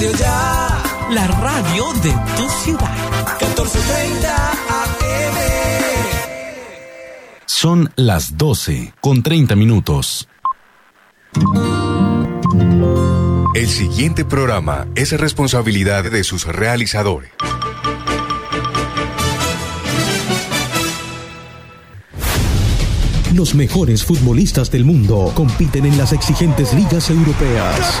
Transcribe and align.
Radio 0.00 0.16
Ya. 0.16 0.82
La 1.10 1.26
radio 1.26 1.92
de 2.02 2.10
tu 2.34 2.48
ciudad. 2.64 2.90
1430 3.38 4.50
AM. 4.50 5.36
Son 7.44 7.92
las 7.96 8.38
12 8.38 8.94
con 9.02 9.22
30 9.22 9.56
minutos. 9.56 10.26
El 13.54 13.68
siguiente 13.68 14.24
programa 14.24 14.86
es 14.94 15.12
responsabilidad 15.12 16.10
de 16.10 16.24
sus 16.24 16.46
realizadores. 16.46 17.32
Los 23.34 23.54
mejores 23.54 24.02
futbolistas 24.02 24.70
del 24.70 24.86
mundo 24.86 25.30
compiten 25.34 25.84
en 25.84 25.98
las 25.98 26.14
exigentes 26.14 26.72
ligas 26.72 27.10
europeas. 27.10 28.00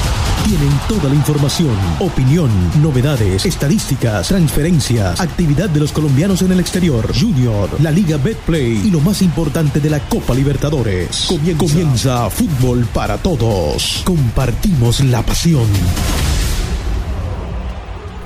Tienen 0.43 0.71
toda 0.87 1.07
la 1.07 1.15
información, 1.15 1.75
opinión, 1.99 2.49
novedades, 2.81 3.45
estadísticas, 3.45 4.27
transferencias, 4.27 5.21
actividad 5.21 5.69
de 5.69 5.79
los 5.79 5.91
colombianos 5.91 6.41
en 6.41 6.51
el 6.51 6.59
exterior, 6.59 7.07
Junior, 7.17 7.69
la 7.79 7.91
Liga 7.91 8.17
Betplay 8.17 8.87
y 8.87 8.91
lo 8.91 8.99
más 9.01 9.21
importante 9.21 9.79
de 9.79 9.89
la 9.89 9.99
Copa 9.99 10.33
Libertadores. 10.33 11.27
Comienza, 11.27 11.57
Comienza 11.57 12.29
Fútbol 12.29 12.85
para 12.91 13.17
Todos. 13.17 14.01
Compartimos 14.03 15.01
la 15.01 15.21
pasión. 15.23 15.67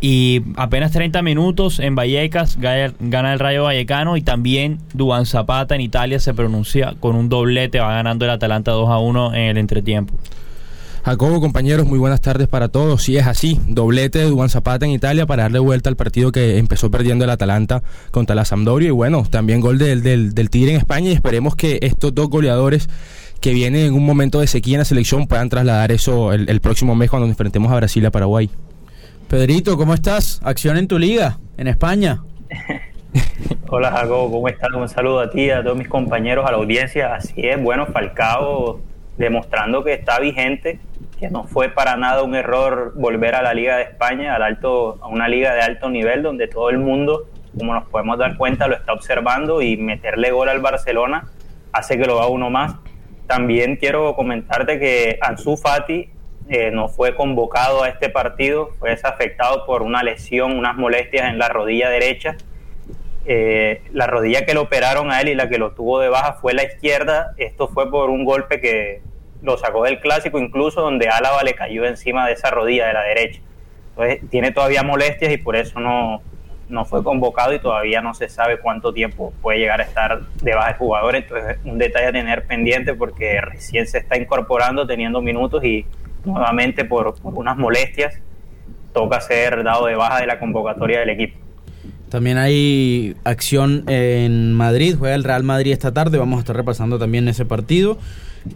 Y 0.00 0.40
apenas 0.56 0.92
30 0.92 1.20
minutos 1.20 1.78
en 1.78 1.94
Vallecas 1.94 2.56
gana 2.58 3.32
el 3.34 3.38
Rayo 3.38 3.64
Vallecano 3.64 4.16
y 4.16 4.22
también 4.22 4.78
Duan 4.94 5.26
Zapata 5.26 5.74
en 5.74 5.82
Italia 5.82 6.18
se 6.18 6.32
pronuncia 6.32 6.94
con 7.00 7.16
un 7.16 7.28
doblete, 7.28 7.80
va 7.80 7.92
ganando 7.92 8.24
el 8.24 8.30
Atalanta 8.30 8.70
2 8.70 8.88
a 8.88 8.98
1 8.98 9.34
en 9.34 9.42
el 9.42 9.58
entretiempo. 9.58 10.14
Jacobo, 11.04 11.40
compañeros, 11.40 11.86
muy 11.86 11.98
buenas 11.98 12.20
tardes 12.20 12.46
para 12.46 12.68
todos. 12.68 13.02
Sí, 13.02 13.16
es 13.16 13.26
así, 13.26 13.58
doblete 13.66 14.18
de 14.18 14.26
Duan 14.26 14.50
Zapata 14.50 14.84
en 14.84 14.92
Italia 14.92 15.26
para 15.26 15.44
darle 15.44 15.58
vuelta 15.58 15.88
al 15.88 15.96
partido 15.96 16.30
que 16.30 16.58
empezó 16.58 16.90
perdiendo 16.90 17.24
el 17.24 17.30
Atalanta 17.30 17.82
contra 18.10 18.34
la 18.34 18.44
Sampdoria 18.44 18.88
y 18.88 18.92
bueno, 18.92 19.24
también 19.28 19.60
gol 19.60 19.78
del, 19.78 20.02
del, 20.02 20.34
del 20.34 20.50
Tigre 20.50 20.72
en 20.72 20.76
España 20.76 21.08
y 21.10 21.12
esperemos 21.12 21.56
que 21.56 21.78
estos 21.80 22.14
dos 22.14 22.28
goleadores 22.28 22.88
que 23.40 23.54
vienen 23.54 23.86
en 23.86 23.94
un 23.94 24.04
momento 24.04 24.40
de 24.40 24.46
sequía 24.46 24.74
en 24.74 24.80
la 24.80 24.84
selección 24.84 25.26
puedan 25.26 25.48
trasladar 25.48 25.90
eso 25.90 26.34
el, 26.34 26.50
el 26.50 26.60
próximo 26.60 26.94
mes 26.94 27.08
cuando 27.08 27.26
nos 27.26 27.32
enfrentemos 27.32 27.72
a 27.72 27.76
Brasil 27.76 28.02
y 28.02 28.06
a 28.06 28.10
Paraguay. 28.10 28.50
Pedrito, 29.28 29.78
¿cómo 29.78 29.94
estás? 29.94 30.40
Acción 30.44 30.76
en 30.76 30.86
tu 30.86 30.98
liga, 30.98 31.38
en 31.56 31.68
España. 31.68 32.22
Hola 33.68 33.90
Jacobo, 33.90 34.30
¿cómo 34.30 34.48
estás? 34.48 34.70
Un 34.72 34.88
saludo 34.88 35.20
a 35.20 35.30
ti, 35.30 35.48
a 35.48 35.62
todos 35.62 35.78
mis 35.78 35.88
compañeros, 35.88 36.44
a 36.46 36.50
la 36.50 36.58
audiencia. 36.58 37.14
Así 37.14 37.34
es, 37.36 37.62
bueno, 37.62 37.86
Falcao 37.86 38.80
demostrando 39.16 39.84
que 39.84 39.92
está 39.92 40.18
vigente, 40.18 40.80
que 41.20 41.28
no 41.28 41.44
fue 41.44 41.68
para 41.68 41.96
nada 41.96 42.22
un 42.22 42.34
error 42.34 42.94
volver 42.96 43.34
a 43.34 43.42
la 43.42 43.52
Liga 43.52 43.76
de 43.76 43.82
España, 43.82 44.34
al 44.34 44.42
alto, 44.42 44.98
a 45.02 45.06
una 45.06 45.28
liga 45.28 45.52
de 45.52 45.60
alto 45.60 45.90
nivel 45.90 46.22
donde 46.22 46.48
todo 46.48 46.70
el 46.70 46.78
mundo, 46.78 47.26
como 47.56 47.74
nos 47.74 47.86
podemos 47.88 48.16
dar 48.18 48.38
cuenta, 48.38 48.66
lo 48.66 48.74
está 48.74 48.94
observando 48.94 49.60
y 49.60 49.76
meterle 49.76 50.30
gol 50.30 50.48
al 50.48 50.60
Barcelona 50.60 51.28
hace 51.72 51.98
que 51.98 52.06
lo 52.06 52.18
haga 52.18 52.28
uno 52.28 52.48
más. 52.48 52.74
También 53.26 53.76
quiero 53.76 54.16
comentarte 54.16 54.78
que 54.78 55.18
Ansu 55.20 55.58
Fati 55.58 56.08
eh, 56.48 56.70
no 56.72 56.88
fue 56.88 57.14
convocado 57.14 57.82
a 57.82 57.90
este 57.90 58.08
partido, 58.08 58.70
fue 58.78 58.90
desafectado 58.90 59.66
por 59.66 59.82
una 59.82 60.02
lesión, 60.02 60.58
unas 60.58 60.76
molestias 60.76 61.28
en 61.28 61.38
la 61.38 61.48
rodilla 61.50 61.90
derecha. 61.90 62.36
Eh, 63.26 63.82
la 63.92 64.06
rodilla 64.06 64.46
que 64.46 64.54
le 64.54 64.60
operaron 64.60 65.10
a 65.12 65.20
él 65.20 65.28
y 65.28 65.34
la 65.34 65.50
que 65.50 65.58
lo 65.58 65.72
tuvo 65.72 66.00
de 66.00 66.08
baja 66.08 66.38
fue 66.40 66.54
la 66.54 66.64
izquierda. 66.64 67.34
Esto 67.36 67.68
fue 67.68 67.90
por 67.90 68.08
un 68.08 68.24
golpe 68.24 68.60
que 68.60 69.02
lo 69.42 69.56
sacó 69.56 69.84
del 69.84 70.00
clásico, 70.00 70.38
incluso 70.38 70.80
donde 70.80 71.08
Álava 71.08 71.42
le 71.42 71.54
cayó 71.54 71.84
encima 71.84 72.26
de 72.26 72.34
esa 72.34 72.50
rodilla 72.50 72.86
de 72.86 72.92
la 72.92 73.02
derecha. 73.02 73.40
Entonces 73.90 74.30
tiene 74.30 74.52
todavía 74.52 74.82
molestias 74.82 75.32
y 75.32 75.36
por 75.36 75.56
eso 75.56 75.80
no, 75.80 76.22
no 76.68 76.84
fue 76.84 77.02
convocado 77.02 77.52
y 77.54 77.58
todavía 77.58 78.00
no 78.00 78.14
se 78.14 78.28
sabe 78.28 78.58
cuánto 78.58 78.92
tiempo 78.92 79.32
puede 79.42 79.58
llegar 79.58 79.80
a 79.80 79.84
estar 79.84 80.20
de 80.42 80.54
baja 80.54 80.70
el 80.70 80.76
jugador. 80.76 81.16
Entonces 81.16 81.58
un 81.64 81.78
detalle 81.78 82.06
a 82.06 82.12
tener 82.12 82.46
pendiente 82.46 82.94
porque 82.94 83.40
recién 83.40 83.86
se 83.86 83.98
está 83.98 84.16
incorporando 84.16 84.86
teniendo 84.86 85.20
minutos 85.20 85.64
y 85.64 85.86
nuevamente 86.24 86.84
por, 86.84 87.20
por 87.20 87.34
unas 87.34 87.56
molestias 87.56 88.14
toca 88.92 89.20
ser 89.20 89.62
dado 89.62 89.86
de 89.86 89.94
baja 89.94 90.20
de 90.20 90.26
la 90.26 90.38
convocatoria 90.38 91.00
del 91.00 91.10
equipo. 91.10 91.38
También 92.08 92.38
hay 92.38 93.16
acción 93.22 93.84
en 93.88 94.52
Madrid, 94.52 94.96
juega 94.98 95.14
el 95.14 95.22
Real 95.22 95.44
Madrid 95.44 95.72
esta 95.72 95.92
tarde, 95.92 96.18
vamos 96.18 96.38
a 96.38 96.40
estar 96.40 96.56
repasando 96.56 96.98
también 96.98 97.28
ese 97.28 97.44
partido. 97.44 97.98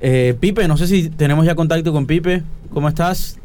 Eh, 0.00 0.34
Pipe, 0.38 0.66
no 0.68 0.76
sé 0.76 0.86
si 0.86 1.08
tenemos 1.10 1.46
ya 1.46 1.54
contacto 1.54 1.92
con 1.92 2.06
Pipe. 2.06 2.42
¿Cómo 2.70 2.88
estás? 2.88 3.38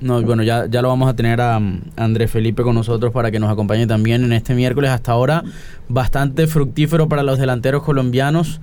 No, 0.00 0.22
bueno, 0.22 0.44
ya, 0.44 0.66
ya 0.66 0.80
lo 0.80 0.88
vamos 0.88 1.08
a 1.08 1.14
tener 1.14 1.40
a, 1.40 1.56
a 1.56 1.60
Andrés 1.96 2.30
Felipe 2.30 2.62
con 2.62 2.74
nosotros 2.74 3.12
para 3.12 3.30
que 3.32 3.40
nos 3.40 3.50
acompañe 3.50 3.86
también 3.86 4.22
en 4.22 4.32
este 4.32 4.54
miércoles. 4.54 4.90
Hasta 4.90 5.12
ahora, 5.12 5.42
bastante 5.88 6.46
fructífero 6.46 7.08
para 7.08 7.24
los 7.24 7.38
delanteros 7.38 7.82
colombianos 7.82 8.60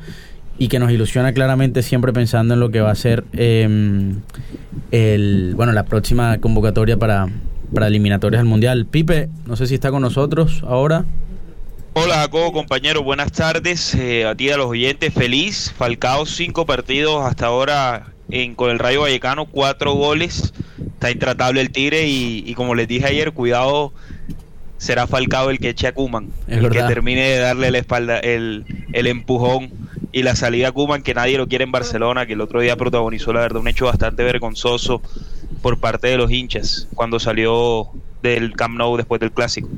y 0.58 0.70
que 0.70 0.80
nos 0.80 0.92
ilusiona 0.92 1.34
claramente 1.34 1.82
siempre 1.82 2.14
pensando 2.14 2.54
en 2.54 2.62
lo 2.62 2.72
que 2.72 2.80
va 2.80 2.92
a 2.92 2.96
ser 2.96 3.26
eh, 3.34 4.14
el, 4.92 5.54
bueno, 5.56 5.74
la 5.74 5.84
próxima 5.84 6.38
convocatoria 6.38 6.98
para, 6.98 7.28
para 7.74 7.88
eliminatorias 7.88 8.40
al 8.40 8.48
Mundial. 8.48 8.86
Pipe, 8.86 9.30
no 9.46 9.58
sé 9.58 9.68
si 9.68 9.76
está 9.76 9.92
con 9.92 10.02
nosotros 10.02 10.64
ahora. 10.66 11.04
Hola 11.98 12.16
Jacobo, 12.16 12.52
compañero, 12.52 13.04
buenas 13.04 13.32
tardes. 13.32 13.96
Eh, 13.96 14.26
a 14.26 14.36
ti, 14.36 14.50
a 14.50 14.58
los 14.58 14.66
oyentes, 14.66 15.14
feliz. 15.14 15.74
Falcao, 15.78 16.26
cinco 16.26 16.66
partidos 16.66 17.26
hasta 17.26 17.46
ahora 17.46 18.08
en, 18.30 18.54
con 18.54 18.70
el 18.70 18.80
Rayo 18.80 19.00
Vallecano, 19.00 19.46
cuatro 19.46 19.94
goles. 19.94 20.54
Está 20.78 21.10
intratable 21.10 21.62
el 21.62 21.70
Tigre 21.70 22.06
y, 22.06 22.44
y 22.46 22.54
como 22.54 22.76
les 22.76 22.90
dije 22.90 23.06
ayer, 23.08 23.32
cuidado, 23.32 23.94
será 24.78 25.08
Falcao 25.08 25.50
el 25.50 25.58
que 25.58 25.70
eche 25.70 25.88
a 25.88 25.94
Kuman, 25.94 26.34
el 26.48 26.70
que 26.70 26.84
termine 26.84 27.30
de 27.30 27.38
darle 27.38 27.72
la 27.72 27.78
espalda, 27.78 28.20
el, 28.20 28.66
el 28.92 29.08
empujón 29.08 29.72
y 30.12 30.24
la 30.24 30.36
salida 30.36 30.68
a 30.68 30.72
Kuman, 30.74 31.02
que 31.02 31.14
nadie 31.14 31.38
lo 31.38 31.48
quiere 31.48 31.64
en 31.64 31.72
Barcelona, 31.72 32.26
que 32.26 32.34
el 32.34 32.42
otro 32.42 32.60
día 32.60 32.76
protagonizó, 32.76 33.32
la 33.32 33.40
verdad, 33.40 33.62
un 33.62 33.70
hecho 33.70 33.86
bastante 33.86 34.22
vergonzoso 34.22 35.02
por 35.62 35.80
parte 35.80 36.08
de 36.10 36.18
los 36.18 36.30
hinchas 36.30 36.90
cuando 36.94 37.22
salió 37.22 37.88
del 38.22 38.52
Camp 38.52 38.76
Nou 38.78 38.98
después 38.98 39.22
del 39.22 39.32
clásico. 39.32 39.70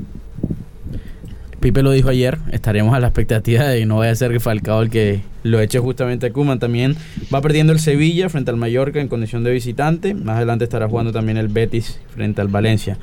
Pipe 1.59 1.81
lo 1.81 1.92
dijo 1.92 2.09
ayer, 2.09 2.38
estaremos 2.51 2.94
a 2.94 3.00
la 3.00 3.07
expectativa 3.07 3.63
de 3.63 3.80
que 3.80 3.86
no 3.86 3.98
vaya 3.98 4.12
a 4.12 4.15
ser 4.15 4.31
que 4.31 4.39
Falcao 4.39 4.81
el 4.81 4.89
que 4.89 5.21
lo 5.44 5.59
eche 5.59 5.80
justamente 5.80 6.27
a 6.27 6.31
Kuman. 6.31 6.59
También 6.59 6.95
va 7.33 7.42
perdiendo 7.42 7.74
el 7.74 7.80
Sevilla 7.80 8.30
frente 8.30 8.51
al 8.51 8.57
Mallorca 8.57 9.01
en 9.01 9.07
condición 9.07 9.44
de 9.44 9.51
visitante. 9.51 10.13
Más 10.13 10.38
adelante 10.38 10.65
estará 10.65 10.88
jugando 10.88 11.12
también 11.12 11.38
el 11.38 11.48
Betis 11.48 12.00
frente 12.13 12.42
al 12.42 12.48
Valencia. 12.48 12.98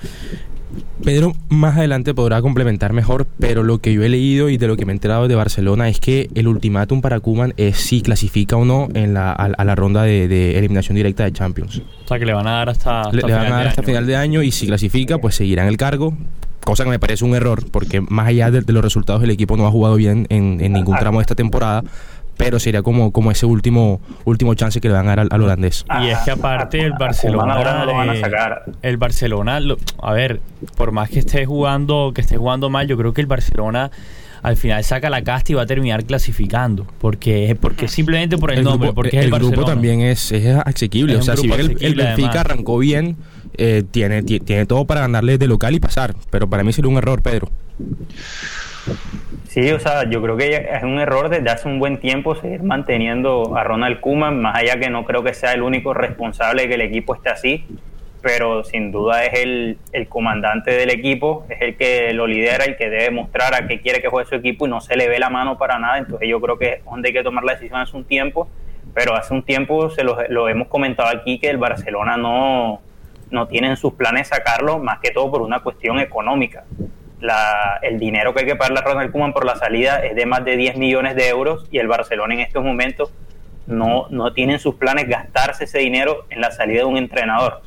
Pedro 1.04 1.34
más 1.48 1.76
adelante 1.76 2.14
podrá 2.14 2.42
complementar 2.42 2.92
mejor, 2.92 3.26
pero 3.38 3.62
lo 3.62 3.78
que 3.78 3.92
yo 3.92 4.02
he 4.02 4.08
leído 4.08 4.48
y 4.48 4.56
de 4.56 4.66
lo 4.66 4.76
que 4.76 4.84
me 4.84 4.92
he 4.92 4.94
enterado 4.94 5.28
de 5.28 5.34
Barcelona 5.36 5.88
es 5.88 6.00
que 6.00 6.30
el 6.34 6.48
ultimátum 6.48 7.00
para 7.00 7.20
Kuman 7.20 7.54
es 7.56 7.76
si 7.76 8.02
clasifica 8.02 8.56
o 8.56 8.64
no 8.64 8.88
en 8.94 9.14
la, 9.14 9.30
a, 9.30 9.44
a 9.44 9.64
la 9.64 9.74
ronda 9.76 10.02
de, 10.02 10.26
de 10.26 10.58
eliminación 10.58 10.96
directa 10.96 11.24
de 11.24 11.32
Champions. 11.32 11.80
O 12.04 12.08
sea, 12.08 12.18
que 12.18 12.26
le 12.26 12.32
van 12.32 12.46
a 12.48 12.52
dar 12.52 12.70
hasta, 12.70 13.02
hasta 13.02 13.16
Le, 13.16 13.22
le 13.22 13.32
van 13.34 13.44
final 13.46 13.52
a 13.52 13.56
dar 13.56 13.64
de 13.64 13.68
año. 13.80 13.86
final 13.86 14.06
de 14.06 14.16
año 14.16 14.42
y 14.42 14.50
si 14.50 14.66
clasifica, 14.66 15.18
pues 15.18 15.36
seguirá 15.36 15.62
en 15.62 15.68
el 15.68 15.76
cargo. 15.76 16.16
Cosa 16.64 16.84
que 16.84 16.90
me 16.90 16.98
parece 16.98 17.24
un 17.24 17.34
error, 17.34 17.62
porque 17.70 18.00
más 18.00 18.28
allá 18.28 18.50
de, 18.50 18.62
de 18.62 18.72
los 18.72 18.82
resultados, 18.82 19.22
el 19.22 19.30
equipo 19.30 19.56
no 19.56 19.66
ha 19.66 19.70
jugado 19.70 19.96
bien 19.96 20.26
en, 20.30 20.60
en 20.60 20.72
ningún 20.72 20.96
tramo 20.96 21.18
de 21.18 21.22
esta 21.22 21.34
temporada. 21.34 21.82
Pero 22.36 22.58
sería 22.58 22.82
como, 22.82 23.12
como 23.12 23.30
ese 23.30 23.46
último 23.46 24.00
último 24.24 24.54
chance 24.54 24.80
que 24.80 24.88
le 24.88 24.94
van 24.94 25.06
a 25.06 25.10
dar 25.10 25.20
al, 25.20 25.28
al 25.30 25.42
holandés. 25.42 25.84
Y 26.02 26.08
es 26.08 26.18
que 26.18 26.32
aparte 26.32 26.80
el 26.80 26.94
Barcelona, 26.98 27.54
ahora 27.54 27.78
no 27.78 27.84
lo 27.84 27.94
van 27.94 28.10
a 28.10 28.14
eh, 28.14 28.20
sacar. 28.20 28.64
el 28.82 28.96
Barcelona, 28.96 29.60
lo- 29.60 29.76
a 30.02 30.12
ver, 30.14 30.40
por 30.76 30.90
más 30.90 31.10
que 31.10 31.20
esté 31.20 31.46
jugando, 31.46 32.10
que 32.12 32.22
esté 32.22 32.36
jugando 32.36 32.70
mal, 32.70 32.88
yo 32.88 32.96
creo 32.96 33.12
que 33.12 33.20
el 33.20 33.28
Barcelona 33.28 33.92
al 34.42 34.56
final 34.56 34.82
saca 34.82 35.08
la 35.10 35.22
casta 35.22 35.52
y 35.52 35.54
va 35.54 35.62
a 35.62 35.66
terminar 35.66 36.04
clasificando, 36.04 36.86
porque 36.98 37.56
porque 37.60 37.86
simplemente 37.86 38.36
por 38.36 38.50
el, 38.50 38.64
nombre, 38.64 38.88
grupo, 38.88 38.94
porque 39.02 39.18
es 39.20 39.24
el, 39.26 39.30
grupo 39.30 39.44
Barcelona. 39.46 39.72
también 39.72 40.00
es, 40.00 40.32
es 40.32 40.56
asequible. 40.66 41.12
Es 41.14 41.20
o 41.20 41.22
sea, 41.22 41.36
si 41.36 41.46
bien 41.46 41.60
el, 41.60 41.70
el 41.80 41.94
Benfica 41.94 42.30
además. 42.30 42.36
arrancó 42.36 42.78
bien, 42.78 43.16
eh, 43.58 43.82
tiene, 43.90 44.22
ti- 44.22 44.40
tiene 44.40 44.66
todo 44.66 44.84
para 44.84 45.00
ganarle 45.02 45.38
de 45.38 45.46
local 45.48 45.74
y 45.74 45.80
pasar. 45.80 46.14
Pero 46.30 46.48
para 46.48 46.62
mí 46.64 46.72
sería 46.72 46.90
un 46.90 46.98
error, 46.98 47.22
Pedro. 47.22 47.48
Sí, 49.48 49.70
o 49.70 49.78
sea, 49.78 50.08
yo 50.10 50.20
creo 50.20 50.36
que 50.36 50.56
es 50.72 50.82
un 50.82 50.98
error 50.98 51.28
desde 51.28 51.48
hace 51.48 51.68
un 51.68 51.78
buen 51.78 51.98
tiempo 51.98 52.34
seguir 52.34 52.62
manteniendo 52.62 53.56
a 53.56 53.62
Ronald 53.64 54.00
Koeman, 54.00 54.40
más 54.42 54.56
allá 54.56 54.78
que 54.80 54.90
no 54.90 55.04
creo 55.04 55.22
que 55.22 55.32
sea 55.32 55.52
el 55.52 55.62
único 55.62 55.94
responsable 55.94 56.62
de 56.62 56.68
que 56.68 56.74
el 56.74 56.80
equipo 56.80 57.14
esté 57.14 57.30
así, 57.30 57.64
pero 58.20 58.64
sin 58.64 58.90
duda 58.90 59.24
es 59.24 59.40
el, 59.40 59.78
el 59.92 60.08
comandante 60.08 60.72
del 60.72 60.90
equipo, 60.90 61.46
es 61.48 61.60
el 61.62 61.76
que 61.76 62.12
lo 62.12 62.26
lidera, 62.26 62.64
el 62.64 62.76
que 62.76 62.90
debe 62.90 63.10
mostrar 63.12 63.54
a 63.54 63.68
qué 63.68 63.80
quiere 63.80 64.02
que 64.02 64.08
juegue 64.08 64.28
su 64.28 64.34
equipo 64.34 64.66
y 64.66 64.70
no 64.70 64.80
se 64.80 64.96
le 64.96 65.08
ve 65.08 65.18
la 65.20 65.30
mano 65.30 65.56
para 65.56 65.78
nada, 65.78 65.98
entonces 65.98 66.28
yo 66.28 66.40
creo 66.40 66.58
que 66.58 66.80
donde 66.84 67.08
hay 67.08 67.14
que 67.14 67.22
tomar 67.22 67.44
la 67.44 67.52
decisión 67.54 67.78
hace 67.80 67.96
un 67.96 68.04
tiempo, 68.04 68.48
pero 68.92 69.14
hace 69.14 69.32
un 69.32 69.42
tiempo 69.44 69.88
se 69.90 70.02
lo, 70.02 70.16
lo 70.30 70.48
hemos 70.48 70.66
comentado 70.68 71.16
aquí 71.16 71.38
que 71.38 71.48
el 71.48 71.58
Barcelona 71.58 72.16
no, 72.16 72.80
no 73.30 73.48
tiene 73.48 73.68
en 73.68 73.76
sus 73.76 73.94
planes 73.94 74.28
sacarlo, 74.28 74.78
más 74.78 74.98
que 75.00 75.10
todo 75.10 75.30
por 75.30 75.42
una 75.42 75.60
cuestión 75.60 75.98
económica 75.98 76.64
la, 77.20 77.78
el 77.80 77.98
dinero 77.98 78.34
que 78.34 78.40
hay 78.40 78.46
que 78.46 78.54
pagarle 78.56 78.80
a 78.80 78.82
Ronald 78.82 79.10
Koeman 79.10 79.32
por 79.32 79.46
la 79.46 79.56
salida 79.56 80.04
es 80.04 80.14
de 80.14 80.26
más 80.26 80.44
de 80.44 80.56
10 80.58 80.76
millones 80.76 81.16
de 81.16 81.28
euros 81.28 81.66
y 81.70 81.78
el 81.78 81.88
Barcelona 81.88 82.34
en 82.34 82.40
estos 82.40 82.62
momentos 82.62 83.12
no, 83.66 84.06
no 84.10 84.34
tiene 84.34 84.54
en 84.54 84.58
sus 84.58 84.74
planes 84.74 85.08
gastarse 85.08 85.64
ese 85.64 85.78
dinero 85.78 86.26
en 86.28 86.42
la 86.42 86.50
salida 86.50 86.80
de 86.80 86.84
un 86.84 86.98
entrenador. 86.98 87.62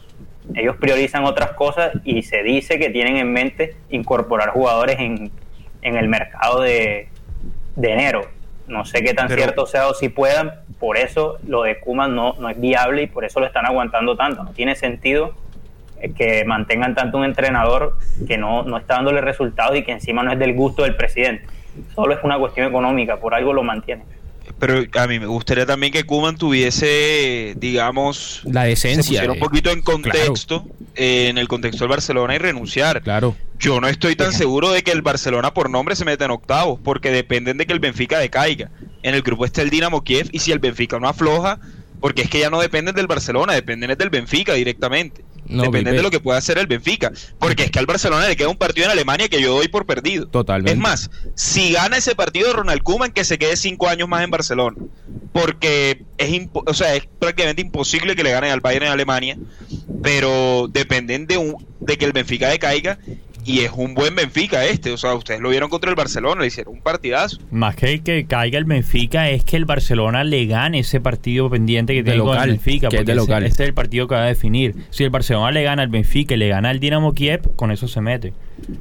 Ellos 0.53 0.75
priorizan 0.77 1.23
otras 1.25 1.53
cosas 1.53 1.91
y 2.03 2.21
se 2.21 2.43
dice 2.43 2.77
que 2.77 2.91
tienen 2.91 3.17
en 3.17 3.33
mente 3.33 3.75
incorporar 3.89 4.49
jugadores 4.51 4.99
en, 4.99 5.31
en 5.81 5.97
el 5.97 6.07
mercado 6.07 6.61
de, 6.61 7.09
de 7.75 7.91
enero. 7.91 8.27
No 8.67 8.85
sé 8.85 9.01
qué 9.03 9.15
tan 9.15 9.27
Pero- 9.27 9.41
cierto 9.41 9.65
sea 9.65 9.87
o 9.87 9.95
si 9.95 10.09
puedan, 10.09 10.51
por 10.79 10.97
eso 10.97 11.39
lo 11.47 11.63
de 11.63 11.79
Koeman 11.79 12.13
no, 12.15 12.33
no 12.37 12.49
es 12.49 12.61
viable 12.61 13.01
y 13.03 13.07
por 13.07 13.25
eso 13.25 13.39
lo 13.39 13.47
están 13.47 13.65
aguantando 13.65 14.15
tanto. 14.15 14.43
No 14.43 14.51
tiene 14.51 14.75
sentido 14.75 15.33
que 16.15 16.43
mantengan 16.45 16.95
tanto 16.95 17.17
un 17.17 17.25
entrenador 17.25 17.97
que 18.27 18.37
no, 18.37 18.63
no 18.63 18.77
está 18.77 18.95
dándole 18.95 19.21
resultados 19.21 19.77
y 19.77 19.83
que 19.83 19.91
encima 19.91 20.23
no 20.23 20.31
es 20.31 20.39
del 20.39 20.53
gusto 20.53 20.83
del 20.83 20.95
presidente. 20.95 21.45
Solo 21.95 22.13
es 22.13 22.19
una 22.23 22.37
cuestión 22.37 22.67
económica, 22.67 23.19
por 23.19 23.33
algo 23.33 23.53
lo 23.53 23.63
mantienen. 23.63 24.05
Pero 24.59 24.83
a 24.99 25.07
mí 25.07 25.19
me 25.19 25.27
gustaría 25.27 25.65
también 25.65 25.93
que 25.93 26.03
Kuman 26.03 26.37
tuviese, 26.37 27.53
digamos, 27.57 28.41
La 28.45 28.63
se 28.63 28.69
decencia. 28.69 29.01
pusiera 29.03 29.33
un 29.33 29.39
poquito 29.39 29.69
en 29.69 29.81
contexto, 29.81 30.65
eh, 30.95 31.27
en 31.29 31.37
el 31.37 31.47
contexto 31.47 31.83
del 31.83 31.89
Barcelona 31.89 32.35
y 32.35 32.37
renunciar. 32.39 33.01
Claro. 33.01 33.35
Yo 33.59 33.79
no 33.81 33.87
estoy 33.87 34.15
tan 34.15 34.33
seguro 34.33 34.71
de 34.71 34.83
que 34.83 34.91
el 34.91 35.01
Barcelona 35.01 35.53
por 35.53 35.69
nombre 35.69 35.95
se 35.95 36.05
meta 36.05 36.25
en 36.25 36.31
octavos, 36.31 36.79
porque 36.83 37.11
dependen 37.11 37.57
de 37.57 37.65
que 37.65 37.73
el 37.73 37.79
Benfica 37.79 38.19
decaiga. 38.19 38.69
En 39.03 39.13
el 39.15 39.21
grupo 39.21 39.45
está 39.45 39.61
el 39.61 39.69
Dinamo 39.69 40.03
Kiev 40.03 40.29
y 40.31 40.39
si 40.39 40.51
el 40.51 40.59
Benfica 40.59 40.99
no 40.99 41.07
afloja, 41.07 41.59
porque 41.99 42.21
es 42.23 42.29
que 42.29 42.39
ya 42.39 42.49
no 42.49 42.59
dependen 42.59 42.95
del 42.95 43.07
Barcelona, 43.07 43.53
dependen 43.53 43.95
del 43.97 44.09
Benfica 44.09 44.53
directamente. 44.53 45.23
No, 45.47 45.71
de 45.71 46.01
lo 46.01 46.11
que 46.11 46.19
pueda 46.19 46.37
hacer 46.37 46.57
el 46.57 46.67
Benfica, 46.67 47.11
porque 47.39 47.63
es 47.63 47.71
que 47.71 47.79
al 47.79 47.85
Barcelona 47.85 48.27
le 48.27 48.35
queda 48.35 48.49
un 48.49 48.57
partido 48.57 48.85
en 48.85 48.91
Alemania 48.91 49.29
que 49.29 49.41
yo 49.41 49.55
doy 49.55 49.67
por 49.67 49.85
perdido. 49.85 50.27
Totalmente. 50.27 50.71
Es 50.71 50.77
más, 50.77 51.09
si 51.35 51.73
gana 51.73 51.97
ese 51.97 52.15
partido 52.15 52.53
Ronald 52.53 52.83
Koeman, 52.83 53.11
que 53.11 53.23
se 53.23 53.37
quede 53.37 53.55
cinco 53.55 53.87
años 53.87 54.09
más 54.09 54.23
en 54.23 54.31
Barcelona. 54.31 54.77
Porque 55.31 56.03
es, 56.17 56.47
o 56.53 56.73
sea, 56.73 56.95
es 56.95 57.07
prácticamente 57.19 57.61
imposible 57.61 58.15
que 58.15 58.23
le 58.23 58.31
ganen 58.31 58.51
al 58.51 58.59
Bayern 58.59 58.87
en 58.87 58.91
Alemania. 58.91 59.37
Pero 60.01 60.67
dependen 60.67 61.27
de, 61.27 61.37
un, 61.37 61.65
de 61.79 61.97
que 61.97 62.05
el 62.05 62.13
Benfica 62.13 62.49
decaiga. 62.49 62.99
Y 63.47 63.61
es 63.61 63.71
un 63.71 63.93
buen 63.93 64.13
Benfica 64.13 64.65
este. 64.65 64.91
O 64.91 64.97
sea, 64.97 65.13
ustedes 65.15 65.39
lo 65.39 65.49
vieron 65.49 65.69
contra 65.69 65.89
el 65.89 65.95
Barcelona, 65.95 66.41
le 66.41 66.47
hicieron 66.47 66.73
un 66.73 66.81
partidazo. 66.81 67.37
Más 67.49 67.75
que 67.77 68.01
que 68.03 68.25
caiga 68.25 68.57
el 68.59 68.65
Benfica 68.65 69.29
es 69.29 69.43
que 69.45 69.55
el 69.55 69.63
Barcelona 69.65 70.23
le 70.25 70.45
gane 70.47 70.79
ese 70.79 70.99
partido 70.99 71.49
pendiente 71.49 71.93
que 71.93 72.03
De 72.03 72.11
tiene 72.11 72.19
con 72.19 72.27
local, 72.33 72.43
el 72.49 72.55
Benfica. 72.55 72.89
que 72.89 72.95
es 72.97 73.01
porque 73.01 73.05
de 73.05 73.17
ese- 73.17 73.21
local. 73.21 73.43
Ese 73.45 73.63
es 73.63 73.69
el 73.69 73.73
partido 73.73 74.07
que 74.07 74.15
va 74.15 74.23
a 74.23 74.27
definir. 74.27 74.75
Si 74.89 75.05
el 75.05 75.09
Barcelona 75.11 75.51
le 75.51 75.63
gana 75.63 75.81
al 75.83 75.87
Benfica 75.87 76.33
y 76.33 76.37
le 76.37 76.49
gana 76.49 76.69
al 76.71 76.79
Dinamo 76.81 77.13
Kiev, 77.13 77.55
con 77.55 77.71
eso 77.71 77.87
se 77.87 78.01
mete. 78.01 78.33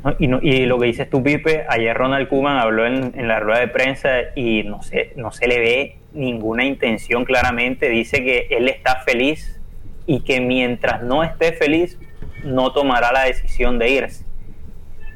¿no? 0.05 0.17
Y, 0.19 0.27
no- 0.27 0.41
y 0.43 0.67
lo 0.67 0.79
que 0.81 0.87
dices 0.87 1.09
tú, 1.09 1.23
Pipe, 1.23 1.65
ayer 1.69 1.97
Ronald 1.97 2.29
Koeman 2.29 2.57
habló 2.59 2.87
en, 2.87 3.13
en 3.17 3.29
la 3.29 3.39
rueda 3.39 3.61
de 3.61 3.69
prensa 3.69 4.09
y 4.35 4.65
no 4.65 4.83
se, 4.83 5.13
no 5.17 5.31
se 5.31 5.47
le 5.47 5.61
ve 5.61 5.97
ninguna 6.13 6.65
intención 6.65 7.25
claramente. 7.25 7.89
Dice 7.89 8.25
que 8.25 8.49
él 8.51 8.69
está 8.69 9.03
feliz 9.07 9.61
y 10.09 10.21
que 10.23 10.41
mientras 10.41 11.03
no 11.05 11.23
esté 11.23 11.53
feliz, 11.53 11.99
no 12.43 12.73
tomará 12.73 13.13
la 13.13 13.25
decisión 13.25 13.79
de 13.79 13.91
irse. 13.91 14.26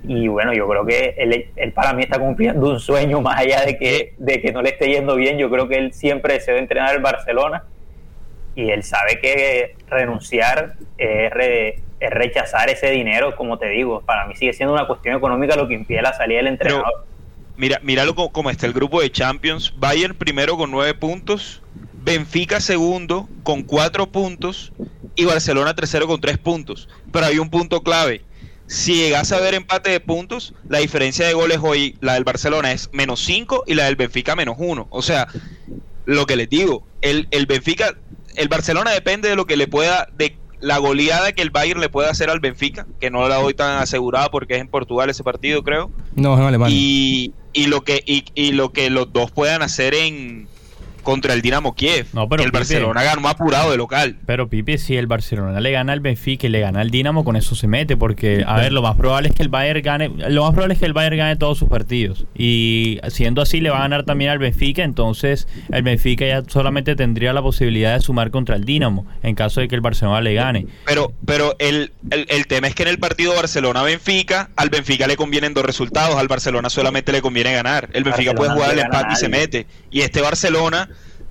Y 0.02 0.28
bueno, 0.28 0.54
yo 0.54 0.66
creo 0.66 0.86
que 0.86 1.14
él, 1.18 1.50
él 1.56 1.72
para 1.72 1.92
mí 1.92 2.02
está 2.02 2.18
cumpliendo 2.18 2.70
un 2.70 2.80
sueño 2.80 3.20
más 3.20 3.38
allá 3.38 3.66
de 3.66 3.76
que, 3.76 4.14
de 4.16 4.40
que 4.40 4.50
no 4.50 4.62
le 4.62 4.70
esté 4.70 4.88
yendo 4.88 5.14
bien. 5.14 5.36
Yo 5.36 5.50
creo 5.50 5.68
que 5.68 5.76
él 5.76 5.92
siempre 5.92 6.34
deseó 6.34 6.56
entrenar 6.56 6.94
el 6.94 7.02
Barcelona 7.02 7.64
y 8.54 8.70
él 8.70 8.82
sabe 8.82 9.20
que 9.20 9.76
renunciar 9.88 10.76
es, 10.96 11.30
re- 11.30 11.80
es 12.00 12.10
rechazar 12.10 12.70
ese 12.70 12.90
dinero, 12.90 13.36
como 13.36 13.58
te 13.58 13.68
digo. 13.68 14.00
Para 14.00 14.26
mí 14.26 14.34
sigue 14.36 14.54
siendo 14.54 14.72
una 14.72 14.86
cuestión 14.86 15.16
económica 15.16 15.54
lo 15.54 15.68
que 15.68 15.74
impide 15.74 16.00
la 16.00 16.14
salida 16.14 16.38
del 16.38 16.46
entrenador. 16.46 17.04
Mira, 17.58 17.78
míralo 17.82 18.14
como, 18.14 18.32
como 18.32 18.48
está 18.48 18.66
el 18.66 18.72
grupo 18.72 19.02
de 19.02 19.10
Champions. 19.12 19.74
Bayern 19.76 20.14
primero 20.14 20.56
con 20.56 20.70
nueve 20.70 20.94
puntos. 20.94 21.62
Benfica 21.92 22.58
segundo 22.58 23.28
con 23.42 23.62
cuatro 23.62 24.06
puntos. 24.06 24.72
Y 25.14 25.26
Barcelona 25.26 25.74
tercero 25.74 26.06
con 26.06 26.22
tres 26.22 26.38
puntos. 26.38 26.88
Pero 27.12 27.26
hay 27.26 27.38
un 27.38 27.50
punto 27.50 27.82
clave. 27.82 28.22
Si 28.70 28.94
llegase 28.94 29.34
a 29.34 29.38
haber 29.38 29.54
empate 29.54 29.90
de 29.90 29.98
puntos, 29.98 30.54
la 30.68 30.78
diferencia 30.78 31.26
de 31.26 31.34
goles 31.34 31.58
hoy, 31.60 31.96
la 32.00 32.14
del 32.14 32.22
Barcelona 32.22 32.70
es 32.70 32.88
menos 32.92 33.18
5 33.24 33.64
y 33.66 33.74
la 33.74 33.86
del 33.86 33.96
Benfica 33.96 34.36
menos 34.36 34.54
1. 34.58 34.86
O 34.90 35.02
sea, 35.02 35.26
lo 36.06 36.24
que 36.24 36.36
les 36.36 36.48
digo, 36.48 36.86
el, 37.00 37.26
el 37.32 37.46
Benfica, 37.46 37.96
el 38.36 38.46
Barcelona 38.46 38.92
depende 38.92 39.28
de 39.28 39.34
lo 39.34 39.44
que 39.44 39.56
le 39.56 39.66
pueda, 39.66 40.08
de 40.16 40.36
la 40.60 40.78
goleada 40.78 41.32
que 41.32 41.42
el 41.42 41.50
Bayern 41.50 41.80
le 41.80 41.88
pueda 41.88 42.10
hacer 42.10 42.30
al 42.30 42.38
Benfica, 42.38 42.86
que 43.00 43.10
no 43.10 43.26
la 43.28 43.36
doy 43.36 43.54
tan 43.54 43.78
asegurada 43.82 44.30
porque 44.30 44.54
es 44.54 44.60
en 44.60 44.68
Portugal 44.68 45.10
ese 45.10 45.24
partido, 45.24 45.64
creo 45.64 45.90
No, 46.14 46.34
es 46.34 46.40
en 46.40 46.46
Alemania. 46.46 46.76
y, 46.78 47.32
y 47.52 47.66
lo 47.66 47.82
que 47.82 48.04
y, 48.06 48.24
y 48.36 48.52
lo 48.52 48.72
que 48.72 48.88
los 48.88 49.12
dos 49.12 49.32
puedan 49.32 49.62
hacer 49.62 49.94
en, 49.94 50.46
contra 51.02 51.34
el 51.34 51.42
Dinamo 51.42 51.74
Kiev. 51.74 52.06
No, 52.12 52.28
pero 52.28 52.42
que 52.42 52.46
el 52.46 52.52
Pipe- 52.52 52.58
Barcelona 52.60 53.02
ganó 53.02 53.28
apurado 53.28 53.70
de 53.70 53.76
local. 53.76 54.16
Pero 54.26 54.48
Pipe, 54.48 54.78
si 54.78 54.96
el 54.96 55.06
Barcelona 55.06 55.58
le 55.60 55.70
gana 55.70 55.92
al 55.92 56.00
Benfica 56.00 56.46
y 56.46 56.50
le 56.50 56.60
gana 56.60 56.80
al 56.80 56.90
Dinamo, 56.90 57.24
con 57.24 57.36
eso 57.36 57.54
se 57.54 57.66
mete, 57.66 57.96
porque 57.96 58.44
a 58.46 58.56
ver, 58.56 58.72
lo 58.72 58.82
más 58.82 58.96
probable 58.96 59.28
es 59.28 59.34
que 59.34 59.42
el 59.42 59.48
Bayern 59.48 59.82
gane, 59.82 60.08
lo 60.28 60.42
más 60.42 60.52
probable 60.52 60.74
es 60.74 60.80
que 60.80 60.86
el 60.86 60.92
Bayern 60.92 61.16
gane 61.16 61.36
todos 61.36 61.58
sus 61.58 61.68
partidos 61.68 62.26
y 62.34 62.98
siendo 63.08 63.42
así 63.42 63.60
le 63.60 63.70
va 63.70 63.78
a 63.78 63.82
ganar 63.82 64.04
también 64.04 64.30
al 64.30 64.38
Benfica, 64.38 64.82
entonces 64.82 65.48
el 65.72 65.82
Benfica 65.82 66.26
ya 66.26 66.42
solamente 66.46 66.96
tendría 66.96 67.32
la 67.32 67.42
posibilidad 67.42 67.94
de 67.94 68.00
sumar 68.00 68.30
contra 68.30 68.56
el 68.56 68.64
Dinamo 68.64 69.06
en 69.22 69.34
caso 69.34 69.60
de 69.60 69.68
que 69.68 69.74
el 69.74 69.80
Barcelona 69.80 70.20
le 70.20 70.34
gane. 70.34 70.66
Pero, 70.86 71.12
pero 71.24 71.54
el, 71.58 71.92
el, 72.10 72.26
el 72.28 72.46
tema 72.46 72.66
es 72.68 72.74
que 72.74 72.82
en 72.82 72.88
el 72.88 72.98
partido 72.98 73.34
Barcelona-Benfica, 73.34 74.50
al 74.56 74.68
Benfica 74.70 75.06
le 75.06 75.16
convienen 75.16 75.54
dos 75.54 75.64
resultados, 75.64 76.16
al 76.16 76.28
Barcelona 76.28 76.70
solamente 76.70 77.12
le 77.12 77.22
conviene 77.22 77.52
ganar. 77.52 77.88
El 77.92 78.04
Benfica 78.04 78.32
Barcelona 78.32 78.36
puede 78.36 78.50
jugar 78.52 78.66
no 78.68 78.72
el 78.72 78.76
le 78.76 78.82
gana 78.82 78.98
a 78.98 79.00
empate 79.00 79.14
y 79.14 79.16
se 79.16 79.28
mete. 79.28 79.66
Y 79.90 80.00
este 80.02 80.20
Barcelona 80.20 80.88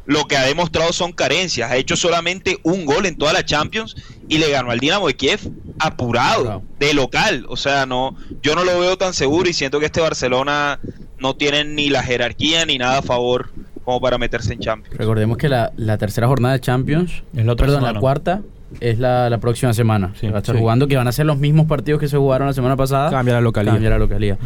lo 0.09 0.25
que 0.25 0.35
ha 0.37 0.43
demostrado 0.45 0.91
son 0.91 1.11
carencias. 1.11 1.69
Ha 1.69 1.77
hecho 1.77 1.95
solamente 1.95 2.57
un 2.63 2.83
gol 2.85 3.05
en 3.05 3.15
toda 3.15 3.31
la 3.31 3.45
Champions 3.45 3.95
y 4.27 4.39
le 4.39 4.49
ganó 4.49 4.71
al 4.71 4.79
Dinamo 4.79 5.05
de 5.07 5.13
Kiev 5.15 5.39
apurado, 5.77 6.63
de 6.79 6.95
local. 6.95 7.45
O 7.47 7.55
sea, 7.55 7.85
no, 7.85 8.15
yo 8.41 8.55
no 8.55 8.63
lo 8.63 8.79
veo 8.79 8.97
tan 8.97 9.13
seguro 9.13 9.47
y 9.47 9.53
siento 9.53 9.79
que 9.79 9.85
este 9.85 10.01
Barcelona 10.01 10.79
no 11.19 11.35
tiene 11.35 11.63
ni 11.63 11.89
la 11.89 12.01
jerarquía 12.01 12.65
ni 12.65 12.79
nada 12.79 12.97
a 12.97 13.01
favor 13.03 13.51
como 13.85 14.01
para 14.01 14.17
meterse 14.17 14.53
en 14.53 14.59
Champions. 14.59 14.97
Recordemos 14.97 15.37
que 15.37 15.47
la, 15.47 15.71
la 15.77 15.97
tercera 15.99 16.25
jornada 16.27 16.55
de 16.55 16.61
Champions, 16.61 17.21
Es 17.35 17.45
la 17.45 17.53
otra 17.53 17.65
perdón, 17.67 17.81
semana. 17.81 17.93
la 17.93 17.99
cuarta 17.99 18.41
es 18.79 18.99
la, 18.99 19.29
la 19.29 19.37
próxima 19.39 19.73
semana. 19.73 20.11
Sí, 20.13 20.21
Se 20.21 20.29
va 20.29 20.37
a 20.37 20.39
estar 20.39 20.55
sí. 20.55 20.61
jugando, 20.61 20.87
que 20.87 20.95
van 20.95 21.07
a 21.07 21.11
ser 21.11 21.25
los 21.25 21.37
mismos 21.37 21.65
partidos 21.67 21.99
que 21.99 22.07
se 22.07 22.17
jugaron 22.17 22.47
la 22.47 22.53
semana 22.53 22.75
pasada. 22.75 23.09
Cambia 23.09 23.35
la 23.35 23.41
localidad. 23.41 23.73
Cambia 23.73 23.89
la 23.89 23.99
localidad. 23.99 24.37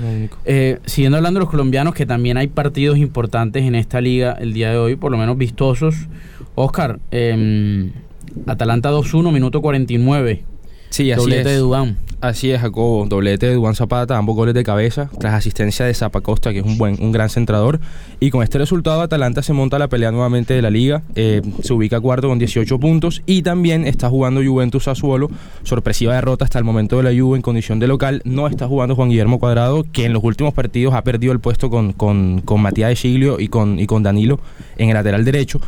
Eh, 0.45 0.79
siguiendo 0.85 1.17
hablando 1.17 1.39
de 1.39 1.43
los 1.45 1.49
colombianos, 1.49 1.93
que 1.93 2.05
también 2.05 2.37
hay 2.37 2.47
partidos 2.47 2.97
importantes 2.97 3.63
en 3.63 3.75
esta 3.75 4.01
liga 4.01 4.33
el 4.33 4.53
día 4.53 4.71
de 4.71 4.77
hoy, 4.77 4.95
por 4.95 5.11
lo 5.11 5.17
menos 5.17 5.37
vistosos. 5.37 5.95
Oscar, 6.55 6.99
eh, 7.11 7.91
Atalanta 8.47 8.91
2-1, 8.91 9.31
minuto 9.31 9.61
49. 9.61 10.43
Sí, 10.93 11.11
así 11.11 11.19
doblete 11.21 11.41
es. 11.41 11.45
de 11.47 11.57
Dubán. 11.57 11.97
Así 12.21 12.51
es, 12.51 12.61
Jacobo. 12.61 13.05
Doblete 13.05 13.47
de 13.47 13.55
Duan 13.55 13.75
Zapata, 13.75 14.17
ambos 14.17 14.33
goles 14.37 14.53
de 14.53 14.63
cabeza, 14.63 15.09
tras 15.19 15.33
asistencia 15.33 15.85
de 15.85 15.93
Zapacosta, 15.93 16.53
que 16.53 16.59
es 16.59 16.65
un 16.65 16.77
buen, 16.77 16.95
un 17.03 17.11
gran 17.11 17.29
centrador. 17.29 17.81
Y 18.21 18.29
con 18.29 18.43
este 18.43 18.57
resultado, 18.57 19.01
Atalanta 19.01 19.41
se 19.43 19.51
monta 19.51 19.75
a 19.75 19.79
la 19.79 19.89
pelea 19.89 20.09
nuevamente 20.11 20.53
de 20.53 20.61
la 20.61 20.69
liga. 20.69 21.01
eh, 21.15 21.41
se 21.61 21.73
ubica 21.73 21.99
cuarto 21.99 22.29
con 22.29 22.39
18 22.39 22.79
puntos. 22.79 23.21
Y 23.25 23.41
también 23.41 23.85
está 23.85 24.07
jugando 24.07 24.41
Juventus 24.41 24.85
Sassuolo. 24.85 25.29
Sorpresiva 25.63 26.13
derrota 26.15 26.45
hasta 26.45 26.59
el 26.59 26.63
momento 26.63 26.95
de 26.95 27.03
la 27.03 27.19
Juve 27.21 27.35
en 27.35 27.41
condición 27.41 27.79
de 27.79 27.87
local. 27.87 28.21
No 28.23 28.47
está 28.47 28.67
jugando 28.69 28.95
Juan 28.95 29.09
Guillermo 29.09 29.37
Cuadrado, 29.37 29.83
que 29.91 30.05
en 30.05 30.13
los 30.13 30.23
últimos 30.23 30.53
partidos 30.53 30.93
ha 30.93 31.03
perdido 31.03 31.33
el 31.33 31.41
puesto 31.41 31.69
con, 31.69 31.91
con, 31.91 32.39
con 32.39 32.61
Matías 32.61 32.87
de 32.89 32.95
Siglio 32.95 33.37
y 33.41 33.49
con, 33.49 33.79
y 33.81 33.85
con 33.85 34.01
Danilo 34.01 34.39
en 34.77 34.87
el 34.87 34.93
lateral 34.93 35.25
derecho. 35.25 35.59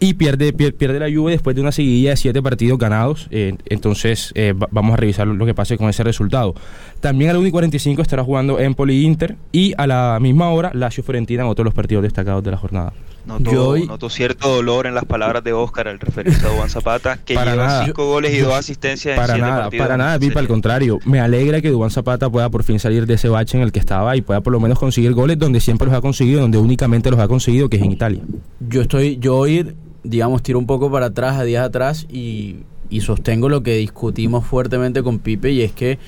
Y 0.00 0.14
pierde, 0.14 0.52
pier- 0.52 0.74
pierde 0.74 0.98
la 0.98 1.14
Juve 1.16 1.30
después 1.30 1.54
de 1.54 1.62
una 1.62 1.70
seguidilla 1.70 2.10
de 2.10 2.16
siete 2.16 2.42
partidos 2.42 2.76
ganados. 2.80 3.28
eh, 3.30 3.54
entonces, 3.66 4.32
eh, 4.34 4.52
va- 4.62 4.68
vamos 4.70 4.94
a 4.94 4.96
revisar 4.96 5.26
lo 5.26 5.44
que 5.46 5.54
pase 5.54 5.76
con 5.76 5.88
ese 5.88 6.02
resultado. 6.04 6.54
También 7.00 7.30
a 7.30 7.32
la 7.34 7.38
1 7.40 7.48
y 7.48 7.50
45 7.50 8.02
estará 8.02 8.24
jugando 8.24 8.58
Empoli 8.58 9.04
Inter. 9.04 9.36
Y 9.52 9.74
a 9.76 9.86
la 9.86 10.18
misma 10.20 10.50
hora, 10.50 10.70
Lazio 10.74 11.02
Fiorentina 11.02 11.42
en 11.42 11.48
otro 11.48 11.62
de 11.62 11.66
los 11.66 11.74
partidos 11.74 12.02
destacados 12.02 12.42
de 12.44 12.50
la 12.50 12.56
jornada. 12.56 12.92
Noto, 13.24 13.52
Yo 13.52 13.68
hoy- 13.68 13.86
noto 13.86 14.10
cierto 14.10 14.48
dolor 14.48 14.86
en 14.88 14.96
las 14.96 15.04
palabras 15.04 15.44
de 15.44 15.52
Oscar 15.52 15.86
al 15.86 16.00
referirse 16.00 16.44
a 16.44 16.50
Juan 16.50 16.68
Zapata, 16.68 17.18
que 17.24 17.34
Para 17.34 17.52
lleva 17.52 17.66
nada. 17.68 17.84
cinco 17.84 18.06
goles 18.06 18.34
y 18.34 18.38
dos 18.38 18.52
asistencias 18.52 19.14
en 19.14 19.20
Para 19.20 19.34
siete 19.34 19.48
nada, 19.48 19.62
partidos. 19.62 19.84
para 19.86 19.96
nada, 19.96 20.14
En 20.14 20.20
Pipa, 20.20 20.40
al 20.40 20.48
contrario. 20.48 20.98
Me 21.04 21.20
alegra 21.20 21.60
que 21.60 21.70
Dubán 21.70 21.90
Zapata 21.90 22.28
pueda 22.30 22.50
por 22.50 22.64
fin 22.64 22.80
salir 22.80 23.06
de 23.06 23.14
ese 23.14 23.28
bache 23.28 23.56
en 23.56 23.62
el 23.62 23.70
que 23.70 23.78
estaba 23.78 24.16
y 24.16 24.22
pueda 24.22 24.40
por 24.40 24.52
lo 24.52 24.58
menos 24.58 24.76
conseguir 24.76 25.12
goles 25.14 25.38
donde 25.38 25.60
siempre 25.60 25.86
los 25.86 25.96
ha 25.96 26.00
conseguido, 26.00 26.40
donde 26.40 26.58
únicamente 26.58 27.12
los 27.12 27.20
ha 27.20 27.28
conseguido, 27.28 27.68
que 27.68 27.76
es 27.76 27.82
en 27.84 27.92
Italia. 27.92 28.22
Yo 28.68 28.82
estoy, 28.82 29.18
yo 29.18 29.36
hoy, 29.36 29.72
digamos, 30.02 30.42
tiro 30.42 30.58
un 30.58 30.66
poco 30.66 30.90
para 30.90 31.06
atrás, 31.06 31.36
a 31.38 31.44
días 31.44 31.64
atrás, 31.64 32.06
y, 32.10 32.56
y 32.92 33.00
sostengo 33.00 33.48
lo 33.48 33.62
que 33.62 33.76
discutimos 33.76 34.44
fuertemente 34.46 35.02
con 35.02 35.18
Pipe, 35.18 35.50
y 35.50 35.62
es 35.62 35.72
que 35.72 35.98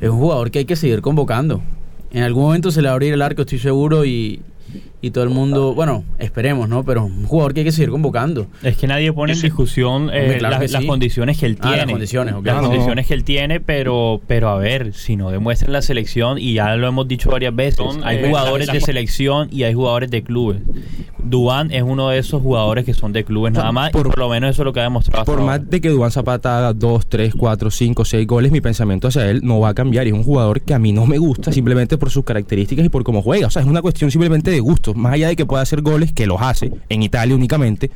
es 0.00 0.10
un 0.10 0.18
jugador 0.18 0.50
que 0.50 0.58
hay 0.58 0.64
que 0.64 0.74
seguir 0.74 1.00
convocando. 1.00 1.62
En 2.10 2.24
algún 2.24 2.42
momento 2.42 2.72
se 2.72 2.82
le 2.82 2.88
va 2.88 2.90
a 2.90 2.94
abrir 2.94 3.12
el 3.12 3.22
arco, 3.22 3.42
estoy 3.42 3.60
seguro, 3.60 4.04
y, 4.04 4.40
y 5.02 5.10
todo 5.10 5.24
el 5.24 5.30
mundo, 5.30 5.74
bueno, 5.74 6.04
esperemos, 6.18 6.68
¿no? 6.68 6.84
Pero 6.84 7.04
un 7.04 7.24
jugador 7.26 7.52
que 7.52 7.60
hay 7.60 7.64
que 7.66 7.72
seguir 7.72 7.90
convocando. 7.90 8.46
Es 8.62 8.76
que 8.76 8.86
nadie 8.86 9.12
pone 9.12 9.32
en 9.34 9.40
discusión 9.40 10.04
eh, 10.12 10.20
Hombre, 10.22 10.38
claro 10.38 10.64
las, 10.66 10.84
condiciones 10.86 11.38
que 11.38 11.46
él 11.46 11.56
Ah, 11.60 11.62
tiene. 11.64 11.76
las 11.78 11.90
condiciones, 11.90 12.34
ok. 12.34 12.46
Las 12.46 12.54
No, 12.56 12.62
no. 12.62 12.68
condiciones 12.68 13.06
que 13.08 13.14
él 13.14 13.24
tiene, 13.24 13.60
pero, 13.60 14.20
pero 14.26 14.48
a 14.48 14.56
ver, 14.58 14.94
si 14.94 15.16
no 15.16 15.30
demuestra 15.30 15.66
en 15.66 15.72
la 15.72 15.82
selección, 15.82 16.38
y 16.38 16.54
ya 16.54 16.74
lo 16.76 16.86
hemos 16.86 17.06
dicho 17.08 17.30
varias 17.30 17.54
veces, 17.54 17.84
hay 18.04 18.18
eh, 18.18 18.28
jugadores 18.28 18.68
de 18.72 18.80
selección 18.80 19.48
y 19.50 19.64
hay 19.64 19.74
jugadores 19.74 20.10
de 20.10 20.22
clubes. 20.22 20.60
Dubán 21.24 21.70
es 21.70 21.82
uno 21.82 22.08
de 22.08 22.18
esos 22.18 22.42
jugadores 22.42 22.84
que 22.84 22.94
son 22.94 23.12
de 23.12 23.24
clubes 23.24 23.52
nada 23.52 23.70
más, 23.72 23.90
por- 23.90 24.06
y 24.06 24.10
por 24.10 24.18
lo 24.18 24.28
menos 24.28 24.50
eso 24.50 24.62
es 24.62 24.66
lo 24.66 24.72
que 24.72 24.80
ha 24.80 24.84
demostrado. 24.84 25.20
hasta 25.22 25.32
Por 25.32 25.40
ahora. 25.40 25.58
más 25.58 25.70
de 25.70 25.80
que 25.80 25.88
Dubán 25.88 26.10
Zapata 26.10 26.58
haga 26.58 26.72
2, 26.72 27.06
3, 27.08 27.34
4, 27.36 27.70
5, 27.70 28.04
6 28.04 28.26
goles, 28.26 28.50
mi 28.52 28.60
pensamiento 28.60 29.08
hacia 29.08 29.28
él 29.30 29.40
no 29.42 29.60
va 29.60 29.70
a 29.70 29.74
cambiar. 29.74 30.06
Y 30.06 30.10
es 30.10 30.14
un 30.14 30.24
jugador 30.24 30.60
que 30.62 30.74
a 30.74 30.78
mí 30.78 30.92
no 30.92 31.06
me 31.06 31.18
gusta 31.18 31.52
simplemente 31.52 31.96
por 31.98 32.10
sus 32.10 32.24
características 32.24 32.84
y 32.84 32.88
por 32.88 33.04
cómo 33.04 33.22
juega. 33.22 33.46
O 33.46 33.50
sea, 33.50 33.62
es 33.62 33.68
una 33.68 33.82
cuestión 33.82 34.10
simplemente 34.10 34.50
de 34.50 34.60
gusto. 34.60 34.91
Más 34.94 35.12
allá 35.14 35.28
de 35.28 35.36
que 35.36 35.46
pueda 35.46 35.62
hacer 35.62 35.82
goles, 35.82 36.12
que 36.12 36.26
los 36.26 36.40
hace 36.40 36.70
en 36.88 37.02
Italia 37.02 37.34
únicamente, 37.34 37.90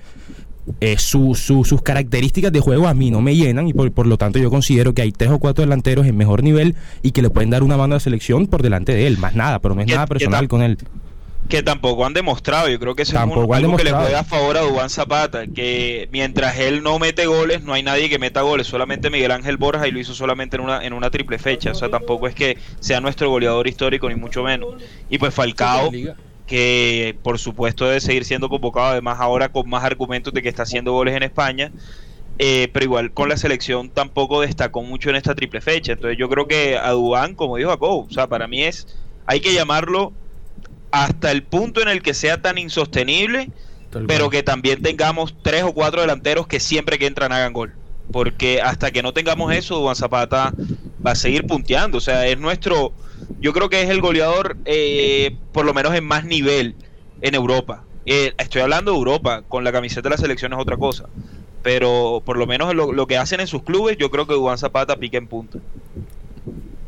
eh, 0.80 0.96
su- 0.98 1.34
su- 1.34 1.64
sus 1.64 1.80
características 1.82 2.50
de 2.52 2.60
juego 2.60 2.88
a 2.88 2.94
mí 2.94 3.10
no 3.10 3.20
me 3.20 3.36
llenan 3.36 3.68
y 3.68 3.72
por, 3.72 3.90
por 3.92 4.06
lo 4.06 4.16
tanto 4.18 4.38
yo 4.40 4.50
considero 4.50 4.94
que 4.94 5.02
hay 5.02 5.12
tres 5.12 5.30
o 5.30 5.38
cuatro 5.38 5.62
delanteros 5.62 6.06
en 6.06 6.16
mejor 6.16 6.42
nivel 6.42 6.74
y 7.02 7.12
que 7.12 7.22
le 7.22 7.30
pueden 7.30 7.50
dar 7.50 7.62
una 7.62 7.76
mano 7.76 7.94
a 7.94 7.96
la 7.96 8.00
selección 8.00 8.46
por 8.48 8.62
delante 8.62 8.92
de 8.92 9.06
él. 9.06 9.16
Más 9.18 9.34
nada, 9.36 9.60
pero 9.60 9.74
no 9.74 9.80
es 9.82 9.86
Que- 9.86 9.94
nada 9.94 10.06
personal 10.06 10.48
con 10.48 10.62
él. 10.62 10.76
que 11.48 11.62
tampoco 11.62 12.04
han 12.04 12.12
demostrado. 12.12 12.68
Yo 12.68 12.80
creo 12.80 12.96
que 12.96 13.02
eso 13.02 13.12
Tampoco 13.12 13.42
es 13.42 13.48
un- 13.60 13.64
algo 13.66 13.76
que 13.76 13.84
le 13.84 13.92
juega 13.92 14.18
a 14.18 14.24
favor 14.24 14.56
a 14.56 14.62
Dubán 14.62 14.90
Zapata, 14.90 15.46
que 15.46 16.08
mientras 16.10 16.58
él 16.58 16.82
no 16.82 16.98
mete 16.98 17.26
goles, 17.26 17.62
no 17.62 17.72
hay 17.72 17.84
nadie 17.84 18.08
que 18.10 18.18
meta 18.18 18.40
goles, 18.40 18.66
solamente 18.66 19.10
Miguel 19.10 19.30
Ángel 19.30 19.56
Borja 19.56 19.86
y 19.86 19.92
lo 19.92 20.00
hizo 20.00 20.12
solamente 20.12 20.56
en 20.56 20.62
una, 20.64 20.84
en 20.84 20.92
una 20.92 21.08
triple 21.10 21.38
fecha. 21.38 21.70
O 21.70 21.74
sea, 21.76 21.88
tampoco 21.88 22.26
es 22.26 22.34
que 22.34 22.58
sea 22.80 23.00
nuestro 23.00 23.30
goleador 23.30 23.68
histórico, 23.68 24.08
ni 24.08 24.16
mucho 24.16 24.42
menos. 24.42 24.70
Y 25.08 25.18
pues 25.18 25.32
Falcao, 25.32 25.92
que 26.46 27.18
por 27.22 27.38
supuesto 27.38 27.86
debe 27.86 28.00
seguir 28.00 28.24
siendo 28.24 28.48
convocado, 28.48 28.86
además 28.88 29.18
ahora 29.20 29.50
con 29.50 29.68
más 29.68 29.84
argumentos 29.84 30.32
de 30.32 30.42
que 30.42 30.48
está 30.48 30.62
haciendo 30.64 30.92
goles 30.92 31.14
en 31.16 31.22
España. 31.24 31.72
eh, 32.38 32.68
pero 32.72 32.84
igual 32.84 33.12
con 33.12 33.28
la 33.30 33.36
selección 33.38 33.90
tampoco 33.90 34.42
destacó 34.42 34.82
mucho 34.82 35.10
en 35.10 35.16
esta 35.16 35.34
triple 35.34 35.60
fecha. 35.62 35.92
Entonces 35.92 36.18
yo 36.18 36.28
creo 36.28 36.46
que 36.48 36.76
a 36.78 36.90
Dubán, 36.92 37.34
como 37.34 37.56
dijo 37.56 37.70
Jacob, 37.70 38.06
o 38.08 38.10
sea, 38.10 38.28
para 38.28 38.46
mí 38.48 38.62
es, 38.64 38.86
hay 39.26 39.40
que 39.40 39.54
llamarlo 39.54 40.12
hasta 40.90 41.30
el 41.32 41.42
punto 41.44 41.80
en 41.82 41.88
el 41.88 42.02
que 42.02 42.14
sea 42.14 42.40
tan 42.42 42.58
insostenible, 42.58 43.50
Tal 43.90 44.06
pero 44.06 44.26
cual. 44.26 44.30
que 44.30 44.42
también 44.42 44.82
tengamos 44.82 45.34
tres 45.42 45.62
o 45.64 45.72
cuatro 45.74 46.00
delanteros 46.02 46.46
que 46.46 46.60
siempre 46.60 46.98
que 46.98 47.06
entran 47.06 47.32
hagan 47.32 47.52
gol. 47.52 47.74
Porque 48.12 48.60
hasta 48.62 48.90
que 48.92 49.02
no 49.02 49.12
tengamos 49.12 49.52
eso, 49.54 49.76
Dubán 49.76 49.96
Zapata 49.96 50.54
va 51.04 51.12
a 51.12 51.14
seguir 51.16 51.46
punteando. 51.46 51.98
O 51.98 52.00
sea, 52.00 52.26
es 52.26 52.38
nuestro, 52.38 52.94
yo 53.40 53.52
creo 53.52 53.68
que 53.68 53.82
es 53.82 53.90
el 53.90 54.00
goleador, 54.00 54.56
eh, 54.64 55.36
por 55.52 55.64
lo 55.64 55.74
menos 55.74 55.94
en 55.94 56.04
más 56.04 56.24
nivel 56.24 56.74
en 57.20 57.34
Europa. 57.34 57.84
Eh, 58.06 58.32
estoy 58.38 58.62
hablando 58.62 58.92
de 58.92 58.98
Europa, 58.98 59.42
con 59.48 59.64
la 59.64 59.72
camiseta 59.72 60.02
de 60.08 60.10
la 60.10 60.16
selección 60.18 60.52
es 60.52 60.58
otra 60.58 60.76
cosa. 60.76 61.06
Pero 61.62 62.22
por 62.24 62.36
lo 62.38 62.46
menos 62.46 62.74
lo, 62.74 62.92
lo 62.92 63.06
que 63.06 63.16
hacen 63.18 63.40
en 63.40 63.48
sus 63.48 63.62
clubes, 63.62 63.96
yo 63.98 64.10
creo 64.10 64.26
que 64.26 64.34
Dubán 64.34 64.58
Zapata 64.58 64.96
pica 64.96 65.18
en 65.18 65.26
punta. 65.26 65.58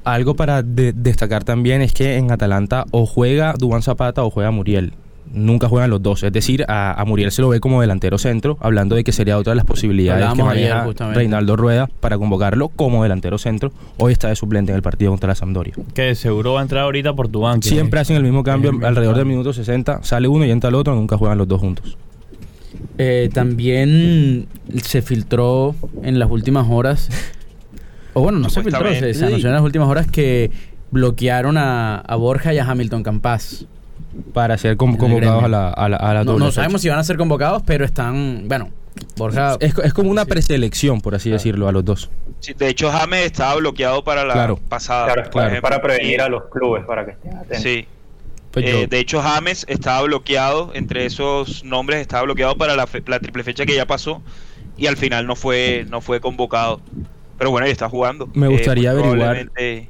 Algo 0.04 0.35
para 0.35 0.62
de- 0.62 0.92
destacar 0.92 1.45
también 1.45 1.83
es 1.83 1.92
que 1.92 2.16
en 2.16 2.30
Atalanta 2.30 2.85
o 2.92 3.04
juega 3.04 3.54
Dubán 3.59 3.83
Zapata 3.83 4.25
o 4.25 4.30
juega 4.30 4.50
Muriel. 4.50 4.92
Nunca 5.32 5.68
juegan 5.68 5.90
los 5.90 6.02
dos. 6.02 6.23
Es 6.23 6.32
decir, 6.32 6.64
a, 6.68 7.00
a 7.00 7.04
Muriel 7.04 7.30
se 7.30 7.42
lo 7.42 7.49
ve 7.50 7.61
como 7.61 7.80
delantero 7.80 8.18
centro, 8.18 8.56
hablando 8.61 8.97
de 8.97 9.04
que 9.04 9.12
sería 9.12 9.37
otra 9.38 9.52
de 9.52 9.56
las 9.56 9.64
posibilidades 9.64 10.23
que 10.35 10.42
ayer, 10.42 10.68
maneja. 10.75 10.85
Reinaldo 11.14 11.56
Rueda 11.56 11.88
para 12.00 12.16
convocarlo 12.18 12.68
como 12.68 13.02
delantero 13.02 13.38
centro. 13.38 13.73
Hoy 13.99 14.12
está 14.12 14.28
de 14.28 14.37
suplente 14.37 14.73
en 14.73 14.76
el 14.76 14.82
partido 14.82 15.11
contra 15.11 15.28
la 15.28 15.35
Sampdoria. 15.35 15.75
Que 15.94 16.14
seguro 16.14 16.54
va 16.54 16.61
a 16.61 16.62
entrar 16.62 16.85
ahorita 16.85 17.14
por 17.14 17.30
Dubán. 17.30 17.61
que- 17.61 17.68
Siempre 17.68 18.00
hacen 18.00 18.16
el 18.16 18.23
mismo 18.23 18.42
cambio 18.42 18.70
alrededor 18.85 19.16
del 19.16 19.26
minuto 19.26 19.52
60. 19.52 20.02
Sale 20.02 20.28
uno 20.28 20.44
y 20.44 20.50
entra 20.50 20.68
el 20.68 20.75
otro, 20.76 20.94
nunca 20.94 21.16
juegan 21.16 21.38
los 21.38 21.47
dos 21.49 21.61
juntos. 21.61 21.97
Eh, 22.99 23.30
también 23.32 24.47
se 24.82 25.02
filtró 25.02 25.75
en 26.02 26.18
las 26.18 26.30
últimas 26.30 26.66
horas, 26.70 27.08
o 28.12 28.20
bueno, 28.23 28.38
no 28.38 28.50
se 28.50 28.62
filtró, 28.62 28.80
se, 29.00 29.14
se 29.14 29.25
anunció 29.26 29.49
en 29.49 29.54
las 29.54 29.62
últimas 29.62 29.88
horas 29.88 30.06
que 30.11 30.50
bloquearon 30.90 31.56
a, 31.56 31.97
a 31.99 32.16
Borja 32.16 32.52
y 32.54 32.58
a 32.58 32.64
Hamilton 32.68 33.02
Campas. 33.02 33.66
Para 34.33 34.57
ser 34.59 34.77
convocados 34.77 35.45
a 35.45 35.49
la, 35.49 35.69
a 35.71 35.88
la, 35.88 35.97
a 35.97 36.15
la 36.15 36.25
No, 36.25 36.50
sabemos 36.50 36.81
si 36.83 36.88
van 36.88 36.99
a 36.99 37.05
ser 37.05 37.17
convocados, 37.17 37.62
pero 37.67 37.85
están, 37.85 38.45
bueno, 38.49 38.71
Borja... 39.17 39.57
Es, 39.61 39.75
es 39.79 39.93
como 39.95 40.11
una 40.11 40.25
preselección, 40.25 41.00
por 41.00 41.15
así 41.15 41.29
Claro. 41.29 41.38
decirlo, 41.38 41.69
a 41.69 41.73
los 41.73 41.85
dos. 41.85 42.11
Sí, 42.41 42.55
de 42.55 42.69
hecho, 42.69 42.91
James 42.91 43.27
estaba 43.27 43.57
bloqueado 43.57 44.03
para 44.05 44.25
la 44.25 44.33
Claro. 44.35 44.57
pasada. 44.69 45.07
Claro, 45.07 45.23
es 45.23 45.29
para, 45.29 45.61
para 45.61 45.83
prevenir 45.83 46.21
a 46.21 46.29
los 46.29 46.45
clubes, 46.47 46.85
para 46.85 47.05
que 47.05 47.12
estén 47.12 47.37
atentos. 47.37 47.62
Sí. 47.62 47.87
Pues 48.50 48.65
Eh, 48.65 48.87
de 48.88 48.99
hecho, 48.99 49.21
James 49.21 49.67
estaba 49.69 50.03
bloqueado, 50.03 50.71
entre 50.75 51.05
esos 51.05 51.62
nombres 51.65 52.00
estaba 52.00 52.23
bloqueado 52.23 52.57
para 52.57 52.75
la, 52.77 52.87
fe- 52.87 53.03
la 53.07 53.21
triple 53.21 53.45
fecha 53.45 53.67
que 53.67 53.75
ya 53.77 53.87
pasó 53.87 54.23
y 54.79 54.87
al 54.87 54.97
final 54.97 55.27
no 55.27 55.37
fue 55.37 55.85
no 55.91 56.00
fue 56.00 56.21
convocado. 56.21 56.81
Pero 57.37 57.50
bueno, 57.50 57.67
ya 57.67 57.73
está 57.73 57.88
jugando. 57.91 58.27
Me 58.35 58.47
Eh, 58.47 58.49
gustaría 58.49 58.93
muy 58.95 59.03
averiguar- 59.03 59.17
probablemente- 59.19 59.88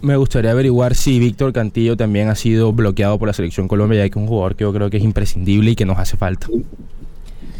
Me 0.00 0.16
gustaría 0.16 0.50
averiguar 0.50 0.94
si 0.94 1.20
Víctor 1.20 1.52
Cantillo 1.52 1.96
también 1.96 2.28
ha 2.28 2.34
sido 2.34 2.72
bloqueado 2.72 3.18
por 3.18 3.28
la 3.28 3.32
selección 3.32 3.68
Colombia, 3.68 3.98
ya 3.98 4.04
que 4.04 4.18
es 4.18 4.22
un 4.22 4.26
jugador 4.26 4.56
que 4.56 4.62
yo 4.62 4.72
creo 4.72 4.90
que 4.90 4.96
es 4.96 5.04
imprescindible 5.04 5.70
y 5.70 5.76
que 5.76 5.86
nos 5.86 5.98
hace 5.98 6.16
falta. 6.16 6.48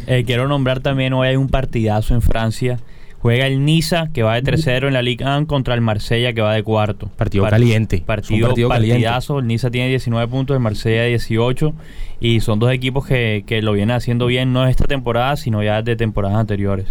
Eh, 0.07 0.23
quiero 0.25 0.47
nombrar 0.47 0.81
también, 0.81 1.13
hoy 1.13 1.29
hay 1.29 1.35
un 1.37 1.47
partidazo 1.47 2.13
en 2.13 2.21
Francia. 2.21 2.79
Juega 3.19 3.47
el 3.47 3.63
Niza, 3.63 4.09
que 4.11 4.21
va 4.21 4.35
de 4.35 4.41
tercero 4.41 4.89
en 4.89 4.93
la 4.93 5.01
Ligue 5.01 5.23
1, 5.23 5.47
contra 5.47 5.73
el 5.75 5.79
Marsella, 5.79 6.33
que 6.33 6.41
va 6.41 6.53
de 6.53 6.61
cuarto. 6.61 7.07
Partido 7.15 7.47
caliente. 7.47 8.03
Partido, 8.05 8.47
partido 8.47 8.67
caliente. 8.67 9.05
partidazo. 9.05 9.39
El 9.39 9.47
Niza 9.47 9.71
tiene 9.71 9.87
19 9.87 10.27
puntos, 10.27 10.53
el 10.53 10.59
Marsella 10.59 11.05
18. 11.05 11.73
Y 12.19 12.41
son 12.41 12.59
dos 12.59 12.73
equipos 12.73 13.07
que, 13.07 13.45
que 13.47 13.61
lo 13.61 13.71
vienen 13.71 13.95
haciendo 13.95 14.25
bien, 14.25 14.51
no 14.51 14.67
esta 14.67 14.83
temporada, 14.83 15.37
sino 15.37 15.63
ya 15.63 15.81
de 15.81 15.95
temporadas 15.95 16.37
anteriores. 16.37 16.87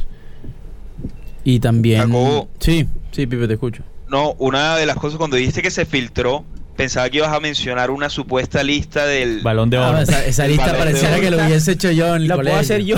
Y 1.45 1.61
también. 1.61 2.01
Jacobo. 2.01 2.49
Sí, 2.59 2.87
sí, 3.11 3.27
Pipe, 3.27 3.47
te 3.47 3.53
escucho. 3.53 3.83
No, 4.13 4.35
una 4.39 4.77
de 4.77 4.85
las 4.87 4.97
cosas 4.97 5.17
cuando 5.19 5.37
dijiste 5.37 5.63
que 5.63 5.71
se 5.71 5.87
filtró, 5.87 6.45
pensaba 6.77 7.09
que 7.09 7.17
ibas 7.17 7.33
a 7.33 7.41
mencionar 7.41 7.91
una 7.91 8.11
supuesta 8.11 8.63
lista 8.63 9.07
del 9.07 9.41
Balón 9.41 9.71
de 9.71 9.79
oro. 9.79 9.97
Ah, 9.97 10.03
esa, 10.03 10.25
esa 10.27 10.47
lista 10.47 10.77
pareciera 10.77 11.15
oro. 11.15 11.21
que 11.23 11.31
lo 11.31 11.43
hubiese 11.45 11.73
hecho 11.73 11.91
yo 11.91 12.15
en 12.15 12.23
el 12.23 12.29
La 12.29 12.35
puedo 12.37 12.51
colegio. 12.51 12.61
hacer 12.61 12.85
yo. 12.85 12.97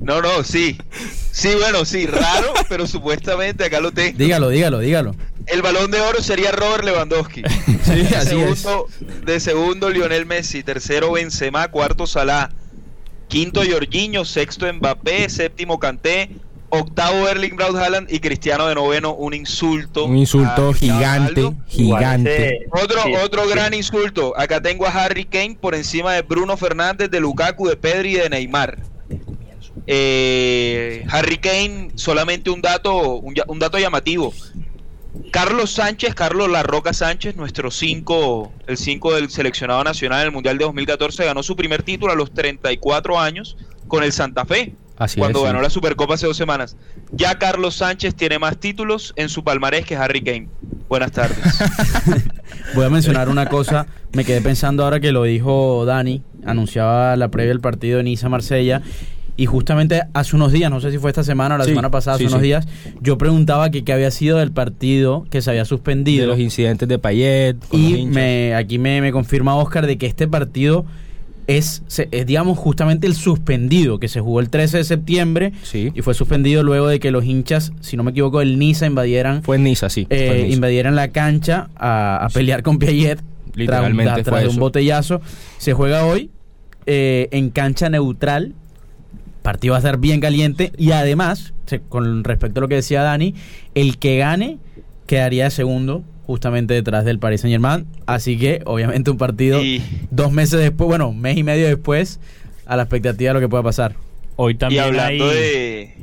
No, 0.00 0.22
no, 0.22 0.42
sí. 0.42 0.78
Sí, 1.30 1.50
bueno, 1.60 1.84
sí, 1.84 2.06
raro, 2.06 2.54
pero 2.70 2.86
supuestamente 2.86 3.64
acá 3.64 3.80
lo 3.80 3.92
tengo. 3.92 4.16
Dígalo, 4.16 4.48
dígalo, 4.48 4.78
dígalo. 4.78 5.14
El 5.46 5.60
balón 5.62 5.90
de 5.90 6.00
oro 6.00 6.22
sería 6.22 6.50
Robert 6.52 6.84
Lewandowski. 6.84 7.42
Sí, 7.84 7.94
de, 8.02 8.16
así 8.16 8.38
es. 8.40 8.58
segundo, 8.60 8.86
de 9.24 9.40
segundo, 9.40 9.90
Lionel 9.90 10.26
Messi. 10.26 10.62
Tercero, 10.62 11.12
Benzema. 11.12 11.68
Cuarto, 11.68 12.06
Salah. 12.06 12.50
Quinto, 13.28 13.62
Jorginho. 13.70 14.24
Sexto, 14.24 14.70
Mbappé. 14.72 15.28
Séptimo, 15.28 15.78
Kanté. 15.78 16.30
Octavo, 16.70 17.28
Erling 17.28 17.56
Braut 17.56 17.76
Haaland. 17.76 18.12
Y 18.12 18.20
Cristiano 18.20 18.66
de 18.66 18.74
noveno, 18.74 19.14
un 19.14 19.34
insulto. 19.34 20.04
Un 20.04 20.16
insulto 20.18 20.72
gigante, 20.72 21.40
Ronaldo. 21.40 21.54
gigante. 21.68 22.66
Otro, 22.70 23.02
Sí, 23.04 23.14
otro 23.24 23.44
sí. 23.44 23.50
gran 23.50 23.74
insulto. 23.74 24.34
Acá 24.38 24.60
tengo 24.60 24.86
a 24.86 24.90
Harry 24.90 25.24
Kane 25.24 25.56
por 25.60 25.74
encima 25.74 26.12
de 26.14 26.22
Bruno 26.22 26.56
Fernández, 26.56 27.10
de 27.10 27.20
Lukaku, 27.20 27.68
de 27.68 27.76
Pedri 27.76 28.10
y 28.12 28.14
de 28.16 28.30
Neymar. 28.30 28.78
Eh, 29.86 31.04
Harry 31.10 31.38
Kane, 31.38 31.90
solamente 31.94 32.50
un 32.50 32.60
dato, 32.60 33.14
un, 33.16 33.34
ya- 33.34 33.44
un 33.46 33.58
dato 33.58 33.78
llamativo. 33.78 34.34
Carlos 35.30 35.70
Sánchez, 35.72 36.14
Carlos 36.14 36.48
La 36.50 36.62
Roca 36.62 36.92
Sánchez, 36.92 37.36
nuestro 37.36 37.70
5, 37.70 38.52
el 38.66 38.76
5 38.76 39.14
del 39.14 39.30
seleccionado 39.30 39.82
nacional 39.84 40.20
en 40.20 40.26
el 40.26 40.32
Mundial 40.32 40.58
de 40.58 40.64
2014, 40.64 41.24
ganó 41.24 41.42
su 41.42 41.56
primer 41.56 41.82
título 41.82 42.12
a 42.12 42.16
los 42.16 42.32
34 42.32 43.18
años 43.18 43.56
con 43.88 44.02
el 44.04 44.12
Santa 44.12 44.44
Fe, 44.44 44.74
Así 44.98 45.18
cuando 45.20 45.38
es, 45.38 45.42
sí. 45.44 45.46
ganó 45.46 45.62
la 45.62 45.70
Supercopa 45.70 46.14
hace 46.14 46.26
dos 46.26 46.36
semanas. 46.36 46.76
Ya 47.12 47.38
Carlos 47.38 47.76
Sánchez 47.76 48.14
tiene 48.14 48.38
más 48.38 48.58
títulos 48.58 49.12
en 49.16 49.28
su 49.28 49.44
palmarés 49.44 49.86
que 49.86 49.96
Harry 49.96 50.22
Kane. 50.22 50.48
Buenas 50.88 51.12
tardes. 51.12 51.38
Voy 52.74 52.84
a 52.84 52.90
mencionar 52.90 53.28
una 53.28 53.46
cosa. 53.46 53.86
Me 54.12 54.24
quedé 54.24 54.40
pensando 54.40 54.84
ahora 54.84 55.00
que 55.00 55.12
lo 55.12 55.22
dijo 55.24 55.84
Dani. 55.84 56.22
Anunciaba 56.44 57.16
la 57.16 57.28
previa 57.28 57.50
del 57.50 57.60
partido 57.60 57.98
de 57.98 58.04
Niza-Marsella. 58.04 58.82
Y 59.36 59.46
justamente 59.46 60.02
hace 60.14 60.34
unos 60.34 60.50
días, 60.50 60.68
no 60.68 60.80
sé 60.80 60.90
si 60.90 60.98
fue 60.98 61.10
esta 61.10 61.22
semana 61.22 61.54
o 61.54 61.58
la 61.58 61.64
Sí, 61.64 61.70
semana 61.70 61.92
pasada, 61.92 62.16
hace 62.16 62.24
sí, 62.24 62.28
unos 62.28 62.40
sí. 62.40 62.46
días, 62.46 62.66
yo 63.00 63.18
preguntaba 63.18 63.70
que 63.70 63.84
qué 63.84 63.92
había 63.92 64.10
sido 64.10 64.38
del 64.38 64.50
partido 64.50 65.26
que 65.30 65.42
se 65.42 65.50
había 65.50 65.62
De 65.62 65.68
suspendido. 65.68 66.26
los 66.26 66.40
incidentes 66.40 66.88
de 66.88 66.98
Payet. 66.98 67.54
con 67.68 67.78
Y 67.80 68.04
me, 68.06 68.56
aquí 68.56 68.78
me, 68.80 69.00
me 69.00 69.12
confirma 69.12 69.54
Oscar 69.54 69.86
de 69.86 69.96
que 69.96 70.06
este 70.06 70.26
partido 70.26 70.86
es, 71.48 71.82
se- 71.88 72.06
es, 72.12 72.26
digamos, 72.26 72.56
justamente 72.58 73.06
el 73.08 73.14
suspendido, 73.16 73.98
que 73.98 74.06
se 74.06 74.20
jugó 74.20 74.38
el 74.38 74.50
13 74.50 74.76
de 74.78 74.84
septiembre 74.84 75.52
Sí. 75.64 75.90
y 75.94 76.02
fue 76.02 76.14
suspendido 76.14 76.62
luego 76.62 76.86
de 76.86 77.00
que 77.00 77.10
los 77.10 77.24
hinchas, 77.24 77.72
si 77.80 77.96
no 77.96 78.04
me 78.04 78.12
equivoco, 78.12 78.40
el 78.40 78.58
Niza 78.60 78.86
invadieran, 78.86 79.42
Fue 79.42 79.56
en 79.56 79.64
Niza, 79.64 79.88
sí. 79.90 80.06
eh, 80.10 80.26
fue 80.28 80.36
en 80.36 80.42
Niza. 80.44 80.54
invadieran 80.54 80.94
la 80.94 81.08
cancha 81.08 81.70
a, 81.74 82.24
a 82.24 82.28
pelear 82.28 82.62
con 82.62 82.78
Piaget 82.78 83.20
Literalmente 83.54 84.22
tras, 84.22 84.44
un 84.44 84.50
eso. 84.50 84.60
botellazo. 84.60 85.20
Se 85.56 85.72
juega 85.72 86.04
hoy 86.04 86.30
eh, 86.86 87.28
en 87.32 87.50
cancha 87.50 87.88
neutral. 87.90 88.54
Partido 89.42 89.72
va 89.72 89.78
a 89.78 89.80
ser 89.82 89.96
bien 89.96 90.20
caliente 90.20 90.72
y 90.76 90.92
además, 90.92 91.54
con 91.88 92.22
respecto 92.24 92.60
a 92.60 92.62
lo 92.62 92.68
que 92.68 92.74
decía 92.76 93.02
Dani, 93.02 93.34
el 93.74 93.98
que 93.98 94.18
gane 94.18 94.58
quedaría 95.06 95.44
de 95.44 95.50
segundo 95.50 96.04
justamente 96.28 96.74
detrás 96.74 97.06
del 97.06 97.18
Paris 97.18 97.40
Saint 97.40 97.52
Germain. 97.54 97.86
Así 98.04 98.38
que, 98.38 98.60
obviamente, 98.66 99.10
un 99.10 99.16
partido 99.16 99.64
Y- 99.64 99.82
dos 100.10 100.30
meses 100.30 100.60
después, 100.60 100.86
bueno, 100.86 101.10
mes 101.14 101.38
y 101.38 101.42
medio 101.42 101.66
después, 101.66 102.20
a 102.66 102.76
la 102.76 102.82
expectativa 102.82 103.30
de 103.30 103.34
lo 103.34 103.40
que 103.40 103.48
pueda 103.48 103.62
pasar. 103.62 103.94
Hoy 104.36 104.52
Y 104.52 104.56
también 104.56 104.84
hablando 104.84 105.24
hay... 105.30 105.34
de. 105.36 105.94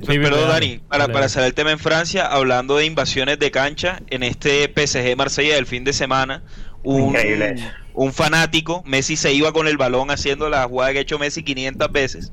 Sí, 0.00 0.06
Perdón, 0.06 0.22
verdad. 0.32 0.48
Dani, 0.48 0.80
para, 0.88 1.08
para 1.08 1.28
cerrar 1.28 1.48
el 1.48 1.54
tema 1.54 1.72
en 1.72 1.78
Francia, 1.80 2.24
hablando 2.26 2.76
de 2.76 2.84
invasiones 2.86 3.38
de 3.40 3.50
cancha, 3.50 4.00
en 4.10 4.22
este 4.22 4.68
PSG 4.72 5.16
Marsella 5.16 5.56
del 5.56 5.66
fin 5.66 5.82
de 5.84 5.92
semana, 5.92 6.42
un, 6.84 7.10
Increíble. 7.10 7.56
un 7.94 8.12
fanático, 8.12 8.82
Messi 8.86 9.16
se 9.16 9.32
iba 9.32 9.52
con 9.52 9.66
el 9.68 9.76
balón 9.76 10.10
haciendo 10.10 10.48
la 10.48 10.64
jugada 10.68 10.92
que 10.92 10.98
ha 10.98 11.02
hecho 11.02 11.18
Messi 11.18 11.42
500 11.42 11.92
veces, 11.92 12.32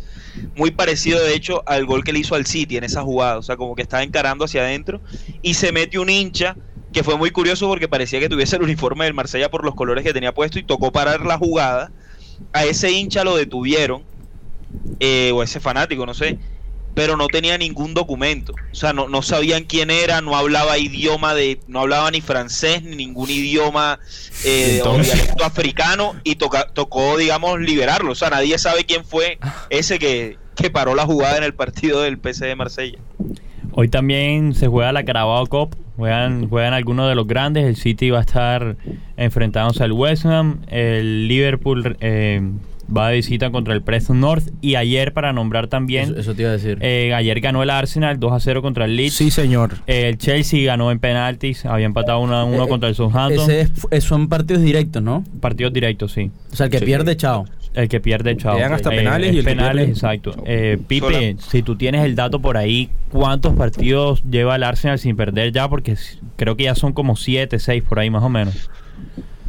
muy 0.56 0.72
parecido 0.72 1.24
de 1.24 1.36
hecho 1.36 1.64
al 1.68 1.86
gol 1.86 2.04
que 2.04 2.14
le 2.14 2.20
hizo 2.20 2.34
al 2.36 2.46
City 2.46 2.78
en 2.78 2.84
esa 2.84 3.02
jugada, 3.04 3.38
o 3.38 3.44
sea, 3.44 3.58
como 3.58 3.76
que 3.76 3.82
estaba 3.84 4.02
encarando 4.04 4.46
hacia 4.46 4.62
adentro 4.62 5.00
y 5.44 5.54
se 5.56 5.72
mete 5.72 6.00
un 6.00 6.10
hincha 6.10 6.56
que 6.94 7.04
fue 7.04 7.18
muy 7.18 7.32
curioso 7.32 7.68
porque 7.68 7.88
parecía 7.88 8.20
que 8.20 8.30
tuviese 8.30 8.56
el 8.58 8.64
uniforme 8.64 9.06
del 9.06 9.14
Marsella 9.14 9.50
por 9.50 9.64
los 9.64 9.76
colores 9.76 10.04
que 10.04 10.14
tenía 10.14 10.34
puesto 10.34 10.60
y 10.60 10.64
tocó 10.64 10.92
parar 10.92 11.26
la 11.26 11.38
jugada. 11.38 11.92
A 12.54 12.66
ese 12.66 12.92
hincha 12.92 13.24
lo 13.24 13.36
detuvieron, 13.36 14.04
eh, 15.00 15.32
o 15.34 15.44
ese 15.44 15.60
fanático, 15.60 16.06
no 16.06 16.14
sé, 16.14 16.38
pero 16.94 17.16
no 17.16 17.28
tenía 17.28 17.58
ningún 17.58 17.94
documento. 17.94 18.54
O 18.72 18.76
sea, 18.76 18.92
no, 18.94 19.08
no 19.08 19.22
sabían 19.22 19.64
quién 19.64 19.90
era, 19.92 20.20
no 20.22 20.36
hablaba 20.36 20.78
idioma 20.78 21.34
de, 21.34 21.60
no 21.68 21.80
hablaba 21.82 22.12
ni 22.12 22.20
francés 22.20 22.84
ni 22.84 22.96
ningún 22.98 23.30
idioma 23.30 24.00
eh, 24.44 24.82
o 24.84 24.98
dialecto 25.04 25.46
africano 25.46 26.16
y 26.26 26.36
toca- 26.36 26.68
tocó, 26.74 27.16
digamos, 27.18 27.60
liberarlo. 27.62 28.12
O 28.12 28.16
sea, 28.16 28.30
nadie 28.30 28.58
sabe 28.58 28.84
quién 28.86 29.06
fue 29.06 29.40
ese 29.70 30.00
que, 30.00 30.38
que 30.56 30.70
paró 30.70 30.94
la 30.96 31.06
jugada 31.06 31.38
en 31.38 31.44
el 31.44 31.54
partido 31.54 32.02
del 32.02 32.18
PC 32.18 32.48
de 32.48 32.56
Marsella. 32.56 33.00
Hoy 33.74 33.88
también 33.90 34.54
se 34.54 34.68
juega 34.68 34.92
la 34.92 35.04
Carabao 35.04 35.46
Cup. 35.48 35.76
Juegan, 35.98 36.50
juegan 36.50 36.74
algunos 36.74 37.08
de 37.10 37.16
los 37.16 37.28
grandes. 37.28 37.66
El 37.66 37.76
City 37.76 38.10
va 38.10 38.20
a 38.20 38.22
estar 38.22 38.76
enfrentándose 39.18 39.84
al 39.84 39.92
West 39.92 40.26
Ham. 40.26 40.62
El 40.68 41.28
Liverpool 41.28 41.96
eh, 42.02 42.42
va 42.96 43.10
de 43.10 43.16
visita 43.16 43.52
contra 43.52 43.74
el 43.74 43.82
Preston 43.82 44.20
North. 44.20 44.50
Y 44.62 44.76
ayer, 44.76 45.14
para 45.14 45.32
nombrar 45.32 45.68
también, 45.68 46.06
Eso, 46.12 46.18
eso 46.20 46.34
te 46.36 46.42
iba 46.42 46.50
a 46.50 46.54
decir. 46.54 46.78
eh, 46.82 47.14
ayer 47.14 47.40
ganó 47.40 47.62
el 47.64 47.70
Arsenal 47.70 48.20
2 48.20 48.32
a 48.34 48.40
0 48.40 48.62
contra 48.62 48.86
el 48.86 48.96
Leeds. 48.96 49.14
Sí, 49.14 49.30
señor. 49.32 49.76
Eh, 49.88 50.10
el 50.10 50.18
Chelsea 50.18 50.66
ganó 50.66 50.92
en 50.92 51.00
penaltis. 51.00 51.66
Había 51.66 51.86
empatado 51.86 52.20
1 52.20 52.36
a 52.36 52.44
1 52.46 52.66
Eh, 52.66 52.68
contra 52.68 52.90
el 52.90 52.96
Southampton. 52.96 53.44
Ese 53.50 53.62
es- 53.62 53.72
eh, 53.92 54.02
son 54.02 54.28
partidos 54.28 54.64
directos, 54.64 55.04
¿no? 55.04 55.24
Partidos 55.40 55.72
directos, 55.72 56.12
sí. 56.14 56.32
O 56.52 56.56
sea, 56.56 56.66
el 56.66 56.72
que 56.72 56.80
Sí. 56.80 56.86
pierde, 56.86 57.16
chao. 57.16 57.46
El 57.74 57.88
que 57.88 58.00
pierde, 58.02 58.36
chao. 58.36 58.56
Llegan 58.56 58.74
hasta 58.74 58.94
Eh, 58.94 58.98
penales 58.98 59.30
es 59.30 59.36
y 59.36 59.40
el 59.40 59.46
que 59.46 59.52
penales, 59.52 59.86
pierde, 59.86 59.92
exacto. 59.94 60.36
Eh, 60.46 60.78
Pipe, 60.88 61.38
si 61.40 61.64
tú 61.64 61.78
tienes 61.78 62.04
el 62.04 62.16
dato 62.16 62.40
por 62.42 62.58
ahí, 62.58 62.90
¿cuántos 63.10 63.56
partidos 63.56 64.22
lleva 64.30 64.56
el 64.58 64.64
Arsenal 64.64 65.00
sin 65.00 65.16
perder 65.16 65.52
ya? 65.54 65.70
Porque 65.70 65.96
creo 66.36 66.58
que 66.58 66.66
ya 66.66 66.76
son 66.76 66.92
como 66.94 67.16
7, 67.16 67.60
6 67.60 67.84
por 67.88 68.00
ahí 68.00 68.10
más 68.10 68.24
o 68.24 68.30
menos. 68.30 68.70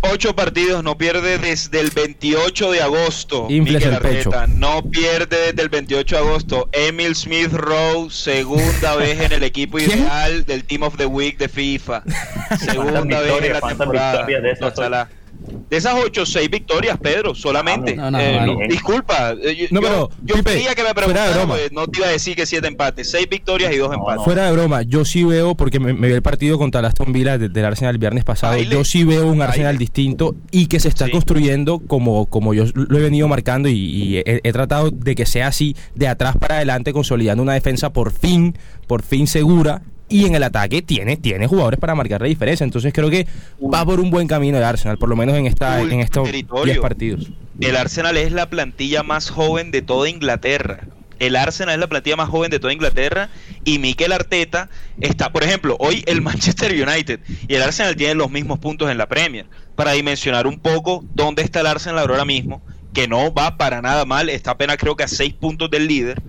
Ocho 0.04 0.35
partidos, 0.35 0.82
no 0.82 0.98
pierde 0.98 1.38
desde 1.38 1.78
el 1.78 1.90
28 1.90 2.72
de 2.72 2.80
agosto. 2.82 3.46
Infles 3.48 3.85
el 3.87 3.98
pecho. 3.98 4.30
No 4.56 4.82
pierde 4.82 5.37
desde 5.52 5.62
el 5.62 5.68
28 5.68 6.16
de 6.16 6.20
agosto. 6.22 6.68
Emil 6.72 7.14
Smith 7.14 7.52
Rowe, 7.52 8.11
segunda 8.11 8.96
vez 8.98 9.20
en 9.20 9.32
el 9.32 9.44
equipo 9.44 9.78
ideal 9.78 10.44
del 10.44 10.64
Team 10.64 10.82
of 10.82 10.96
the 10.96 11.06
Week 11.06 11.38
de 11.38 11.48
FIFA. 11.48 12.02
Segunda 12.58 13.20
vez 13.20 13.42
en 13.44 13.52
la 13.52 13.61
¿Cuántas 13.61 13.78
temporada. 13.78 14.26
de. 14.26 15.21
De 15.70 15.76
esas 15.76 15.94
ocho, 15.94 16.24
seis 16.26 16.50
victorias, 16.50 16.98
Pedro, 17.00 17.35
solamente. 17.35 17.96
No, 17.96 18.11
no, 18.11 18.20
Eh, 18.20 18.40
no, 18.44 18.59
disculpa, 18.68 19.33
eh, 19.33 19.57
yo, 19.57 19.66
No, 19.70 19.81
yo- 19.81 19.88
pero, 19.88 20.11
yo 20.22 20.35
Pipe, 20.37 20.50
quería 20.52 20.74
que 20.74 20.83
me 20.83 20.92
fuera 21.02 21.26
de 21.26 21.35
broma. 21.35 21.55
pues, 21.55 21.72
no 21.72 21.87
te 21.87 21.98
iba 22.00 22.09
a 22.09 22.11
decir 22.11 22.37
que 22.37 22.46
siete 22.46 22.68
empates, 22.68 23.11
seis 23.11 23.26
victorias 23.28 23.72
y 23.72 23.78
dos 23.78 23.92
empates. 23.94 24.22
Fuera 24.24 24.46
de 24.46 24.52
broma, 24.52 24.83
yo 24.83 25.05
sí 25.05 25.24
veo, 25.24 25.55
porque 25.55 25.81
me, 25.81 25.92
me 25.94 26.09
vi 26.09 26.14
el 26.14 26.22
partido 26.22 26.59
contra 26.59 26.81
el 26.81 26.87
Aston 26.87 27.12
Villa 27.12 27.38
de- 27.38 27.48
del 27.48 27.64
Arsenal 27.64 27.94
el 27.94 27.98
viernes 27.98 28.24
pasado, 28.24 28.52
Baile. 28.55 28.70
yo 28.74 28.85
sí 28.85 29.05
veo 29.05 29.26
un 29.26 29.40
Arsenal 29.42 29.68
Baile. 29.74 29.78
distinto 29.78 30.35
y 30.50 30.66
que 30.66 30.78
se 30.81 30.88
está 30.88 31.07
Sí. 31.07 31.11
construyendo 31.12 31.78
como, 31.81 32.26
como 32.26 32.55
yo 32.55 32.64
lo 32.74 32.98
he 32.98 33.02
venido 33.02 33.26
marcando 33.28 33.68
y, 33.68 33.74
y 33.74 34.16
he, 34.18 34.40
he 34.44 34.52
tratado 34.52 34.90
de 34.90 35.14
que 35.14 35.26
sea 35.26 35.48
así, 35.48 35.74
de 35.94 36.09
atrás 36.09 36.37
para 36.38 36.57
adelante, 36.57 36.92
consolidando 36.92 37.42
una 37.42 37.55
defensa 37.55 37.92
por 37.92 38.12
fin, 38.12 38.57
por 38.87 39.02
fin 39.02 39.26
segura. 39.26 39.83
Y 40.12 40.27
en 40.27 40.35
el 40.35 40.42
ataque 40.42 40.83
tiene, 40.83 41.16
tiene 41.16 41.46
jugadores 41.46 41.81
para 41.81 41.94
marcar 41.94 42.20
la 42.20 42.29
diferencia. 42.29 42.64
Entonces 42.64 42.92
creo 42.92 43.11
que 43.11 43.27
va 43.62 43.85
por 43.85 43.98
un 43.98 44.11
buen 44.11 44.29
camino 44.29 44.59
el 44.59 44.64
Arsenal, 44.64 44.98
por 44.98 45.09
lo 45.09 45.16
menos 45.16 45.37
en 45.37 45.46
esta 45.46 45.81
en 45.81 46.01
estos 46.01 46.25
territorio. 46.25 46.75
10 46.75 46.79
partidos. 46.79 47.31
El 47.61 47.77
Arsenal 47.77 48.16
es 48.16 48.33
la 48.33 48.48
plantilla 48.51 49.03
más 49.03 49.31
joven 49.31 49.70
de 49.70 49.83
toda 49.83 50.09
Inglaterra. 50.09 50.81
El 51.18 51.37
Arsenal 51.37 51.75
es 51.75 51.81
la 51.81 51.87
plantilla 51.87 52.16
más 52.16 52.29
joven 52.29 52.51
de 52.51 52.59
toda 52.59 52.72
Inglaterra 52.72 53.29
y 53.64 53.79
Mikel 53.79 54.11
Arteta 54.11 54.68
está, 55.01 55.33
por 55.33 55.44
ejemplo, 55.44 55.77
hoy 55.79 56.03
el 56.07 56.20
Manchester 56.22 56.72
United 56.72 57.20
y 57.46 57.55
el 57.55 57.62
Arsenal 57.62 57.94
tienen 57.94 58.18
los 58.18 58.31
mismos 58.31 58.59
puntos 58.59 58.90
en 58.90 58.98
la 58.98 59.07
Premier. 59.07 59.46
Para 59.77 59.92
dimensionar 59.92 60.46
un 60.46 60.59
poco 60.59 61.05
dónde 61.14 61.42
está 61.42 61.61
el 61.61 61.66
Arsenal 61.66 62.01
ahora 62.01 62.25
mismo, 62.25 62.61
que 62.92 63.07
no 63.07 63.33
va 63.33 63.57
para 63.57 63.81
nada 63.81 64.05
mal, 64.05 64.29
está 64.29 64.51
apenas 64.51 64.77
creo 64.77 64.96
que 64.96 65.05
a 65.05 65.09
seis 65.09 65.33
puntos 65.33 65.70
del 65.70 65.87
líder. 65.87 66.20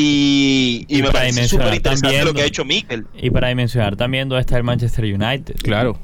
Y, 0.00 0.86
y 0.88 0.98
Y 0.98 1.02
me 1.02 1.08
para 1.08 1.12
parece 1.20 1.32
dimensionar 1.34 1.66
súper 1.66 1.76
interesante 1.76 2.06
también- 2.06 2.24
lo 2.26 2.34
que 2.34 2.42
ha 2.42 2.46
hecho 2.46 2.64
Mikel. 2.64 3.06
Y 3.20 3.30
para 3.30 3.48
dimensionar 3.48 3.96
también 3.96 4.28
dónde 4.28 4.40
está 4.40 4.56
el 4.56 4.64
Manchester 4.64 5.04
United. 5.04 5.56
Claro. 5.62 5.98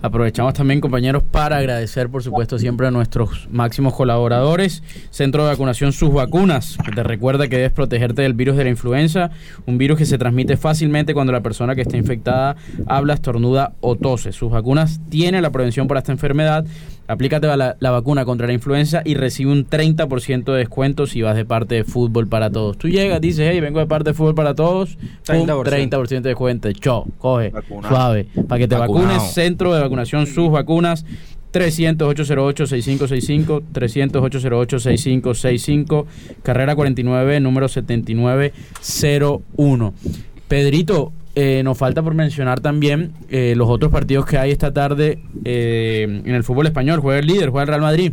Aprovechamos 0.00 0.54
también, 0.54 0.80
compañeros, 0.80 1.22
para 1.30 1.58
agradecer, 1.58 2.08
por 2.08 2.22
supuesto, 2.22 2.58
siempre 2.58 2.86
a 2.86 2.90
nuestros 2.90 3.48
máximos 3.50 3.94
colaboradores. 3.94 4.82
Centro 5.10 5.44
de 5.44 5.50
Vacunación 5.50 5.92
Sus 5.92 6.10
Vacunas, 6.12 6.78
que 6.84 6.90
te 6.90 7.02
recuerda 7.02 7.48
que 7.48 7.56
debes 7.56 7.70
protegerte 7.72 8.22
del 8.22 8.32
virus 8.32 8.56
de 8.56 8.64
la 8.64 8.70
influenza, 8.70 9.30
un 9.66 9.76
virus 9.76 9.98
que 9.98 10.06
se 10.06 10.16
transmite 10.16 10.56
fácilmente 10.56 11.12
cuando 11.12 11.32
la 11.34 11.42
persona 11.42 11.74
que 11.74 11.82
está 11.82 11.98
infectada 11.98 12.56
habla, 12.86 13.12
estornuda 13.12 13.74
o 13.80 13.94
tose. 13.96 14.32
Sus 14.32 14.50
vacunas 14.50 15.00
tienen 15.10 15.42
la 15.42 15.50
prevención 15.50 15.86
para 15.86 16.00
esta 16.00 16.12
enfermedad. 16.12 16.64
Aplícate 17.06 17.46
la, 17.56 17.76
la 17.78 17.90
vacuna 17.90 18.24
contra 18.24 18.46
la 18.46 18.54
influenza 18.54 19.02
y 19.04 19.14
recibe 19.14 19.52
un 19.52 19.66
30% 19.68 20.44
de 20.44 20.56
descuento 20.58 21.06
si 21.06 21.20
vas 21.20 21.36
de 21.36 21.44
parte 21.44 21.74
de 21.74 21.84
Fútbol 21.84 22.26
para 22.28 22.48
Todos. 22.50 22.78
Tú 22.78 22.88
llegas, 22.88 23.20
dices, 23.20 23.46
hey, 23.52 23.60
vengo 23.60 23.78
de 23.80 23.86
parte 23.86 24.08
de 24.10 24.14
Fútbol 24.14 24.34
para 24.34 24.54
Todos, 24.54 24.96
pum, 25.26 25.46
30%. 25.46 25.90
30% 25.90 26.08
de 26.08 26.20
descuento. 26.30 26.72
Cho, 26.72 27.04
coge, 27.18 27.50
Vacunado. 27.50 27.94
suave. 27.94 28.26
Para 28.48 28.58
que 28.58 28.68
te 28.68 28.76
Vacunado. 28.76 29.06
vacunes, 29.08 29.32
Centro 29.32 29.74
de 29.74 29.80
Vacunación 29.82 30.26
Sus 30.26 30.50
Vacunas. 30.50 31.04
300-808-6565, 31.52 33.62
300-808-6565, 33.72 36.06
carrera 36.42 36.74
49, 36.74 37.38
número 37.40 37.68
7901. 37.68 39.94
Pedrito, 40.48 41.12
eh, 41.34 41.62
nos 41.64 41.76
falta 41.78 42.02
por 42.02 42.14
mencionar 42.14 42.60
también 42.60 43.12
eh, 43.30 43.54
los 43.56 43.68
otros 43.68 43.90
partidos 43.90 44.26
que 44.26 44.38
hay 44.38 44.50
esta 44.50 44.72
tarde 44.72 45.18
eh, 45.44 46.02
en 46.24 46.34
el 46.34 46.44
fútbol 46.44 46.66
español. 46.66 47.00
Juega 47.00 47.20
el 47.20 47.26
líder, 47.26 47.50
juega 47.50 47.62
el 47.62 47.68
Real 47.68 47.80
Madrid. 47.80 48.12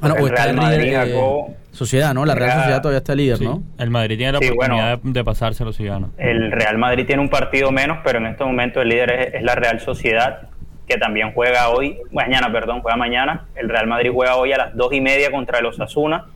Ah, 0.00 0.08
no, 0.08 0.16
El 0.16 0.22
o 0.22 0.26
está 0.26 0.44
Real 0.44 0.58
el 0.58 0.80
líder, 0.80 0.96
Madrid, 0.98 1.14
eh. 1.14 1.56
Sociedad, 1.72 2.14
¿no? 2.14 2.24
La 2.24 2.34
Real 2.34 2.52
Sociedad 2.58 2.80
todavía 2.82 2.98
está 2.98 3.14
líder, 3.14 3.38
Sí, 3.38 3.44
¿no? 3.44 3.62
El 3.78 3.90
Madrid 3.90 4.16
tiene 4.16 4.32
la 4.32 4.38
Sí, 4.38 4.48
oportunidad 4.50 4.98
bueno. 4.98 5.12
de, 5.12 5.18
de 5.20 5.24
pasárselo 5.24 5.72
si 5.72 5.84
gana. 5.84 6.08
El 6.18 6.52
Real 6.52 6.78
Madrid 6.78 7.06
tiene 7.06 7.20
un 7.22 7.28
partido 7.30 7.72
menos, 7.72 7.98
pero 8.04 8.18
en 8.18 8.26
este 8.26 8.44
momento 8.44 8.80
el 8.82 8.88
líder 8.90 9.10
es, 9.10 9.34
es 9.34 9.42
la 9.42 9.54
Real 9.54 9.80
Sociedad, 9.80 10.48
que 10.86 10.98
también 10.98 11.32
juega 11.32 11.70
hoy, 11.70 11.96
mañana, 12.12 12.52
perdón, 12.52 12.80
juega 12.82 12.96
mañana. 12.96 13.46
El 13.56 13.68
Real 13.68 13.86
Madrid 13.86 14.10
juega 14.12 14.36
hoy 14.36 14.52
a 14.52 14.58
las 14.58 14.76
dos 14.76 14.92
y 14.92 15.00
media 15.00 15.30
contra 15.30 15.58
el 15.58 15.66
Osasuna. 15.66 16.26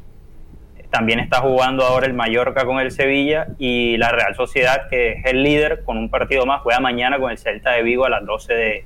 También 0.91 1.21
está 1.21 1.41
jugando 1.41 1.85
ahora 1.85 2.07
el 2.07 2.15
Mallorca 2.15 2.65
con 2.65 2.81
el 2.81 2.91
Sevilla 2.91 3.49
y 3.59 3.97
la 3.99 4.11
Real 4.11 4.35
Sociedad, 4.35 4.89
que 4.89 5.13
es 5.13 5.25
el 5.27 5.43
líder, 5.43 5.83
con 5.85 5.99
un 5.99 6.09
partido 6.09 6.47
más, 6.47 6.63
juega 6.63 6.81
mañana 6.81 7.19
con 7.19 7.31
el 7.31 7.37
Celta 7.39 7.73
de 7.73 7.83
Vigo 7.83 8.07
a 8.07 8.09
las 8.11 8.25
12 8.25 8.55
de, 8.55 8.85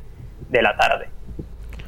de 0.51 0.62
la 0.62 0.77
tarde. 0.77 1.09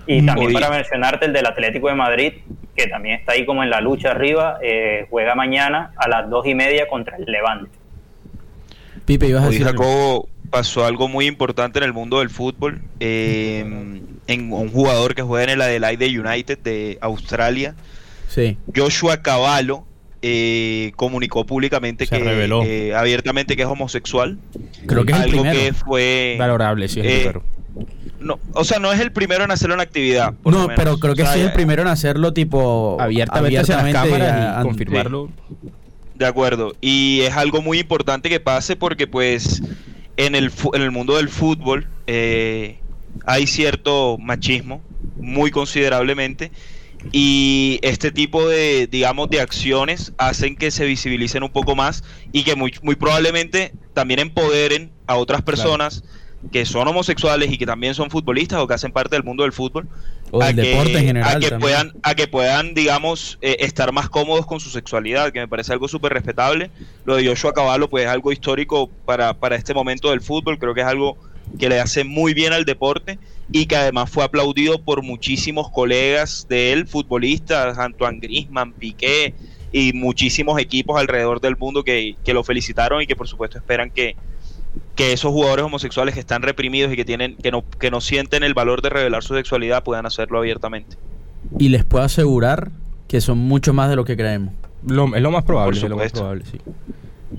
Y 0.06 0.24
también 0.24 0.48
Hoy- 0.48 0.54
para 0.54 0.70
mencionarte 0.70 1.26
el 1.26 1.32
del 1.32 1.46
Atlético 1.46 1.88
de 1.88 1.94
Madrid, 1.94 2.32
que 2.76 2.86
también 2.86 3.16
está 3.18 3.32
ahí 3.32 3.44
como 3.44 3.62
en 3.64 3.70
la 3.70 3.80
lucha 3.80 4.10
arriba, 4.12 4.58
eh, 4.62 5.06
juega 5.10 5.34
mañana 5.34 5.92
a 5.96 6.08
las 6.08 6.28
dos 6.30 6.46
y 6.46 6.54
media 6.54 6.86
contra 6.88 7.16
el 7.16 7.24
Levante. 7.24 7.70
Pipe, 9.06 9.26
ibas 9.26 9.44
a 9.44 9.46
decir. 9.50 9.64
Jacobo 9.66 10.28
pasó 10.50 10.84
algo 10.86 11.08
muy 11.08 11.26
importante 11.26 11.78
en 11.78 11.84
el 11.84 11.92
mundo 11.92 12.20
del 12.20 12.30
fútbol. 12.30 12.80
eh, 13.00 14.00
en 14.26 14.52
un 14.52 14.70
jugador 14.70 15.14
que 15.14 15.20
juega 15.22 15.44
en 15.44 15.50
el 15.50 15.60
Adelaide 15.60 16.18
United 16.18 16.58
de 16.60 16.96
Australia, 17.02 17.74
Sí. 18.28 18.56
Joshua 18.74 19.18
Cavallo, 19.22 19.84
eh, 20.26 20.92
comunicó 20.96 21.44
públicamente 21.44 22.06
Se 22.06 22.16
que 22.18 22.24
reveló. 22.24 22.62
eh, 22.64 22.94
abiertamente 22.94 23.56
que 23.56 23.62
es 23.62 23.68
homosexual. 23.68 24.38
Creo 24.86 25.04
que 25.04 25.12
es 25.12 25.18
el 25.18 25.24
algo 25.24 25.42
primero. 25.42 25.60
que 25.60 25.72
fue 25.74 26.36
Valorable, 26.38 26.88
sí, 26.88 27.00
es 27.00 27.06
el 27.06 27.12
eh, 27.12 27.18
primero. 27.20 27.42
no, 28.20 28.38
o 28.54 28.64
sea, 28.64 28.78
no 28.78 28.90
es 28.92 29.00
el 29.00 29.12
primero 29.12 29.44
en 29.44 29.50
hacerlo 29.50 29.74
en 29.74 29.80
actividad. 29.82 30.32
por 30.42 30.52
lo 30.54 30.60
No, 30.60 30.68
menos. 30.68 30.82
pero 30.82 30.98
creo 30.98 31.14
que 31.14 31.22
O 31.22 31.26
sea, 31.26 31.34
sí 31.34 31.40
es 31.40 31.46
el 31.46 31.52
primero 31.52 31.82
en 31.82 31.88
hacerlo 31.88 32.32
tipo 32.32 32.96
Abiertamente 32.98 33.58
hacia 33.58 33.74
las 33.76 33.82
abiertamente 33.84 34.18
cámaras 34.18 34.56
a- 34.56 34.60
y 34.60 34.62
confirmarlo. 34.64 35.30
De 36.14 36.26
acuerdo. 36.26 36.74
Y 36.80 37.20
es 37.22 37.34
algo 37.36 37.60
muy 37.60 37.78
importante 37.80 38.28
que 38.30 38.40
pase 38.40 38.76
porque 38.76 39.06
pues 39.06 39.62
en 40.16 40.34
el, 40.36 40.50
en 40.72 40.80
el 40.82 40.90
mundo 40.90 41.16
del 41.16 41.28
fútbol 41.28 41.86
eh, 42.06 42.78
hay 43.26 43.46
cierto 43.46 44.16
machismo 44.18 44.80
muy 45.16 45.50
considerablemente 45.50 46.50
y 47.12 47.78
este 47.82 48.10
tipo 48.10 48.48
de 48.48 48.86
digamos 48.86 49.30
de 49.30 49.40
acciones 49.40 50.12
hacen 50.18 50.56
que 50.56 50.70
se 50.70 50.84
visibilicen 50.84 51.42
un 51.42 51.50
poco 51.50 51.74
más 51.74 52.04
y 52.32 52.44
que 52.44 52.56
muy, 52.56 52.72
muy 52.82 52.96
probablemente 52.96 53.72
también 53.92 54.20
empoderen 54.20 54.90
a 55.06 55.16
otras 55.16 55.42
personas 55.42 56.04
que 56.52 56.66
son 56.66 56.86
homosexuales 56.88 57.50
y 57.50 57.56
que 57.56 57.64
también 57.64 57.94
son 57.94 58.10
futbolistas 58.10 58.60
o 58.60 58.66
que 58.66 58.74
hacen 58.74 58.92
parte 58.92 59.16
del 59.16 59.24
mundo 59.24 59.44
del 59.44 59.52
fútbol 59.52 59.88
O 60.30 60.42
a 60.42 60.48
que, 60.48 60.54
deporte 60.54 60.98
en 60.98 61.04
general 61.04 61.36
a 61.36 61.40
que 61.40 61.48
también. 61.48 61.60
puedan 61.60 61.92
a 62.02 62.14
que 62.14 62.26
puedan 62.28 62.74
digamos 62.74 63.38
eh, 63.40 63.56
estar 63.60 63.92
más 63.92 64.08
cómodos 64.10 64.44
con 64.44 64.60
su 64.60 64.68
sexualidad 64.70 65.32
que 65.32 65.40
me 65.40 65.48
parece 65.48 65.72
algo 65.72 65.88
súper 65.88 66.12
respetable 66.12 66.70
lo 67.06 67.16
de 67.16 67.26
Joshua 67.26 67.54
Cavallo 67.54 67.88
pues 67.88 68.04
es 68.04 68.10
algo 68.10 68.32
histórico 68.32 68.90
para, 69.06 69.34
para 69.34 69.56
este 69.56 69.74
momento 69.74 70.10
del 70.10 70.20
fútbol. 70.20 70.58
Creo 70.58 70.74
que 70.74 70.80
es 70.80 70.86
algo 70.86 71.16
que 71.58 71.68
le 71.68 71.80
hace 71.80 72.04
muy 72.04 72.34
bien 72.34 72.52
al 72.52 72.64
deporte 72.64 73.18
y 73.52 73.66
que 73.66 73.76
además 73.76 74.10
fue 74.10 74.24
aplaudido 74.24 74.78
por 74.82 75.02
muchísimos 75.02 75.70
colegas 75.70 76.46
de 76.48 76.72
él 76.72 76.86
futbolistas 76.86 77.78
Antoine 77.78 78.18
Griezmann 78.20 78.72
Piqué 78.72 79.34
y 79.72 79.92
muchísimos 79.92 80.58
equipos 80.60 80.98
alrededor 80.98 81.40
del 81.40 81.56
mundo 81.56 81.84
que, 81.84 82.16
que 82.24 82.32
lo 82.34 82.42
felicitaron 82.44 83.02
y 83.02 83.06
que 83.06 83.16
por 83.16 83.28
supuesto 83.28 83.58
esperan 83.58 83.90
que, 83.90 84.16
que 84.94 85.12
esos 85.12 85.32
jugadores 85.32 85.64
homosexuales 85.64 86.14
que 86.14 86.20
están 86.20 86.42
reprimidos 86.42 86.92
y 86.92 86.96
que 86.96 87.04
tienen 87.04 87.36
que 87.36 87.50
no, 87.50 87.64
que 87.78 87.90
no 87.90 88.00
sienten 88.00 88.42
el 88.44 88.54
valor 88.54 88.82
de 88.82 88.90
revelar 88.90 89.22
su 89.22 89.34
sexualidad 89.34 89.82
puedan 89.84 90.06
hacerlo 90.06 90.38
abiertamente. 90.38 90.96
Y 91.58 91.68
les 91.68 91.84
puedo 91.84 92.04
asegurar 92.04 92.70
que 93.08 93.20
son 93.20 93.38
mucho 93.38 93.72
más 93.74 93.90
de 93.90 93.96
lo 93.96 94.04
que 94.04 94.16
creemos. 94.16 94.54
Lo- 94.86 95.14
es 95.14 95.22
lo 95.22 95.30
más 95.30 95.44
probable, 95.44 95.78
Por 95.80 95.84
es 95.84 95.90
lo 95.90 95.96
más 95.96 96.12
probable, 96.12 96.44
sí. 96.50 96.58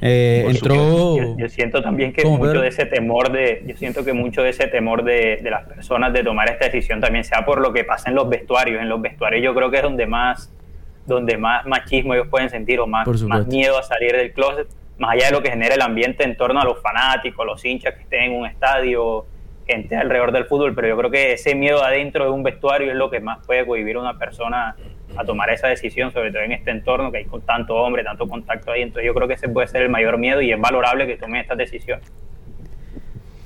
Eh, 0.02 0.46
entró. 0.48 1.18
Yo, 1.18 1.38
yo 1.38 1.50
siento 1.50 1.82
también 1.82 2.14
que 2.14 2.24
¿Cómo, 2.24 2.38
mucho 2.38 2.50
Pedro? 2.52 2.62
de 2.62 2.68
ese 2.70 2.86
temor 2.86 3.32
de, 3.32 3.64
yo 3.66 3.76
siento 3.76 4.04
que 4.04 4.14
mucho 4.14 4.44
de 4.44 4.50
ese 4.50 4.68
temor 4.68 5.04
de, 5.04 5.40
de 5.42 5.50
las 5.50 5.68
personas 5.68 6.14
de 6.14 6.24
tomar 6.24 6.50
esta 6.50 6.66
decisión 6.66 7.00
también 7.02 7.24
sea 7.24 7.46
por 7.46 7.62
lo 7.62 7.74
que 7.74 7.84
pasa 7.84 8.10
en 8.10 8.16
los 8.16 8.30
vestuarios. 8.30 8.82
En 8.82 8.90
los 8.90 9.02
vestuarios 9.02 9.44
yo 9.44 9.54
creo 9.54 9.72
que 9.72 9.78
es 9.78 9.84
donde 9.84 10.06
más, 10.06 10.52
donde 11.06 11.38
más 11.38 11.66
machismo 11.66 12.14
ellos 12.14 12.28
pueden 12.28 12.50
sentir 12.50 12.80
o 12.80 12.88
más, 12.88 13.08
más 13.24 13.48
miedo 13.48 13.78
a 13.78 13.84
salir 13.84 14.16
del 14.16 14.34
closet, 14.34 14.68
más 14.98 15.14
allá 15.14 15.28
de 15.28 15.32
lo 15.32 15.42
que 15.42 15.50
genera 15.50 15.76
el 15.76 15.82
ambiente 15.82 16.24
en 16.24 16.38
torno 16.38 16.60
a 16.60 16.66
los 16.66 16.82
fanáticos, 16.82 17.46
los 17.46 17.64
hinchas 17.64 17.96
que 17.96 18.04
estén 18.04 18.24
en 18.24 18.34
un 18.34 18.46
estadio, 18.46 19.26
gente 19.68 19.96
alrededor 19.96 20.32
del 20.32 20.46
fútbol, 20.46 20.76
pero 20.76 20.88
yo 20.88 20.98
creo 20.98 21.12
que 21.12 21.34
ese 21.34 21.56
miedo 21.56 21.84
adentro 21.84 22.26
de 22.26 22.32
un 22.32 22.44
vestuario 22.44 22.92
es 22.92 22.98
lo 22.98 23.10
que 23.10 23.20
más 23.20 23.46
puede 23.46 23.66
cohibir 23.66 23.96
a 23.98 24.02
una 24.02 24.18
persona 24.18 24.76
a 25.18 25.24
tomar 25.26 25.50
esa 25.50 25.68
decisión, 25.68 26.12
sobre 26.12 26.32
todo 26.32 26.42
en 26.44 26.52
este 26.52 26.72
entorno 26.72 27.12
que 27.12 27.20
hay 27.20 27.26
con 27.26 27.42
tanto 27.42 27.76
hombre, 27.76 28.04
tanto 28.04 28.28
contacto 28.28 28.72
ahí. 28.72 28.82
Entonces 28.82 29.06
yo 29.08 29.14
creo 29.14 29.28
que 29.28 29.36
ese 29.36 29.50
puede 29.50 29.68
ser 29.68 29.82
el 29.82 29.90
mayor 29.90 30.18
miedo 30.18 30.42
y 30.42 30.52
es 30.52 30.60
valorable 30.60 31.08
que 31.08 31.18
tomen 31.18 31.42
estas 31.42 31.58
decisiones. 31.58 32.06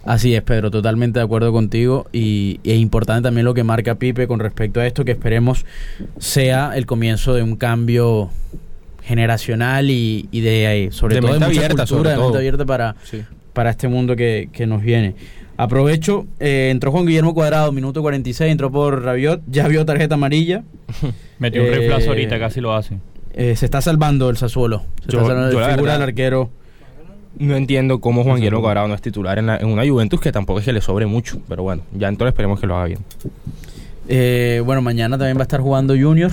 Así 0.06 0.34
es, 0.34 0.42
Pedro, 0.42 0.72
totalmente 0.72 1.20
de 1.20 1.26
acuerdo 1.26 1.52
contigo. 1.52 2.08
Y, 2.12 2.60
y 2.64 2.72
es 2.72 2.78
importante 2.80 3.24
también 3.24 3.46
lo 3.46 3.54
que 3.54 3.64
marca 3.64 3.96
Pipe 3.96 4.28
con 4.28 4.40
respecto 4.40 4.80
a 4.80 4.88
esto, 4.88 5.06
que 5.06 5.12
esperemos 5.12 5.66
sea 6.18 6.72
el 6.76 6.86
comienzo 6.86 7.34
de 7.34 7.44
un 7.44 7.56
cambio 7.58 8.30
generacional 9.04 9.90
y, 9.90 10.28
y 10.32 10.42
de 10.42 10.86
eh, 10.86 10.92
sobre 10.92 11.16
De 11.16 11.22
todo 11.22 11.34
de 11.34 11.40
mucha 11.40 11.48
abierta, 11.50 11.68
cultura, 11.84 11.88
sobre 11.88 12.10
de 12.12 12.16
mente 12.16 12.28
todo. 12.30 12.38
abierta 12.38 12.66
para, 12.66 12.96
Sí. 13.04 13.24
para 13.54 13.70
este 13.72 13.88
mundo 13.88 14.16
que, 14.16 14.50
que 14.54 14.66
nos 14.68 14.82
viene. 14.82 15.16
Aprovecho, 15.62 16.26
eh, 16.40 16.70
entró 16.72 16.90
Juan 16.94 17.06
Guillermo 17.06 17.34
Cuadrado, 17.34 17.74
minuto 17.74 18.02
46, 18.02 18.50
entró 18.50 18.72
por 18.72 19.04
Rabiot, 19.04 19.42
ya 19.46 19.68
vio 19.68 19.86
tarjeta 19.86 20.16
amarilla. 20.16 20.64
Metió 21.40 21.62
un 21.64 21.68
Eh, 21.68 21.76
riflazo 21.80 22.08
ahorita, 22.12 22.40
casi 22.40 22.62
lo 22.62 22.74
hace. 22.74 22.98
Eh, 23.34 23.58
se 23.58 23.66
está 23.66 23.82
salvando 23.82 24.30
el 24.30 24.38
Sassuolo. 24.38 24.84
Se 25.06 25.12
Yo- 25.12 25.18
está 25.20 25.28
salvando 25.34 25.52
yo 25.52 25.60
la 25.60 25.70
figura 25.74 25.94
del 25.94 26.02
arquero. 26.04 26.50
No 27.38 27.58
entiendo 27.58 28.00
cómo 28.00 28.24
Juan 28.24 28.38
Guillermo 28.38 28.62
Cuadrado 28.62 28.88
no 28.88 28.96
es 28.96 29.02
titular 29.02 29.38
en, 29.38 29.48
la- 29.48 29.58
en 29.58 29.68
una 29.68 29.86
Juventus 29.86 30.22
que 30.22 30.32
tampoco 30.32 30.60
es 30.60 30.66
que 30.66 30.72
le 30.72 30.80
sobre 30.80 31.06
mucho, 31.08 31.42
pero 31.50 31.62
bueno, 31.64 31.82
ya 31.94 32.08
entonces 32.08 32.32
esperemos 32.32 32.58
que 32.62 32.66
lo 32.66 32.78
haga 32.78 32.86
bien. 32.86 33.00
Eh, 34.08 34.62
bueno, 34.66 34.82
mañana 34.82 35.18
también 35.18 35.36
va 35.36 35.42
a 35.42 35.44
estar 35.44 35.60
jugando 35.60 35.94
Junior. 35.94 36.32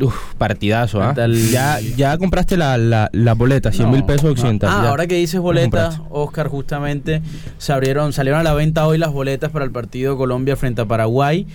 Uf, 0.00 0.34
partidazo, 0.38 1.02
¿ah? 1.02 1.14
Tal- 1.14 1.34
Ya, 1.50 1.78
ya 1.96 2.16
compraste 2.18 2.56
la, 2.56 2.76
la, 2.78 3.08
la 3.12 3.34
boleta, 3.34 3.70
100 3.72 3.90
mil 3.90 4.00
No, 4.00 4.06
pesos 4.06 4.24
no. 4.24 4.30
occidental. 4.32 4.70
Ah, 4.72 4.80
ya. 4.84 4.88
ahora 4.90 5.06
que 5.06 5.16
dices 5.16 5.40
compraste. 5.40 6.00
Oscar, 6.10 6.48
justamente 6.48 7.22
se 7.58 7.72
abrieron, 7.72 8.12
salieron 8.12 8.40
a 8.40 8.42
la 8.44 8.54
venta 8.54 8.86
hoy 8.86 8.98
las 8.98 9.12
boletas 9.12 9.50
para 9.50 9.64
el 9.64 9.70
partido 9.70 10.16
Colombia 10.16 10.56
frente 10.56 10.82
a 10.82 10.86
Paraguay 10.86 11.46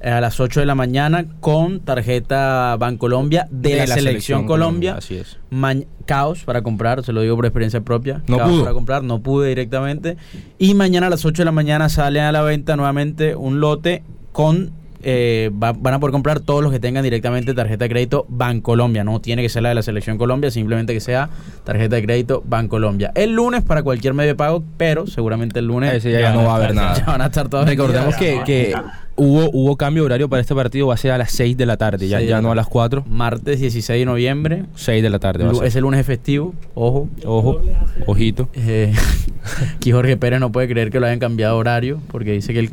eh, 0.00 0.10
a 0.10 0.20
las 0.20 0.38
8 0.40 0.60
de 0.60 0.66
la 0.66 0.74
mañana 0.74 1.24
con 1.40 1.80
tarjeta 1.80 2.76
Bancolombia 2.78 3.48
de, 3.50 3.76
la, 3.86 3.86
selección, 3.94 4.46
Colombia. 4.46 4.96
Así 4.98 5.16
es. 5.16 5.38
Ma- 5.50 5.74
caos 6.04 6.44
para 6.44 6.62
comprar, 6.62 7.02
se 7.02 7.12
lo 7.12 7.22
digo 7.22 7.34
por 7.34 7.46
experiencia 7.46 7.80
propia. 7.80 8.22
No 8.28 8.36
caos 8.36 8.50
pudo. 8.50 8.60
para 8.62 8.74
comprar, 8.74 9.02
no 9.02 9.20
pude 9.20 9.48
directamente. 9.48 10.16
Y 10.58 10.74
mañana 10.74 11.06
a 11.08 11.10
las 11.10 11.24
8 11.24 11.42
de 11.42 11.44
la 11.46 11.52
mañana 11.52 11.88
sale 11.88 12.20
a 12.20 12.30
la 12.30 12.42
venta 12.42 12.76
nuevamente 12.76 13.34
un 13.34 13.58
lote 13.60 14.04
con. 14.32 14.70
Eh, 15.08 15.52
va- 15.52 15.72
van 15.72 15.94
a 15.94 16.00
poder 16.00 16.10
comprar 16.10 16.40
todos 16.40 16.64
los 16.64 16.72
que 16.72 16.80
tengan 16.80 17.04
directamente 17.04 17.54
tarjeta 17.54 17.84
de 17.84 17.88
crédito 17.88 18.26
Bancolombia. 18.28 19.04
No 19.04 19.20
tiene 19.20 19.40
que 19.40 19.48
ser 19.48 19.62
la 19.62 19.68
de 19.68 19.76
la 19.76 19.82
selección 19.82 20.18
Colombia, 20.18 20.50
simplemente 20.50 20.92
que 20.92 20.98
sea 20.98 21.30
tarjeta 21.62 21.94
de 21.94 22.02
crédito 22.02 22.42
Bancolombia. 22.44 23.12
El 23.14 23.32
lunes 23.34 23.62
para 23.62 23.84
cualquier 23.84 24.14
medio 24.14 24.30
de 24.30 24.34
pago, 24.34 24.64
pero 24.76 25.06
seguramente 25.06 25.60
el 25.60 25.66
lunes 25.66 25.94
Ese 25.94 26.10
ya, 26.10 26.20
ya 26.22 26.32
no 26.32 26.42
va 26.44 26.54
a 26.54 26.56
haber 26.56 26.74
nada. 26.74 26.94
ya 26.98 27.06
van 27.06 27.22
a 27.22 27.26
estar 27.26 27.48
todos 27.48 27.66
Recordemos 27.66 28.16
que, 28.16 28.40
que 28.44 28.74
hubo, 29.14 29.48
hubo 29.52 29.76
cambio 29.76 30.02
de 30.02 30.06
horario 30.06 30.28
para 30.28 30.42
este 30.42 30.56
partido, 30.56 30.88
va 30.88 30.94
a 30.94 30.96
ser 30.96 31.12
a 31.12 31.18
las 31.18 31.30
6 31.30 31.56
de 31.56 31.66
la 31.66 31.76
tarde, 31.76 32.08
ya, 32.08 32.40
no 32.40 32.50
a 32.50 32.56
las 32.56 32.66
4, 32.66 33.04
Martes 33.08 33.60
16 33.60 34.00
de 34.00 34.04
noviembre. 34.06 34.64
6 34.74 35.04
de 35.04 35.10
la 35.10 35.20
tarde 35.20 35.44
va 35.44 35.52
a 35.52 35.54
ser. 35.54 35.66
Ese 35.66 35.80
lunes 35.80 36.00
es 36.00 36.06
festivo, 36.06 36.52
ojo. 36.74 37.08
Ojo, 37.24 37.60
ojito. 38.06 38.48
Eh, 38.54 38.92
aquí 39.76 39.92
Jorge 39.92 40.16
Pérez 40.16 40.40
no 40.40 40.50
puede 40.50 40.66
creer 40.66 40.90
que 40.90 40.98
lo 40.98 41.06
hayan 41.06 41.20
cambiado 41.20 41.56
horario 41.56 42.00
porque 42.10 42.32
dice 42.32 42.52
que 42.52 42.58
el, 42.58 42.70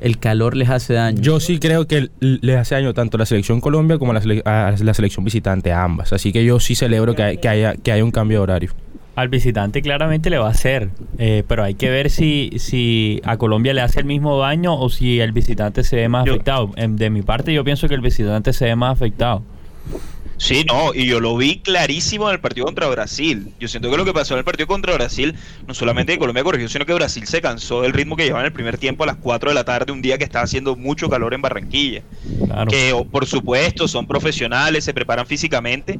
el 0.00 0.18
calor 0.18 0.56
les 0.56 0.68
hace 0.70 0.94
daño. 0.94 1.20
Yo 1.20 1.40
sí 1.40 1.58
creo 1.58 1.86
que 1.86 2.10
les 2.20 2.56
hace 2.56 2.74
daño 2.74 2.94
tanto 2.94 3.16
a 3.16 3.20
la 3.20 3.26
selección 3.26 3.60
Colombia 3.60 3.98
como 3.98 4.12
a 4.12 4.14
la, 4.14 4.94
selección 4.94 5.24
visitante, 5.24 5.72
a 5.72 5.84
ambas. 5.84 6.12
Así 6.12 6.32
que 6.32 6.44
yo 6.44 6.60
sí 6.60 6.74
celebro 6.74 7.14
que, 7.14 7.38
que, 7.40 7.48
haya, 7.48 7.74
que 7.74 7.92
haya 7.92 8.04
un 8.04 8.10
cambio 8.10 8.38
de 8.38 8.42
horario. 8.42 8.70
Al 9.16 9.28
visitante 9.28 9.80
claramente 9.80 10.28
le 10.28 10.36
va 10.36 10.48
a 10.48 10.50
hacer, 10.50 10.90
eh, 11.16 11.42
pero 11.48 11.64
hay 11.64 11.74
que 11.74 11.88
ver 11.88 12.10
si, 12.10 12.50
si 12.58 13.22
a 13.24 13.38
Colombia 13.38 13.72
le 13.72 13.80
hace 13.80 14.00
el 14.00 14.04
mismo 14.04 14.38
daño 14.38 14.78
o 14.78 14.90
si 14.90 15.20
el 15.20 15.32
visitante 15.32 15.84
se 15.84 15.96
ve 15.96 16.08
más 16.10 16.28
afectado. 16.28 16.70
De 16.76 17.08
mi 17.08 17.22
parte 17.22 17.54
yo 17.54 17.64
pienso 17.64 17.88
que 17.88 17.94
el 17.94 18.02
visitante 18.02 18.52
se 18.52 18.66
ve 18.66 18.76
más 18.76 18.92
afectado. 18.92 19.42
Sí, 20.38 20.64
no, 20.64 20.92
y 20.94 21.06
yo 21.06 21.18
lo 21.18 21.36
vi 21.36 21.60
clarísimo 21.60 22.28
en 22.28 22.34
el 22.34 22.40
partido 22.40 22.66
contra 22.66 22.88
Brasil. 22.88 23.54
Yo 23.58 23.68
siento 23.68 23.90
que 23.90 23.96
lo 23.96 24.04
que 24.04 24.12
pasó 24.12 24.34
en 24.34 24.38
el 24.38 24.44
partido 24.44 24.66
contra 24.66 24.94
Brasil, 24.94 25.34
no 25.66 25.72
solamente 25.72 26.12
que 26.12 26.18
Colombia 26.18 26.44
corrigió, 26.44 26.68
sino 26.68 26.84
que 26.84 26.92
Brasil 26.92 27.26
se 27.26 27.40
cansó 27.40 27.82
del 27.82 27.94
ritmo 27.94 28.16
que 28.16 28.24
llevaba 28.24 28.42
en 28.42 28.46
el 28.46 28.52
primer 28.52 28.76
tiempo 28.76 29.04
a 29.04 29.06
las 29.06 29.16
4 29.16 29.50
de 29.50 29.54
la 29.54 29.64
tarde, 29.64 29.92
un 29.92 30.02
día 30.02 30.18
que 30.18 30.24
estaba 30.24 30.44
haciendo 30.44 30.76
mucho 30.76 31.08
calor 31.08 31.32
en 31.32 31.40
Barranquilla. 31.40 32.02
Que, 32.68 32.94
por 33.10 33.26
supuesto, 33.26 33.88
son 33.88 34.06
profesionales, 34.06 34.84
se 34.84 34.92
preparan 34.92 35.26
físicamente, 35.26 35.98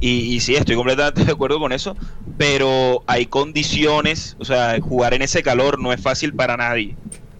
y, 0.00 0.34
y 0.34 0.40
sí, 0.40 0.54
estoy 0.54 0.76
completamente 0.76 1.24
de 1.26 1.32
acuerdo 1.32 1.58
con 1.58 1.72
eso, 1.72 1.96
pero 2.36 3.02
hay 3.06 3.26
condiciones, 3.26 4.36
o 4.38 4.44
sea, 4.44 4.78
jugar 4.80 5.14
en 5.14 5.22
ese 5.22 5.42
calor 5.42 5.80
no 5.80 5.92
es 5.92 6.00
fácil 6.00 6.34
para 6.34 6.56
nadie. 6.56 6.94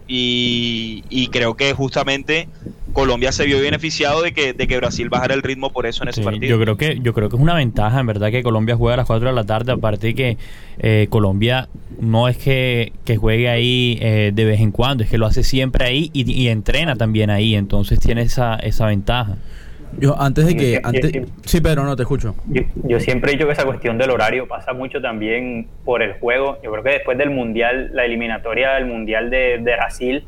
Y, 0.07 1.03
y 1.09 1.27
creo 1.27 1.55
que 1.55 1.73
justamente 1.73 2.49
Colombia 2.93 3.31
se 3.31 3.45
vio 3.45 3.59
beneficiado 3.59 4.21
de 4.21 4.33
que, 4.33 4.53
de 4.53 4.67
que 4.67 4.77
Brasil 4.77 5.09
bajara 5.09 5.33
el 5.33 5.41
ritmo 5.41 5.71
por 5.71 5.85
eso 5.85 6.03
en 6.03 6.09
ese 6.09 6.21
partido. 6.21 6.49
Yo 6.49 6.61
creo 6.61 6.77
que 6.77 6.99
yo 7.01 7.13
creo 7.13 7.29
que 7.29 7.35
es 7.35 7.41
una 7.41 7.55
ventaja, 7.55 7.99
en 7.99 8.07
verdad, 8.07 8.31
que 8.31 8.43
Colombia 8.43 8.75
juega 8.75 8.95
a 8.95 8.97
las 8.97 9.07
4 9.07 9.29
de 9.29 9.35
la 9.35 9.43
tarde, 9.43 9.71
aparte 9.71 10.07
de 10.07 10.15
que 10.15 10.37
eh, 10.79 11.07
Colombia 11.09 11.69
no 11.99 12.27
es 12.27 12.37
que, 12.37 12.91
juegue 13.19 13.49
ahí 13.49 13.97
eh, 14.01 14.31
de 14.33 14.45
vez 14.45 14.59
en 14.59 14.71
cuando, 14.71 15.03
es 15.03 15.09
que 15.09 15.17
lo 15.17 15.25
hace 15.25 15.43
siempre 15.43 15.85
ahí 15.85 16.09
y, 16.13 16.47
entrena 16.47 16.95
también 16.95 17.29
ahí, 17.29 17.55
entonces 17.55 17.99
tiene 17.99 18.21
esa, 18.21 18.55
esa 18.55 18.87
ventaja. 18.87 19.37
Yo 19.97 20.19
antes 20.21 20.45
de 20.45 20.55
que... 20.55 20.81
Antes, 20.83 21.11
sí, 21.45 21.61
Pedro, 21.61 21.83
no 21.83 21.95
te 21.95 22.03
escucho. 22.03 22.35
Yo, 22.83 22.99
siempre 22.99 23.31
he 23.31 23.33
dicho 23.35 23.47
que 23.47 23.53
esa 23.53 23.65
cuestión 23.65 23.97
del 23.97 24.11
horario 24.11 24.47
pasa 24.47 24.73
mucho 24.73 25.01
también 25.01 25.67
por 25.83 26.03
el 26.03 26.13
juego. 26.13 26.59
Yo 26.63 26.71
creo 26.71 26.83
que 26.83 26.91
después 26.91 27.17
del 27.17 27.31
Mundial, 27.31 27.89
la 27.93 28.05
eliminatoria 28.05 28.73
del 28.75 28.85
Mundial 28.85 29.29
de, 29.29 29.57
de 29.57 29.75
Brasil, 29.75 30.23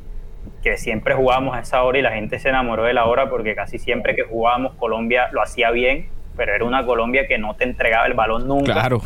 que 0.64 0.78
siempre 0.78 1.16
jugábamos 1.16 1.56
a 1.56 1.62
esa 1.62 1.84
hora 1.84 2.00
y 2.00 2.02
la 2.02 2.12
gente 2.12 2.40
se 2.40 2.50
enamoró 2.50 2.84
de 2.84 2.94
la 2.94 3.06
hora 3.06 3.30
porque 3.30 3.56
casi 3.56 3.80
siempre 3.80 4.16
que 4.16 4.24
jugábamos 4.24 4.76
Colombia 4.76 5.30
lo 5.32 5.42
hacía 5.42 5.72
bien, 5.72 6.08
pero 6.38 6.54
era 6.54 6.66
una 6.66 6.86
Colombia 6.86 7.28
que 7.28 7.38
no 7.38 7.56
te 7.56 7.64
entregaba 7.64 8.06
el 8.06 8.14
balón 8.14 8.48
nunca. 8.48 8.74
Claro. 8.74 9.02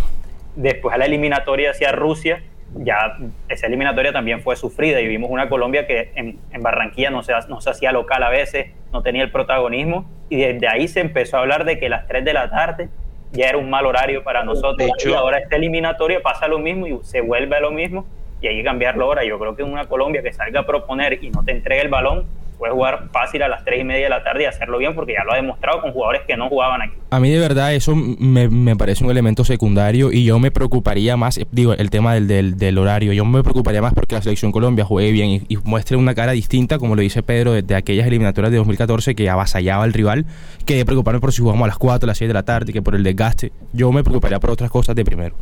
Después 0.56 0.94
a 0.94 0.98
la 0.98 1.06
eliminatoria 1.06 1.72
hacia 1.72 1.92
Rusia, 1.92 2.44
ya 2.74 3.18
esa 3.48 3.68
eliminatoria 3.68 4.12
también 4.12 4.42
fue 4.42 4.56
sufrida 4.56 5.00
y 5.00 5.08
vimos 5.08 5.30
una 5.30 5.48
Colombia 5.48 5.88
que 5.88 6.12
en, 6.16 6.40
Barranquilla 6.62 7.10
no 7.10 7.24
se, 7.24 7.34
no 7.48 7.62
se 7.62 7.70
hacía 7.70 7.92
local 7.92 8.24
a 8.24 8.30
veces, 8.30 8.68
no 8.92 9.02
tenía 9.02 9.24
el 9.24 9.32
protagonismo 9.32 10.06
y 10.30 10.38
desde 10.38 10.68
ahí 10.68 10.88
se 10.88 11.00
empezó 11.00 11.38
a 11.38 11.42
hablar 11.42 11.66
de 11.66 11.80
que 11.80 11.90
las 11.90 12.08
3 12.08 12.26
de 12.26 12.34
la 12.34 12.50
tarde 12.50 12.90
ya 13.32 13.50
era 13.50 13.58
un 13.58 13.70
mal 13.70 13.86
horario 13.86 14.24
para 14.24 14.44
nosotros. 14.44 14.90
y 15.06 15.14
ahora 15.14 15.40
esta 15.40 15.56
eliminatoria 15.56 16.22
pasa 16.22 16.48
lo 16.48 16.60
mismo 16.60 16.88
y 16.88 16.98
se 17.04 17.22
vuelve 17.22 17.56
a 17.56 17.60
lo 17.60 17.72
mismo 17.72 18.06
y 18.42 18.48
hay 18.48 18.64
cambiarlo 18.64 19.06
ahora. 19.06 19.24
Yo 19.24 19.40
creo 19.40 19.56
que 19.56 19.64
una 19.64 19.86
Colombia 19.86 20.22
que 20.22 20.34
salga 20.34 20.62
a 20.62 20.66
proponer 20.66 21.24
y 21.24 21.30
no 21.30 21.44
te 21.44 21.52
entregue 21.52 21.82
el 21.82 21.90
balón, 21.90 22.26
puede 22.58 22.74
jugar 22.74 23.10
fácil 23.12 23.44
a 23.44 23.48
las 23.48 23.64
3 23.64 23.82
y 23.82 23.84
media 23.84 24.06
de 24.06 24.10
la 24.10 24.24
tarde 24.24 24.44
y 24.44 24.46
hacerlo 24.46 24.78
bien 24.78 24.96
porque 24.96 25.14
ya 25.14 25.24
lo 25.24 25.34
ha 25.34 25.36
demostrado 25.36 25.82
con 25.82 25.92
jugadores 25.92 26.22
que 26.28 26.36
no 26.38 26.50
jugaban 26.50 26.82
aquí. 26.82 26.94
A 27.12 27.20
mí 27.20 27.30
de 27.30 27.40
verdad 27.40 27.74
eso 27.74 27.96
me, 27.96 28.50
me 28.50 28.76
parece 28.76 29.04
un 29.04 29.12
elemento 29.12 29.44
secundario 29.44 30.12
y 30.12 30.24
yo 30.26 30.40
me 30.40 30.52
preocuparía 30.52 31.18
más, 31.18 31.40
digo, 31.52 31.74
el 31.74 31.90
tema 31.90 32.14
del, 32.14 32.58
del, 32.58 32.78
horario, 32.78 33.14
yo 33.14 33.26
me 33.26 33.44
preocuparía 33.44 33.82
más 33.82 33.94
porque 33.94 34.16
la 34.16 34.22
selección 34.22 34.52
Colombia 34.52 34.86
juegue 34.86 35.12
bien 35.12 35.46
y, 35.48 35.58
muestre 35.64 35.98
una 35.98 36.14
cara 36.14 36.32
distinta, 36.34 36.78
como 36.78 36.96
lo 36.96 37.02
dice 37.02 37.24
Pedro, 37.24 37.54
de, 37.54 37.76
aquellas 37.76 38.08
eliminatorias 38.08 38.52
de 38.52 38.58
2014 38.58 39.16
que 39.16 39.30
avasallaba 39.30 39.84
al 39.84 39.94
rival, 39.94 40.26
que 40.66 40.86
preocuparme 40.86 41.20
por 41.20 41.34
si 41.34 41.42
jugamos 41.42 41.64
a 41.64 41.68
las 41.68 41.78
4, 41.78 42.06
a 42.06 42.08
las 42.08 42.18
6 42.18 42.28
de 42.28 42.34
la 42.34 42.44
tarde, 42.44 42.74
que 42.74 42.82
por 42.82 42.96
el 42.96 43.04
desgaste. 43.04 43.52
Yo 43.74 43.92
me 43.92 44.04
preocuparía 44.04 44.40
por 44.40 44.52
otras 44.52 44.70
cosas 44.70 44.96
de 44.96 45.04
primero. 45.04 45.36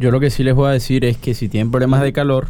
Yo 0.00 0.10
lo 0.10 0.18
que 0.18 0.30
sí 0.30 0.42
les 0.42 0.54
voy 0.54 0.68
a 0.68 0.70
decir 0.70 1.04
es 1.04 1.18
que 1.18 1.34
si 1.34 1.50
tienen 1.50 1.70
problemas 1.70 2.00
de 2.00 2.14
calor, 2.14 2.46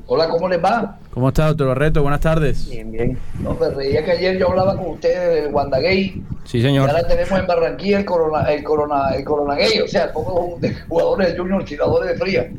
Hola, 0.08 0.30
¿cómo 0.30 0.48
les 0.48 0.64
va? 0.64 1.00
¿Cómo 1.12 1.30
está, 1.30 1.48
doctor 1.48 1.70
Barreto? 1.70 2.04
Buenas 2.04 2.20
tardes. 2.20 2.70
Bien, 2.70 2.92
bien. 2.92 3.18
No, 3.40 3.56
me 3.56 3.70
reía 3.70 4.06
que 4.06 4.12
ayer 4.12 4.38
yo 4.38 4.50
hablaba 4.52 4.78
con 4.78 4.92
ustedes 4.92 5.46
de 5.46 5.50
Wandagay. 5.50 6.22
Sí, 6.44 6.62
señor. 6.62 6.88
Y 6.88 6.92
ahora 6.92 7.08
tenemos 7.08 7.40
en 7.40 7.48
Barranquilla 7.48 7.98
el 7.98 8.06
Corona, 8.06 8.44
el 8.52 8.64
Corona, 8.64 9.10
el 9.16 9.24
Corona 9.24 9.56
Gay, 9.56 9.80
o 9.80 9.88
sea, 9.88 10.14
poco 10.14 10.58
de 10.60 10.76
jugadores 10.76 11.32
de 11.32 11.40
Junior, 11.40 11.66
tiradores 11.66 12.12
de 12.12 12.18
fría. 12.24 12.52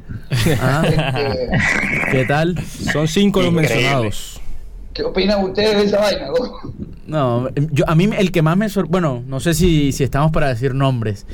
Ah, 0.61 0.83
este, 0.85 1.49
¿Qué 2.11 2.25
tal? 2.25 2.59
Son 2.93 3.07
cinco 3.07 3.41
los 3.41 3.53
mencionados. 3.53 4.41
¿Qué 4.93 5.05
opinan 5.05 5.45
ustedes 5.45 5.77
de 5.77 5.85
esa 5.85 6.01
vaina? 6.01 6.29
No, 7.07 7.49
yo, 7.55 7.85
a 7.87 7.95
mí 7.95 8.09
el 8.19 8.33
que 8.33 8.43
más 8.43 8.57
me 8.57 8.69
sorprende, 8.69 8.91
bueno, 8.91 9.23
no 9.25 9.39
sé 9.39 9.55
si, 9.55 9.93
si 9.93 10.03
estamos 10.03 10.33
para 10.33 10.49
decir 10.49 10.75
nombres, 10.75 11.27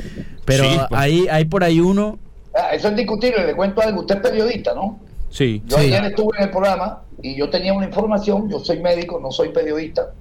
pero 0.44 0.64
pues. 0.64 1.00
hay, 1.00 1.26
hay 1.28 1.46
por 1.46 1.64
ahí 1.64 1.80
uno... 1.80 2.18
Ah, 2.54 2.74
eso 2.74 2.88
es 2.88 2.96
discutible, 2.96 3.46
le 3.46 3.54
cuento 3.54 3.80
algo, 3.80 4.00
usted 4.00 4.16
es 4.16 4.20
periodista, 4.20 4.74
¿no? 4.74 5.00
Sí. 5.32 5.62
Yo 5.66 5.78
ayer 5.78 6.04
estuve 6.04 6.36
en 6.36 6.44
el 6.44 6.50
programa 6.50 7.04
y 7.22 7.34
yo 7.34 7.48
tenía 7.48 7.72
una 7.72 7.86
información, 7.86 8.50
yo 8.50 8.60
soy 8.60 8.80
médico, 8.80 9.18
no 9.18 9.30
soy 9.30 9.48
periodista, 9.48 10.12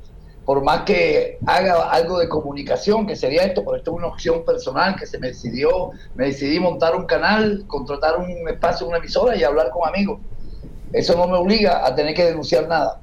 por 0.46 0.64
más 0.64 0.84
que 0.84 1.38
haga 1.46 1.92
algo 1.92 2.18
de 2.18 2.30
comunicación, 2.30 3.06
que 3.06 3.18
sería 3.18 3.44
esto, 3.44 3.64
pero 3.66 3.76
esto 3.76 3.92
es 3.92 3.98
una 3.98 4.08
opción 4.08 4.46
personal 4.46 4.96
que 4.96 5.06
se 5.06 5.20
me 5.20 5.28
decidió, 5.28 5.92
me 6.16 6.28
decidí 6.28 6.62
montar 6.62 6.96
un 6.96 7.06
canal, 7.06 7.66
contratar 7.68 8.18
un 8.18 8.48
espacio, 8.48 8.88
una 8.88 8.98
emisora 8.98 9.36
y 9.36 9.44
hablar 9.44 9.70
con 9.70 9.88
amigos. 9.88 10.22
Eso 10.94 11.16
no 11.18 11.28
me 11.28 11.38
obliga 11.38 11.86
a 11.86 11.94
tener 11.94 12.14
que 12.14 12.24
denunciar 12.24 12.68
nada. 12.70 13.02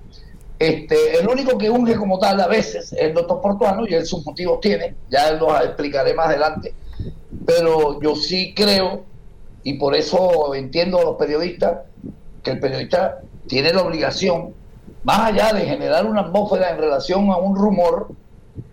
Este, 0.58 1.18
el 1.20 1.28
único 1.28 1.56
que 1.58 1.70
unge 1.70 1.94
como 1.94 2.18
tal 2.18 2.40
a 2.40 2.48
veces 2.48 2.92
es 2.92 3.00
el 3.00 3.14
doctor 3.14 3.40
Portuano 3.40 3.86
y 3.86 3.94
él 3.94 4.06
sus 4.06 4.24
motivos 4.24 4.60
tiene, 4.60 4.96
ya 5.10 5.32
lo 5.32 5.54
explicaré 5.62 6.14
más 6.14 6.28
adelante, 6.28 6.74
pero 7.46 8.00
yo 8.00 8.16
sí 8.16 8.54
creo, 8.54 9.04
y 9.62 9.74
por 9.74 9.94
eso 9.94 10.54
entiendo 10.54 10.98
a 10.98 11.04
los 11.04 11.16
periodistas, 11.16 11.80
que 12.42 12.52
el 12.52 12.60
periodista 12.60 13.20
tiene 13.46 13.72
la 13.72 13.82
obligación, 13.82 14.54
más 15.04 15.20
allá 15.20 15.52
de 15.52 15.66
generar 15.66 16.06
una 16.06 16.22
atmósfera 16.22 16.70
en 16.70 16.78
relación 16.78 17.30
a 17.30 17.36
un 17.36 17.56
rumor, 17.56 18.08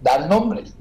dar 0.02 0.30
nombres. 0.30 0.74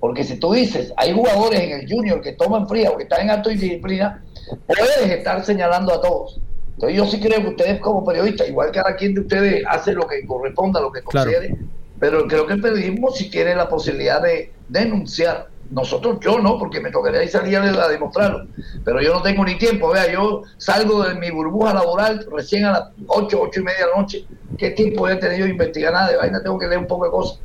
Porque 0.00 0.24
si 0.24 0.38
tú 0.38 0.52
dices, 0.52 0.92
hay 0.96 1.12
jugadores 1.12 1.60
en 1.60 1.80
el 1.80 1.90
junior 1.90 2.20
que 2.20 2.32
toman 2.32 2.68
fría 2.68 2.90
o 2.90 2.96
que 2.96 3.04
están 3.04 3.22
en 3.22 3.30
alto 3.30 3.50
disciplina, 3.50 4.22
puedes 4.66 5.10
estar 5.10 5.44
señalando 5.44 5.94
a 5.94 6.00
todos. 6.00 6.40
Entonces 6.74 6.96
yo 6.96 7.06
sí 7.06 7.20
creo 7.20 7.40
que 7.40 7.48
ustedes 7.48 7.80
como 7.80 8.04
periodistas, 8.04 8.48
igual 8.48 8.70
que 8.70 8.78
cada 8.80 8.96
quien 8.96 9.14
de 9.14 9.20
ustedes 9.22 9.64
hace 9.66 9.92
lo 9.92 10.06
que 10.06 10.26
corresponda, 10.26 10.80
lo 10.80 10.92
que 10.92 11.02
considere, 11.02 11.56
pero 11.98 12.26
creo 12.28 12.46
que 12.46 12.52
el 12.54 12.60
periodismo 12.60 13.10
sí 13.10 13.30
tiene 13.30 13.54
la 13.54 13.68
posibilidad 13.68 14.20
de 14.20 14.52
denunciar 14.68 15.48
nosotros, 15.70 16.18
yo 16.20 16.38
no, 16.38 16.58
porque 16.58 16.80
me 16.80 16.90
tocaría 16.90 17.24
ir 17.24 17.30
salir 17.30 17.56
a 17.56 17.88
demostrarlo. 17.88 18.46
Pero 18.84 19.00
yo 19.02 19.14
no 19.14 19.22
tengo 19.22 19.44
ni 19.44 19.56
tiempo. 19.58 19.90
Vea, 19.90 20.12
yo 20.12 20.42
salgo 20.56 21.04
de 21.04 21.14
mi 21.14 21.30
burbuja 21.30 21.74
laboral 21.74 22.26
recién 22.30 22.64
a 22.64 22.72
las 22.72 22.82
8, 23.06 23.38
8 23.40 23.60
y 23.60 23.62
media 23.62 23.86
de 23.86 23.90
la 23.90 24.00
noche. 24.00 24.24
¿Qué 24.56 24.70
tiempo 24.70 25.06
tener 25.06 25.38
yo 25.38 25.44
de 25.44 25.50
investigar 25.50 25.92
nada 25.92 26.10
de 26.10 26.16
vaina? 26.16 26.42
Tengo 26.42 26.58
que 26.58 26.66
leer 26.66 26.80
un 26.80 26.86
poco 26.86 27.04
de 27.04 27.10
cosas. 27.10 27.40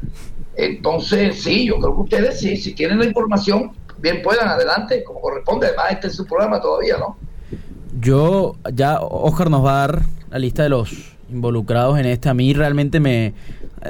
Entonces, 0.55 1.41
sí, 1.41 1.65
yo 1.65 1.77
creo 1.79 1.95
que 1.95 2.01
ustedes 2.01 2.39
sí, 2.39 2.57
si 2.57 2.73
tienen 2.73 2.99
la 2.99 3.05
información, 3.05 3.71
bien 3.99 4.21
puedan, 4.21 4.47
adelante, 4.47 5.03
como 5.03 5.21
corresponde. 5.21 5.67
Además, 5.67 5.85
este 5.91 6.07
es 6.07 6.15
su 6.15 6.25
programa 6.25 6.61
todavía, 6.61 6.97
¿no? 6.97 7.17
Yo, 7.99 8.55
ya 8.73 8.99
Oscar 8.99 9.49
nos 9.49 9.65
va 9.65 9.83
a 9.83 9.87
dar 9.87 10.01
la 10.29 10.39
lista 10.39 10.63
de 10.63 10.69
los 10.69 11.15
involucrados 11.31 11.99
en 11.99 12.05
este. 12.05 12.29
A 12.29 12.33
mí 12.33 12.53
realmente 12.53 12.99
me, 12.99 13.33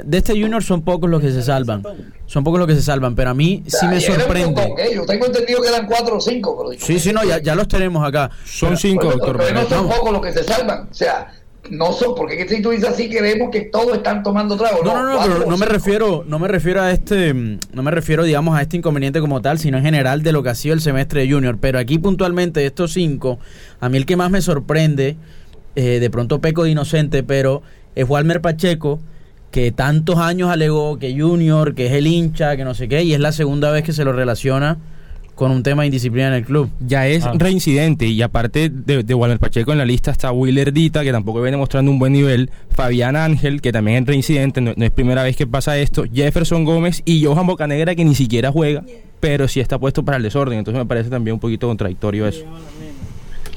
de 0.04 0.18
este 0.18 0.32
Junior 0.32 0.62
son 0.62 0.82
pocos 0.82 1.10
los 1.10 1.20
que 1.20 1.30
se 1.30 1.42
salvan. 1.42 1.82
Son 2.26 2.42
pocos 2.44 2.58
los 2.58 2.66
que 2.66 2.74
se 2.74 2.82
salvan, 2.82 3.14
pero 3.14 3.30
a 3.30 3.34
mí 3.34 3.62
sí 3.66 3.86
me 3.86 4.00
sorprende. 4.00 4.74
Yo 4.94 5.04
tengo 5.04 5.26
entendido 5.26 5.60
que 5.60 5.68
eran 5.68 5.86
cuatro 5.86 6.16
o 6.16 6.20
cinco. 6.20 6.70
sí, 6.78 6.98
sí, 6.98 7.12
no, 7.12 7.22
ya, 7.24 7.40
ya 7.40 7.54
los 7.54 7.68
tenemos 7.68 8.06
acá. 8.06 8.30
Son 8.44 8.76
cinco, 8.76 9.10
doctor. 9.10 9.38
Pero, 9.38 9.62
no 9.62 9.68
son 9.68 9.88
pocos 9.88 10.12
los 10.12 10.22
que 10.22 10.32
se 10.32 10.44
salvan. 10.44 10.88
O 10.90 10.94
sea, 10.94 11.30
no 11.70 11.92
son, 11.92 12.14
porque 12.14 12.48
si 12.48 12.62
tú 12.62 12.70
dices 12.70 12.88
así 12.88 13.10
que 13.10 13.20
vemos 13.20 13.50
que 13.50 13.62
todos 13.62 13.96
están 13.98 14.22
tomando 14.22 14.56
trago. 14.56 14.82
No, 14.82 14.94
no, 14.94 15.14
no, 15.14 15.22
pero 15.22 15.46
no 15.46 15.56
me 15.58 15.66
refiero, 15.66 16.24
no 16.26 16.38
me 16.38 16.48
refiero 16.48 16.80
a 16.80 16.90
este, 16.90 17.34
no 17.34 17.82
me 17.82 17.90
refiero, 17.90 18.24
digamos, 18.24 18.56
a 18.58 18.62
este 18.62 18.78
inconveniente 18.78 19.20
como 19.20 19.42
tal, 19.42 19.58
sino 19.58 19.76
en 19.76 19.84
general 19.84 20.22
de 20.22 20.32
lo 20.32 20.42
que 20.42 20.48
ha 20.48 20.54
sido 20.54 20.74
el 20.74 20.80
semestre 20.80 21.20
de 21.20 21.30
Junior. 21.30 21.58
Pero 21.60 21.78
aquí 21.78 21.98
puntualmente 21.98 22.60
de 22.60 22.66
estos 22.66 22.94
cinco, 22.94 23.38
a 23.78 23.90
mí 23.90 23.98
el 23.98 24.06
que 24.06 24.16
más 24.16 24.30
me 24.30 24.40
sorprende, 24.40 25.16
eh, 25.76 26.00
de 26.00 26.10
pronto 26.10 26.40
peco 26.40 26.64
de 26.64 26.70
inocente, 26.70 27.22
pero 27.22 27.62
es 27.94 28.08
Walmer 28.08 28.40
Pacheco 28.40 29.00
que 29.52 29.70
tantos 29.70 30.16
años 30.18 30.50
alegó 30.50 30.98
que 30.98 31.16
Junior, 31.18 31.74
que 31.76 31.86
es 31.86 31.92
el 31.92 32.08
hincha, 32.08 32.56
que 32.56 32.64
no 32.64 32.74
sé 32.74 32.88
qué, 32.88 33.04
y 33.04 33.14
es 33.14 33.20
la 33.20 33.30
segunda 33.30 33.70
vez 33.70 33.84
que 33.84 33.92
se 33.92 34.04
lo 34.04 34.12
relaciona 34.12 34.78
con 35.34 35.50
un 35.50 35.62
tema 35.62 35.82
de 35.82 35.86
indisciplina 35.86 36.28
en 36.28 36.34
el 36.34 36.44
club. 36.44 36.68
Ya 36.86 37.06
es 37.06 37.24
Ah. 37.24 37.32
reincidente 37.34 38.06
y 38.06 38.20
aparte 38.22 38.68
de, 38.68 39.02
de 39.02 39.14
Walmer 39.14 39.38
Pacheco 39.38 39.72
en 39.72 39.78
la 39.78 39.84
lista 39.84 40.10
está 40.10 40.30
Willer 40.32 40.72
Dita, 40.72 41.02
que 41.04 41.10
tampoco 41.12 41.40
viene 41.40 41.56
mostrando 41.56 41.90
un 41.90 41.98
buen 41.98 42.12
nivel, 42.12 42.50
Fabián 42.70 43.14
Ángel, 43.16 43.60
que 43.60 43.72
también 43.72 44.02
es 44.02 44.06
reincidente, 44.08 44.60
no, 44.60 44.72
no 44.76 44.84
es 44.84 44.90
primera 44.90 45.22
vez 45.22 45.36
que 45.36 45.46
pasa 45.46 45.78
esto, 45.78 46.04
Jefferson 46.12 46.64
Gómez 46.64 47.02
y 47.04 47.24
Johan 47.24 47.46
Bocanegra, 47.46 47.94
que 47.94 48.04
ni 48.04 48.14
siquiera 48.14 48.50
juega, 48.52 48.82
pero 49.20 49.48
sí 49.48 49.60
está 49.60 49.78
puesto 49.78 50.04
para 50.04 50.16
el 50.18 50.22
desorden. 50.22 50.58
Entonces 50.58 50.78
me 50.78 50.86
parece 50.86 51.08
también 51.10 51.34
un 51.34 51.40
poquito 51.40 51.66
contradictorio 51.66 52.26
eso. 52.26 52.44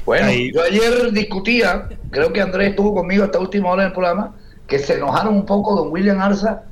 Bueno, 0.04 0.28
yo 0.30 0.62
ayer 0.62 1.12
discutía, 1.12 1.88
creo 2.10 2.32
que 2.32 2.40
Andrés 2.40 2.70
estuvo 2.70 2.94
conmigo 2.94 3.24
hasta 3.24 3.38
última 3.40 3.70
hora 3.70 3.82
en 3.82 3.86
el 3.88 3.92
programa, 3.92 4.34
que 4.66 4.78
se 4.78 4.94
enojaron 4.94 5.34
un 5.34 5.46
poco 5.46 5.74
don 5.76 5.92
William 5.92 6.20
Arza 6.20 6.62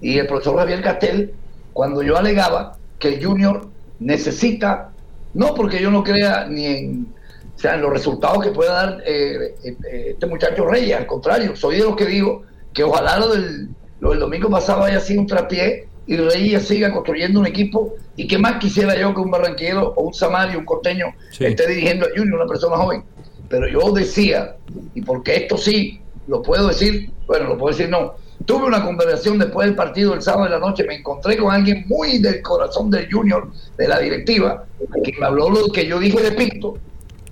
y 0.00 0.18
el 0.18 0.26
profesor 0.26 0.58
Javier 0.58 0.82
Castel 0.82 1.32
cuando 1.72 2.02
yo 2.02 2.16
alegaba 2.16 2.76
que 2.98 3.08
el 3.14 3.24
Junior 3.24 3.66
necesita, 4.00 4.90
no 5.34 5.54
porque 5.54 5.80
yo 5.80 5.90
no 5.90 6.02
crea 6.04 6.46
ni 6.48 6.66
en, 6.66 7.06
o 7.54 7.58
sea, 7.58 7.74
en 7.74 7.82
los 7.82 7.90
resultados 7.92 8.42
que 8.44 8.50
pueda 8.50 8.72
dar 8.72 9.02
eh, 9.06 9.54
eh, 9.64 9.76
este 10.10 10.26
muchacho 10.26 10.66
Reyes, 10.66 10.96
al 10.96 11.06
contrario, 11.06 11.56
soy 11.56 11.76
de 11.76 11.84
los 11.84 11.96
que 11.96 12.06
digo 12.06 12.42
que 12.72 12.84
ojalá 12.84 13.18
lo 13.18 13.28
del, 13.28 13.68
lo 14.00 14.10
del 14.10 14.20
domingo 14.20 14.48
pasado 14.50 14.84
haya 14.84 15.00
sido 15.00 15.20
un 15.20 15.26
trapié 15.26 15.88
y 16.06 16.16
Reyes 16.16 16.66
siga 16.68 16.92
construyendo 16.92 17.40
un 17.40 17.46
equipo 17.46 17.94
y 18.16 18.26
que 18.26 18.36
más 18.36 18.58
quisiera 18.58 18.94
yo 18.96 19.14
que 19.14 19.20
un 19.20 19.30
barranquero 19.30 19.94
o 19.96 20.04
un 20.04 20.14
samario, 20.14 20.58
un 20.58 20.64
costeño 20.64 21.06
Sí. 21.30 21.46
esté 21.46 21.66
dirigiendo 21.68 22.06
a 22.06 22.08
Junior, 22.16 22.40
una 22.40 22.46
persona 22.46 22.76
joven. 22.76 23.04
Pero 23.48 23.68
yo 23.68 23.92
decía, 23.92 24.56
y 24.94 25.02
porque 25.02 25.36
esto 25.36 25.56
sí, 25.56 26.00
lo 26.26 26.42
puedo 26.42 26.68
decir, 26.68 27.10
bueno, 27.26 27.48
lo 27.50 27.58
puedo 27.58 27.76
decir 27.76 27.90
no. 27.90 28.14
Tuve 28.46 28.66
una 28.66 28.84
conversación 28.84 29.38
después 29.38 29.66
del 29.66 29.76
partido 29.76 30.12
del 30.12 30.22
sábado 30.22 30.44
de 30.44 30.50
la 30.50 30.58
noche, 30.58 30.84
me 30.84 30.96
encontré 30.96 31.36
con 31.36 31.52
alguien 31.54 31.84
muy 31.86 32.18
del 32.18 32.42
corazón 32.42 32.90
del 32.90 33.10
Junior, 33.10 33.48
de 33.78 33.88
la 33.88 33.98
directiva, 34.00 34.64
que 35.02 35.12
me 35.18 35.26
habló 35.26 35.48
lo 35.50 35.68
que 35.72 35.86
yo 35.86 35.98
dije 35.98 36.20
de 36.22 36.32
Pinto, 36.32 36.76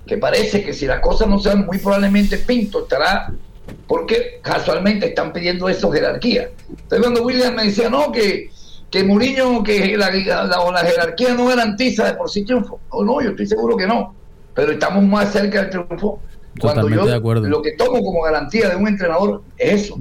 que 0.07 0.17
parece 0.17 0.63
que 0.63 0.73
si 0.73 0.85
las 0.87 1.01
cosas 1.01 1.27
no 1.27 1.39
sean 1.39 1.65
muy 1.65 1.77
probablemente 1.77 2.37
Pinto 2.37 2.83
estará, 2.83 3.31
porque 3.87 4.39
casualmente 4.41 5.07
están 5.07 5.31
pidiendo 5.33 5.67
eso 5.69 5.91
jerarquía. 5.91 6.49
Entonces 6.69 6.99
cuando 6.99 7.23
William 7.23 7.53
me 7.55 7.65
decía, 7.65 7.89
no, 7.89 8.11
que, 8.11 8.49
que 8.89 9.03
Mourinho, 9.03 9.61
que 9.63 9.95
la, 9.97 10.09
la- 10.09 10.71
la 10.71 10.79
jerarquía 10.79 11.33
no 11.33 11.45
garantiza 11.47 12.05
de 12.05 12.13
por 12.13 12.29
sí 12.29 12.43
triunfo. 12.43 12.79
No, 12.91 13.03
no, 13.03 13.21
yo 13.21 13.31
estoy 13.31 13.45
seguro 13.47 13.75
que 13.77 13.85
no, 13.87 14.15
pero 14.55 14.71
estamos 14.71 15.03
más 15.03 15.31
cerca 15.31 15.63
del 15.63 15.69
triunfo. 15.69 16.19
Cuando 16.59 16.81
Totalmente 16.81 17.05
yo 17.05 17.11
de 17.11 17.15
acuerdo. 17.17 17.47
lo 17.47 17.61
que 17.61 17.71
tomo 17.73 18.03
como 18.03 18.21
garantía 18.21 18.69
de 18.69 18.75
un 18.75 18.87
entrenador 18.87 19.41
es 19.57 19.83
eso, 19.83 19.99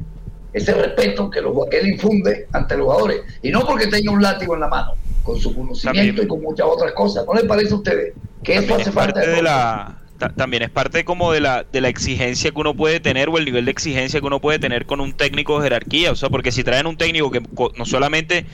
ese 0.53 0.75
respeto 0.75 1.31
que, 1.31 1.41
los, 1.41 1.53
que 1.71 1.79
él 1.81 1.89
infunde 1.89 2.47
ante 2.53 2.77
los 2.77 2.85
jugadores. 2.87 3.21
Y 3.43 3.51
no 3.51 3.67
porque 3.67 3.87
tenga 3.87 4.13
un 4.13 4.21
látigo 4.23 4.55
en 4.55 4.61
la 4.61 4.69
mano, 4.69 4.93
con 5.23 5.39
su 5.41 5.55
conocimiento 5.55 5.83
También- 6.21 6.25
y 6.25 6.29
con 6.29 6.43
muchas 6.43 6.67
otras 6.69 6.93
cosas. 6.93 7.25
¿No 7.27 7.33
le 7.35 7.45
parece 7.45 7.73
a 7.73 7.77
ustedes 7.77 8.13
que 8.43 8.53
eso 8.55 8.61
también 8.67 8.81
hace 8.81 8.89
es 8.91 8.95
falta? 8.95 9.15
parte 9.15 9.31
de 9.31 9.37
de 9.37 9.43
la 9.43 9.99
ta- 10.19 10.29
también 10.35 10.63
es 10.63 10.71
parte 10.71 11.05
como 11.05 11.33
de 11.33 11.41
la 11.41 11.65
de 11.73 11.81
la 11.81 11.89
exigencia 11.89 12.51
que 12.51 12.59
uno 12.61 12.75
puede 12.75 13.01
tener 13.01 13.29
o 13.31 13.39
el 13.39 13.45
nivel 13.45 13.65
de 13.65 13.71
exigencia 13.71 14.21
que 14.21 14.27
uno 14.27 14.41
puede 14.41 14.59
tener 14.59 14.85
con 14.87 15.01
un 15.01 15.15
técnico 15.15 15.59
de 15.59 15.65
jerarquía 15.65 16.13
o 16.13 16.17
sea 16.17 16.29
porque 16.29 16.53
si 16.53 16.63
traen 16.63 16.87
un 16.87 16.97
técnico 16.97 17.31
que 17.31 17.41
no 17.77 17.85
solamente 17.85 18.45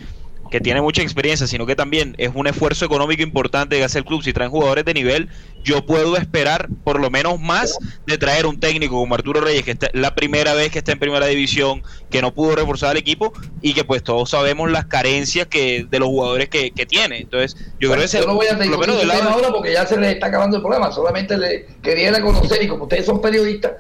que 0.50 0.61
tiene 0.61 0.80
mucha 0.80 1.02
experiencia, 1.02 1.46
sino 1.46 1.66
que 1.66 1.76
también 1.76 2.14
es 2.18 2.30
un 2.34 2.46
esfuerzo 2.46 2.84
económico 2.84 3.22
importante 3.22 3.76
que 3.76 3.84
hace 3.84 3.98
el 3.98 4.04
club. 4.04 4.22
Si 4.22 4.32
traen 4.32 4.50
jugadores 4.50 4.84
de 4.84 4.94
nivel, 4.94 5.28
yo 5.64 5.84
puedo 5.84 6.16
esperar 6.16 6.68
por 6.84 7.00
lo 7.00 7.11
menos 7.11 7.40
más 7.40 7.76
de 8.06 8.16
traer 8.18 8.46
un 8.46 8.58
técnico 8.61 8.96
como 8.96 9.14
Arturo 9.14 9.40
Reyes, 9.40 9.64
que 9.64 9.72
está 9.72 9.90
la 9.92 10.14
primera 10.14 10.54
vez 10.54 10.70
que 10.70 10.78
está 10.78 10.92
en 10.92 10.98
primera 10.98 11.26
división, 11.26 11.82
que 12.11 12.22
no 12.22 12.32
pudo 12.32 12.56
reforzar 12.56 12.90
al 12.90 12.96
equipo 12.96 13.32
y 13.61 13.74
que 13.74 13.84
pues 13.84 14.02
todos 14.02 14.30
sabemos 14.30 14.70
las 14.70 14.87
carencias 14.87 15.46
que 15.46 15.87
de 15.90 15.98
los 15.98 16.08
jugadores 16.08 16.48
que, 16.48 16.70
que 16.70 16.87
tiene. 16.87 17.18
Entonces, 17.18 17.54
yo 17.78 17.88
Bueno, 17.88 17.92
creo 17.94 17.98
que 18.00 18.04
ese- 18.06 18.20
yo 18.20 18.26
no 18.26 18.34
voy 18.34 18.46
a 18.46 18.56
por 18.56 18.66
lo 18.66 18.78
menos 18.78 19.00
tema 19.00 19.14
ahora 19.30 19.48
porque 19.52 19.72
ya 19.72 19.87
se 19.87 19.96
les 19.98 20.14
está 20.14 20.26
acabando 20.26 20.56
el 20.56 20.62
programa. 20.62 20.90
Solamente 20.92 21.37
le 21.37 21.66
quería 21.82 22.18
conocer 22.22 22.62
y 22.62 22.68
como 22.68 22.84
ustedes 22.84 23.04
son 23.04 23.20
periodistas, 23.20 23.72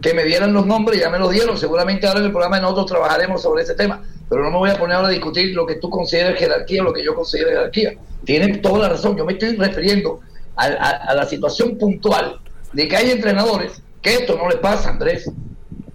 que 0.00 0.14
me 0.14 0.24
dieran 0.24 0.52
los 0.52 0.66
nombres, 0.66 1.00
ya 1.00 1.10
me 1.10 1.18
los 1.18 1.30
dieron. 1.30 1.58
Seguramente 1.58 2.06
ahora 2.06 2.20
en 2.20 2.26
el 2.26 2.32
programa 2.32 2.60
nosotros 2.60 2.86
trabajaremos 2.86 3.42
sobre 3.42 3.62
ese 3.64 3.74
tema. 3.74 4.02
Pero 4.28 4.42
no 4.44 4.50
me 4.50 4.58
voy 4.58 4.70
a 4.70 4.78
poner 4.78 4.96
ahora 4.96 5.08
a 5.08 5.10
discutir 5.12 5.54
lo 5.54 5.66
que 5.66 5.74
tú 5.76 5.90
consideras 5.90 6.38
jerarquía 6.38 6.82
o 6.82 6.84
lo 6.84 6.92
que 6.92 7.04
yo 7.04 7.14
considero 7.14 7.48
jerarquía. 7.50 7.94
Tienen 8.24 8.62
toda 8.62 8.78
la 8.80 8.88
razón. 8.90 9.16
Yo 9.16 9.24
me 9.24 9.32
estoy 9.32 9.56
refiriendo 9.56 10.20
a, 10.56 10.64
a- 10.66 11.14
la 11.14 11.26
situación 11.26 11.76
puntual 11.76 12.38
de 12.72 12.86
que 12.88 12.96
hay 12.96 13.10
entrenadores 13.10 13.82
que 14.00 14.14
esto 14.14 14.36
no 14.36 14.48
les 14.48 14.58
pasa, 14.58 14.90
Andrés. 14.90 15.28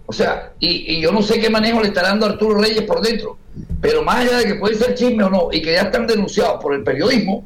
O 0.06 0.14
sea, 0.14 0.52
y, 0.60 0.96
y 0.98 1.02
yo 1.02 1.12
no 1.12 1.22
sé 1.22 1.40
qué 1.40 1.50
manejo 1.50 1.82
le 1.82 1.88
está 1.88 2.04
dando 2.04 2.26
Arturo 2.28 2.60
Reyes 2.62 2.84
por 2.84 3.02
dentro. 3.02 3.38
Pero 3.82 4.04
más 4.04 4.18
allá 4.18 4.38
de 4.40 4.46
que 4.46 4.56
puede 4.56 4.76
ser 4.76 4.94
chisme 4.94 5.24
o 5.24 5.30
no, 5.30 5.48
y 5.52 5.62
que 5.62 5.74
ya 5.74 5.84
están 5.84 6.06
denunciados 6.06 6.62
por 6.62 6.74
el 6.74 6.84
periodismo, 6.84 7.46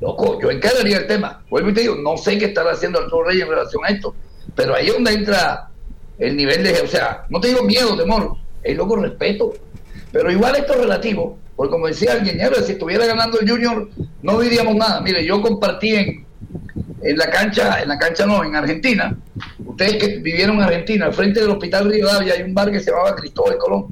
loco, 0.00 0.38
yo 0.40 0.50
encararía 0.50 0.98
el 0.98 1.06
tema. 1.06 1.42
Vuelvo 1.50 1.70
y 1.70 1.74
te 1.74 1.80
digo, 1.80 1.96
no 1.96 2.16
sé 2.16 2.38
qué 2.38 2.46
estará 2.46 2.72
haciendo 2.72 3.00
Arturo 3.00 3.24
Reyes 3.24 3.42
en 3.44 3.48
relación 3.50 3.82
a 3.84 3.88
esto. 3.88 4.14
Pero 4.54 4.74
ahí 4.74 4.86
es 4.88 4.92
donde 4.92 5.12
entra 5.12 5.70
el 6.18 6.36
nivel 6.36 6.62
de, 6.64 6.80
o 6.80 6.86
sea, 6.86 7.24
no 7.28 7.40
te 7.40 7.48
digo 7.48 7.62
miedo, 7.62 7.96
temor, 7.96 8.36
es 8.62 8.76
loco 8.76 8.96
respeto. 8.96 9.54
Pero 10.12 10.30
igual 10.30 10.56
esto 10.56 10.74
es 10.74 10.80
relativo, 10.80 11.38
porque 11.54 11.70
como 11.70 11.86
decía 11.86 12.12
alguien, 12.12 12.38
ya, 12.38 12.52
si 12.62 12.72
estuviera 12.72 13.06
ganando 13.06 13.38
el 13.40 13.48
Junior, 13.48 13.88
no 14.22 14.40
diríamos 14.40 14.74
nada. 14.74 15.00
Mire, 15.00 15.24
yo 15.24 15.40
compartí 15.42 15.94
en, 15.94 16.26
en 17.02 17.16
la 17.16 17.30
cancha, 17.30 17.82
en 17.82 17.88
la 17.88 17.98
cancha 17.98 18.26
no, 18.26 18.42
en 18.44 18.56
Argentina, 18.56 19.16
ustedes 19.64 19.96
que 19.96 20.18
vivieron 20.18 20.56
en 20.56 20.62
Argentina, 20.62 21.06
al 21.06 21.14
frente 21.14 21.40
del 21.40 21.50
Hospital 21.50 21.90
Río 21.90 22.06
Davia 22.06 22.34
hay 22.34 22.42
un 22.42 22.54
bar 22.54 22.70
que 22.70 22.80
se 22.80 22.90
llamaba 22.90 23.14
Cristóbal 23.16 23.58
Colón. 23.58 23.86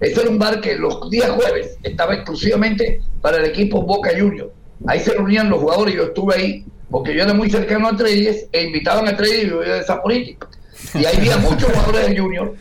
Ese 0.00 0.20
era 0.20 0.30
un 0.30 0.38
bar 0.38 0.60
que 0.60 0.76
los 0.76 1.08
días 1.10 1.30
jueves 1.30 1.78
estaba 1.82 2.14
exclusivamente 2.14 3.00
para 3.20 3.38
el 3.38 3.46
equipo 3.46 3.82
Boca 3.82 4.10
Juniors. 4.10 4.50
Ahí 4.86 5.00
se 5.00 5.14
reunían 5.14 5.48
los 5.48 5.60
jugadores, 5.60 5.94
yo 5.94 6.04
estuve 6.04 6.34
ahí, 6.34 6.66
porque 6.90 7.14
yo 7.14 7.22
era 7.22 7.32
muy 7.32 7.48
cercano 7.48 7.88
a 7.88 7.96
Treyes, 7.96 8.48
e 8.52 8.64
invitaban 8.64 9.08
a 9.08 9.16
Treyes 9.16 9.44
y 9.44 9.48
yo 9.48 9.62
era 9.62 9.74
de 9.76 9.80
esa 9.80 10.02
política. 10.02 10.48
Y 10.94 11.04
ahí 11.04 11.16
había 11.16 11.36
muchos 11.38 11.70
jugadores 11.70 12.06
del 12.06 12.20
Junior, 12.20 12.54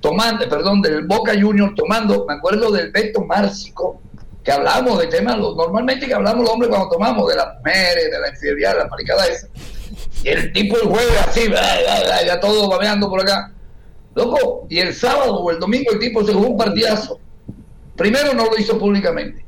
tomando, 0.00 0.48
perdón, 0.48 0.82
del 0.82 1.06
Boca 1.06 1.32
Juniors, 1.38 1.74
tomando, 1.74 2.24
me 2.26 2.34
acuerdo 2.34 2.70
del 2.70 2.90
Beto 2.90 3.24
Márcico, 3.24 4.00
que 4.42 4.52
hablamos 4.52 4.98
de 4.98 5.06
temas, 5.06 5.38
normalmente 5.38 6.06
que 6.06 6.14
hablamos 6.14 6.42
los 6.44 6.50
hombres 6.50 6.68
cuando 6.68 6.88
tomamos, 6.88 7.28
de 7.28 7.36
las 7.36 7.56
mujeres, 7.58 8.10
de 8.10 8.20
la 8.20 8.28
infidelidad, 8.28 8.72
de 8.72 8.78
la 8.78 8.88
maricada 8.88 9.26
esa. 9.26 9.46
Y 10.24 10.28
el 10.28 10.52
tipo 10.52 10.76
el 10.76 10.88
jueves 10.88 11.26
así, 11.26 11.48
ya 12.26 12.40
todo 12.40 12.68
babeando 12.68 13.08
por 13.08 13.20
acá. 13.20 13.52
Loco, 14.14 14.66
y 14.68 14.78
el 14.78 14.94
sábado 14.94 15.36
o 15.36 15.50
el 15.50 15.58
domingo 15.58 15.90
el 15.92 15.98
tipo 15.98 16.24
se 16.24 16.32
jugó 16.32 16.48
un 16.48 16.58
partidazo. 16.58 17.18
Primero 17.96 18.34
no 18.34 18.44
lo 18.44 18.58
hizo 18.58 18.78
públicamente. 18.78 19.44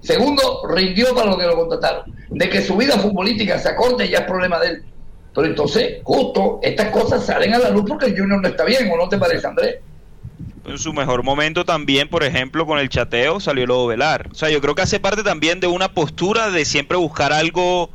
Segundo, 0.00 0.62
rindió 0.68 1.14
para 1.14 1.30
lo 1.30 1.38
que 1.38 1.46
lo 1.46 1.56
contrataron. 1.56 2.14
De 2.30 2.48
que 2.48 2.62
su 2.62 2.76
vida 2.76 2.98
futbolística 2.98 3.58
se 3.58 3.68
acorte 3.68 4.08
ya 4.08 4.18
es 4.18 4.24
problema 4.24 4.58
de 4.58 4.68
él. 4.68 4.84
Pero 5.34 5.46
entonces, 5.46 5.98
justo, 6.02 6.58
estas 6.62 6.88
cosas 6.90 7.24
salen 7.24 7.54
a 7.54 7.58
la 7.58 7.70
luz 7.70 7.84
porque 7.86 8.06
el 8.06 8.18
Junior 8.18 8.40
no 8.40 8.48
está 8.48 8.64
bien, 8.64 8.90
¿o 8.90 8.96
no 8.96 9.08
te 9.08 9.18
parece, 9.18 9.46
Andrés? 9.46 9.76
en 10.64 10.78
su 10.78 10.92
mejor 10.92 11.22
momento 11.22 11.64
también, 11.64 12.08
por 12.08 12.22
ejemplo, 12.22 12.66
con 12.66 12.78
el 12.78 12.88
chateo 12.88 13.40
salió 13.40 13.66
Lobo 13.66 13.86
Velar. 13.88 14.28
O 14.30 14.34
sea, 14.34 14.50
yo 14.50 14.60
creo 14.60 14.74
que 14.74 14.82
hace 14.82 15.00
parte 15.00 15.22
también 15.22 15.60
de 15.60 15.66
una 15.66 15.92
postura 15.92 16.50
de 16.50 16.64
siempre 16.64 16.96
buscar 16.96 17.32
algo 17.32 17.90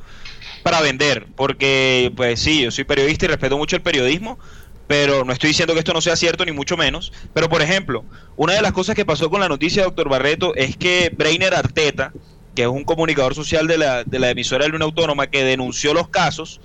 para 0.64 0.82
vender, 0.82 1.28
porque 1.36 2.12
pues 2.16 2.40
sí, 2.40 2.64
yo 2.64 2.72
soy 2.72 2.84
periodista 2.84 3.26
y 3.26 3.28
respeto 3.28 3.58
mucho 3.58 3.76
el 3.76 3.82
periodismo, 3.82 4.40
pero 4.88 5.24
no 5.24 5.32
estoy 5.32 5.50
diciendo 5.50 5.74
que 5.74 5.80
esto 5.80 5.94
no 5.94 6.02
sea 6.02 6.16
cierto 6.16 6.44
ni 6.46 6.52
mucho 6.52 6.76
menos, 6.76 7.14
pero 7.34 7.50
por 7.50 7.62
ejemplo, 7.62 8.04
una 8.36 8.54
de 8.54 8.62
las 8.62 8.72
cosas 8.72 8.96
que 8.96 9.06
pasó 9.06 9.30
con 9.30 9.42
la 9.42 9.50
noticia 9.50 9.84
de 9.84 9.88
doctor 9.88 10.10
Barreto 10.10 10.56
es 10.56 10.76
que 10.76 11.12
Breiner 11.16 11.54
Arteta, 11.54 12.14
que 12.56 12.64
es 12.64 12.68
un 12.68 12.84
comunicador 12.84 13.36
social 13.36 13.68
de 13.68 13.78
la, 13.78 14.04
de 14.04 14.20
la 14.20 14.32
emisora 14.32 14.64
de 14.64 14.70
la 14.70 14.76
Unión 14.76 14.90
Autónoma 14.90 15.28
que 15.28 15.44
denunció 15.44 15.94
los 15.94 16.10
casos, 16.10 16.60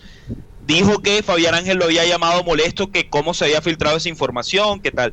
dijo 0.74 1.00
que 1.02 1.22
Fabián 1.22 1.54
Ángel 1.54 1.78
lo 1.78 1.84
había 1.86 2.04
llamado 2.06 2.42
molesto, 2.44 2.90
que 2.90 3.08
cómo 3.08 3.34
se 3.34 3.44
había 3.46 3.60
filtrado 3.62 3.96
esa 3.96 4.08
información, 4.08 4.80
que 4.80 4.90
tal. 4.90 5.12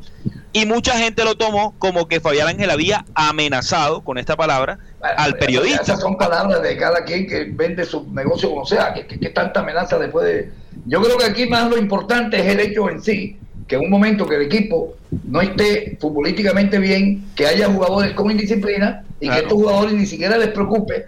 Y 0.54 0.66
mucha 0.66 0.94
gente 0.98 1.24
lo 1.24 1.36
tomó 1.36 1.76
como 1.78 2.08
que 2.08 2.20
Fabián 2.20 2.48
Ángel 2.48 2.70
había 2.70 3.06
amenazado, 3.14 4.02
con 4.02 4.18
esta 4.18 4.36
palabra, 4.36 4.80
al 5.02 5.36
periodista. 5.38 5.82
Esas 5.84 6.00
son 6.00 6.18
palabras 6.18 6.62
de 6.62 6.78
cada 6.78 7.04
quien 7.04 7.28
que 7.28 7.46
vende 7.46 7.86
su 7.86 8.12
negocio 8.12 8.50
como 8.50 8.66
sea, 8.66 8.94
que, 8.94 9.06
que- 9.06 9.20
que 9.20 9.30
tanta 9.30 9.60
amenaza 9.60 9.98
después 10.00 10.26
de... 10.26 10.52
Yo 10.86 11.02
creo 11.02 11.18
que 11.18 11.26
aquí 11.26 11.48
más 11.48 11.70
lo 11.70 11.78
importante 11.78 12.40
es 12.40 12.46
el 12.48 12.60
hecho 12.60 12.90
en 12.90 13.02
sí, 13.02 13.38
que 13.68 13.76
en 13.76 13.82
un 13.82 13.90
momento 13.90 14.26
que 14.26 14.36
el 14.36 14.44
equipo 14.44 14.96
no 15.26 15.42
esté 15.42 15.98
futbolísticamente 16.00 16.80
bien, 16.80 17.26
que 17.36 17.46
haya 17.46 17.68
jugadores 17.68 18.14
con 18.14 18.32
indisciplina 18.32 19.04
y 19.20 19.30
que 19.30 19.38
estos 19.40 19.54
jugadores 19.54 19.94
ni 19.94 20.06
siquiera 20.06 20.38
les 20.38 20.50
preocupe 20.50 21.06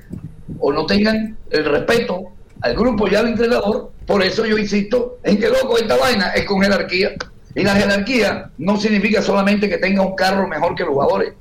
o 0.60 0.74
no 0.74 0.86
tengan 0.86 1.38
el 1.52 1.66
respeto 1.66 2.24
al 2.62 2.76
grupo 2.76 3.08
y 3.08 3.16
al 3.16 3.28
entrenador. 3.28 3.92
Por 4.06 4.24
eso 4.24 4.46
yo 4.46 4.58
insisto 4.58 5.20
en 5.24 5.38
que, 5.38 5.50
loco, 5.50 5.78
esta 5.78 5.98
vaina 5.98 6.32
es 6.34 6.46
con 6.46 6.62
jerarquía. 6.62 7.12
Y 7.56 7.64
la 7.64 7.76
jerarquía 7.76 8.52
no 8.58 8.78
significa 8.78 9.22
solamente 9.22 9.70
que 9.70 9.78
tenga 9.78 10.02
un 10.02 10.16
carro 10.16 10.48
mejor 10.48 10.76
que 10.76 10.84
los 10.84 10.94
jugadores. 10.94 11.34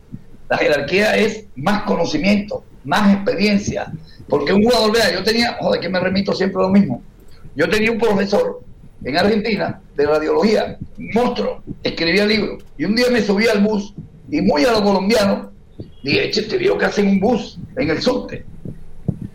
La 0.48 0.56
jerarquía 0.56 1.16
es 1.16 1.44
más 1.56 1.82
conocimiento, 1.82 2.64
más 2.84 3.14
experiencia. 3.14 3.92
Porque 4.28 4.52
un 4.52 4.62
jugador, 4.62 4.92
vea, 4.92 5.12
yo 5.12 5.22
tenía, 5.22 5.56
joder, 5.60 5.80
que 5.80 5.88
me 5.88 6.00
remito 6.00 6.32
siempre 6.32 6.60
a 6.60 6.66
lo 6.66 6.70
mismo. 6.70 7.02
Yo 7.54 7.68
tenía 7.68 7.90
un 7.90 7.98
profesor 7.98 8.60
en 9.04 9.16
Argentina 9.16 9.80
de 9.96 10.06
radiología, 10.06 10.78
monstruo, 11.14 11.62
escribía 11.82 12.26
libros. 12.26 12.64
Y 12.76 12.84
un 12.84 12.94
día 12.94 13.06
me 13.10 13.22
subí 13.22 13.46
al 13.46 13.60
bus 13.60 13.94
y 14.30 14.40
muy 14.40 14.64
a 14.64 14.72
lo 14.72 14.82
colombiano, 14.82 15.50
dije, 16.02 16.30
che, 16.30 16.42
te 16.42 16.58
vio 16.58 16.76
que 16.76 16.86
hacen 16.86 17.08
un 17.08 17.20
bus 17.20 17.58
en 17.76 17.90
el 17.90 18.02
subte. 18.02 18.44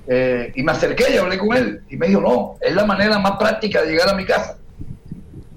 Eh, 0.07 0.51
y 0.55 0.63
me 0.63 0.71
acerqué 0.71 1.13
y 1.13 1.17
hablé 1.17 1.37
con 1.37 1.55
él. 1.55 1.81
Y 1.89 1.97
me 1.97 2.07
dijo, 2.07 2.21
no, 2.21 2.55
es 2.61 2.73
la 2.75 2.85
manera 2.85 3.19
más 3.19 3.37
práctica 3.37 3.81
de 3.81 3.91
llegar 3.91 4.09
a 4.09 4.15
mi 4.15 4.25
casa. 4.25 4.57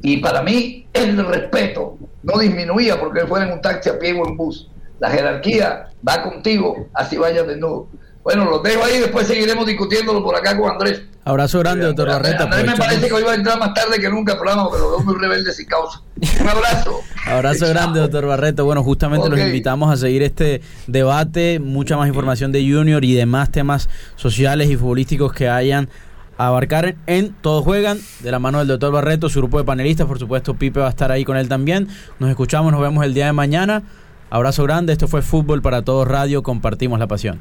Y 0.03 0.19
para 0.19 0.43
mí, 0.43 0.87
el 0.93 1.25
respeto 1.27 1.99
no 2.23 2.39
disminuía 2.39 2.99
porque 2.99 3.21
él 3.21 3.29
fuera 3.29 3.47
en 3.47 3.53
un 3.53 3.61
taxi 3.61 3.89
a 3.89 3.99
pie 3.99 4.13
o 4.13 4.27
en 4.27 4.37
bus. 4.37 4.71
La 4.99 5.11
jerarquía 5.11 5.89
va 6.07 6.23
contigo, 6.23 6.89
así 6.95 7.17
vayas 7.17 7.47
desnudo. 7.47 7.89
Bueno, 8.27 8.51
los 8.51 8.61
dejo 8.61 8.83
ahí, 8.83 8.99
después 8.99 9.25
seguiremos 9.25 9.65
discutiéndolo 9.65 10.21
por 10.21 10.35
acá 10.35 10.59
con 10.59 10.69
Andrés. 10.69 11.01
Abrazo 11.25 11.61
grande, 11.61 11.87
doctor 11.87 12.09
Barreta. 12.09 12.43
Andrés 12.43 12.67
me 12.67 12.77
parece 12.77 13.07
que 13.07 13.13
hoy 13.13 13.23
va 13.23 13.31
a 13.31 13.35
entrar 13.37 13.57
más 13.57 13.73
tarde 13.73 14.01
que 14.01 14.11
nunca 14.11 14.33
al 14.33 14.39
programa, 14.41 14.69
pero 14.69 14.91
veo 14.91 14.99
muy 14.99 15.15
rebelde 15.15 15.53
sin 15.53 15.67
causa. 15.67 16.03
Un 16.41 16.49
abrazo. 16.49 17.03
Abrazo 17.25 17.69
grande, 17.69 18.01
doctor 18.01 18.27
Barreto. 18.27 18.65
Bueno, 18.65 18.83
justamente 18.83 19.29
los 19.29 19.39
invitamos 19.39 19.93
a 19.93 19.97
seguir 19.97 20.25
este 20.25 20.61
debate, 20.89 21.61
mucha 21.61 21.97
más 21.97 22.09
información 22.09 22.51
de 22.51 22.69
Junior 22.69 23.05
y 23.05 23.15
demás 23.15 23.53
temas 23.53 23.89
sociales 24.17 24.71
y 24.71 24.77
futbolísticos 24.77 25.33
que 25.33 25.49
hayan 25.49 25.89
a 26.37 26.49
abarcar 26.49 26.97
en 27.07 27.33
Todos 27.33 27.63
Juegan, 27.63 28.01
de 28.25 28.33
la 28.33 28.41
mano 28.41 28.59
del 28.59 28.67
doctor 28.67 28.91
Barreto, 28.91 29.29
su 29.29 29.39
grupo 29.39 29.59
de 29.59 29.65
panelistas, 29.65 30.09
por 30.09 30.19
supuesto 30.19 30.55
Pipe 30.55 30.81
va 30.81 30.89
a 30.89 30.91
estar 30.91 31.13
ahí 31.13 31.25
con 31.25 31.37
él 31.37 31.49
también. 31.49 31.87
Nos 32.19 32.29
escuchamos, 32.29 32.73
nos 32.73 32.81
vemos 32.81 33.05
el 33.05 33.15
día 33.15 33.27
de 33.27 33.33
mañana. 33.33 33.85
Abrazo 34.31 34.65
grande, 34.65 34.93
esto 34.93 35.07
fue 35.07 35.23
Fútbol 35.23 35.63
para 35.63 35.83
Todos 35.83 36.09
Radio, 36.09 36.43
compartimos 36.43 36.99
la 36.99 37.07
pasión. 37.07 37.41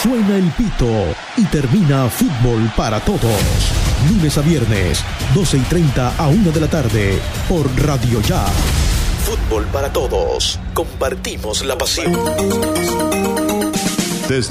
Suena 0.00 0.36
el 0.36 0.50
pito 0.52 0.90
y 1.36 1.44
termina 1.44 2.08
Fútbol 2.08 2.70
para 2.76 3.00
Todos. 3.00 3.20
Lunes 4.08 4.36
a 4.38 4.40
viernes, 4.40 5.04
12 5.34 5.58
y 5.58 5.60
30 5.60 6.16
a 6.16 6.28
1 6.28 6.50
de 6.50 6.60
la 6.60 6.68
tarde, 6.68 7.20
por 7.48 7.68
Radio 7.80 8.20
Ya. 8.22 8.46
Fútbol 9.24 9.66
para 9.66 9.92
Todos. 9.92 10.58
Compartimos 10.74 11.64
la 11.64 11.76
pasión. 11.78 12.12
Desde 14.28 14.50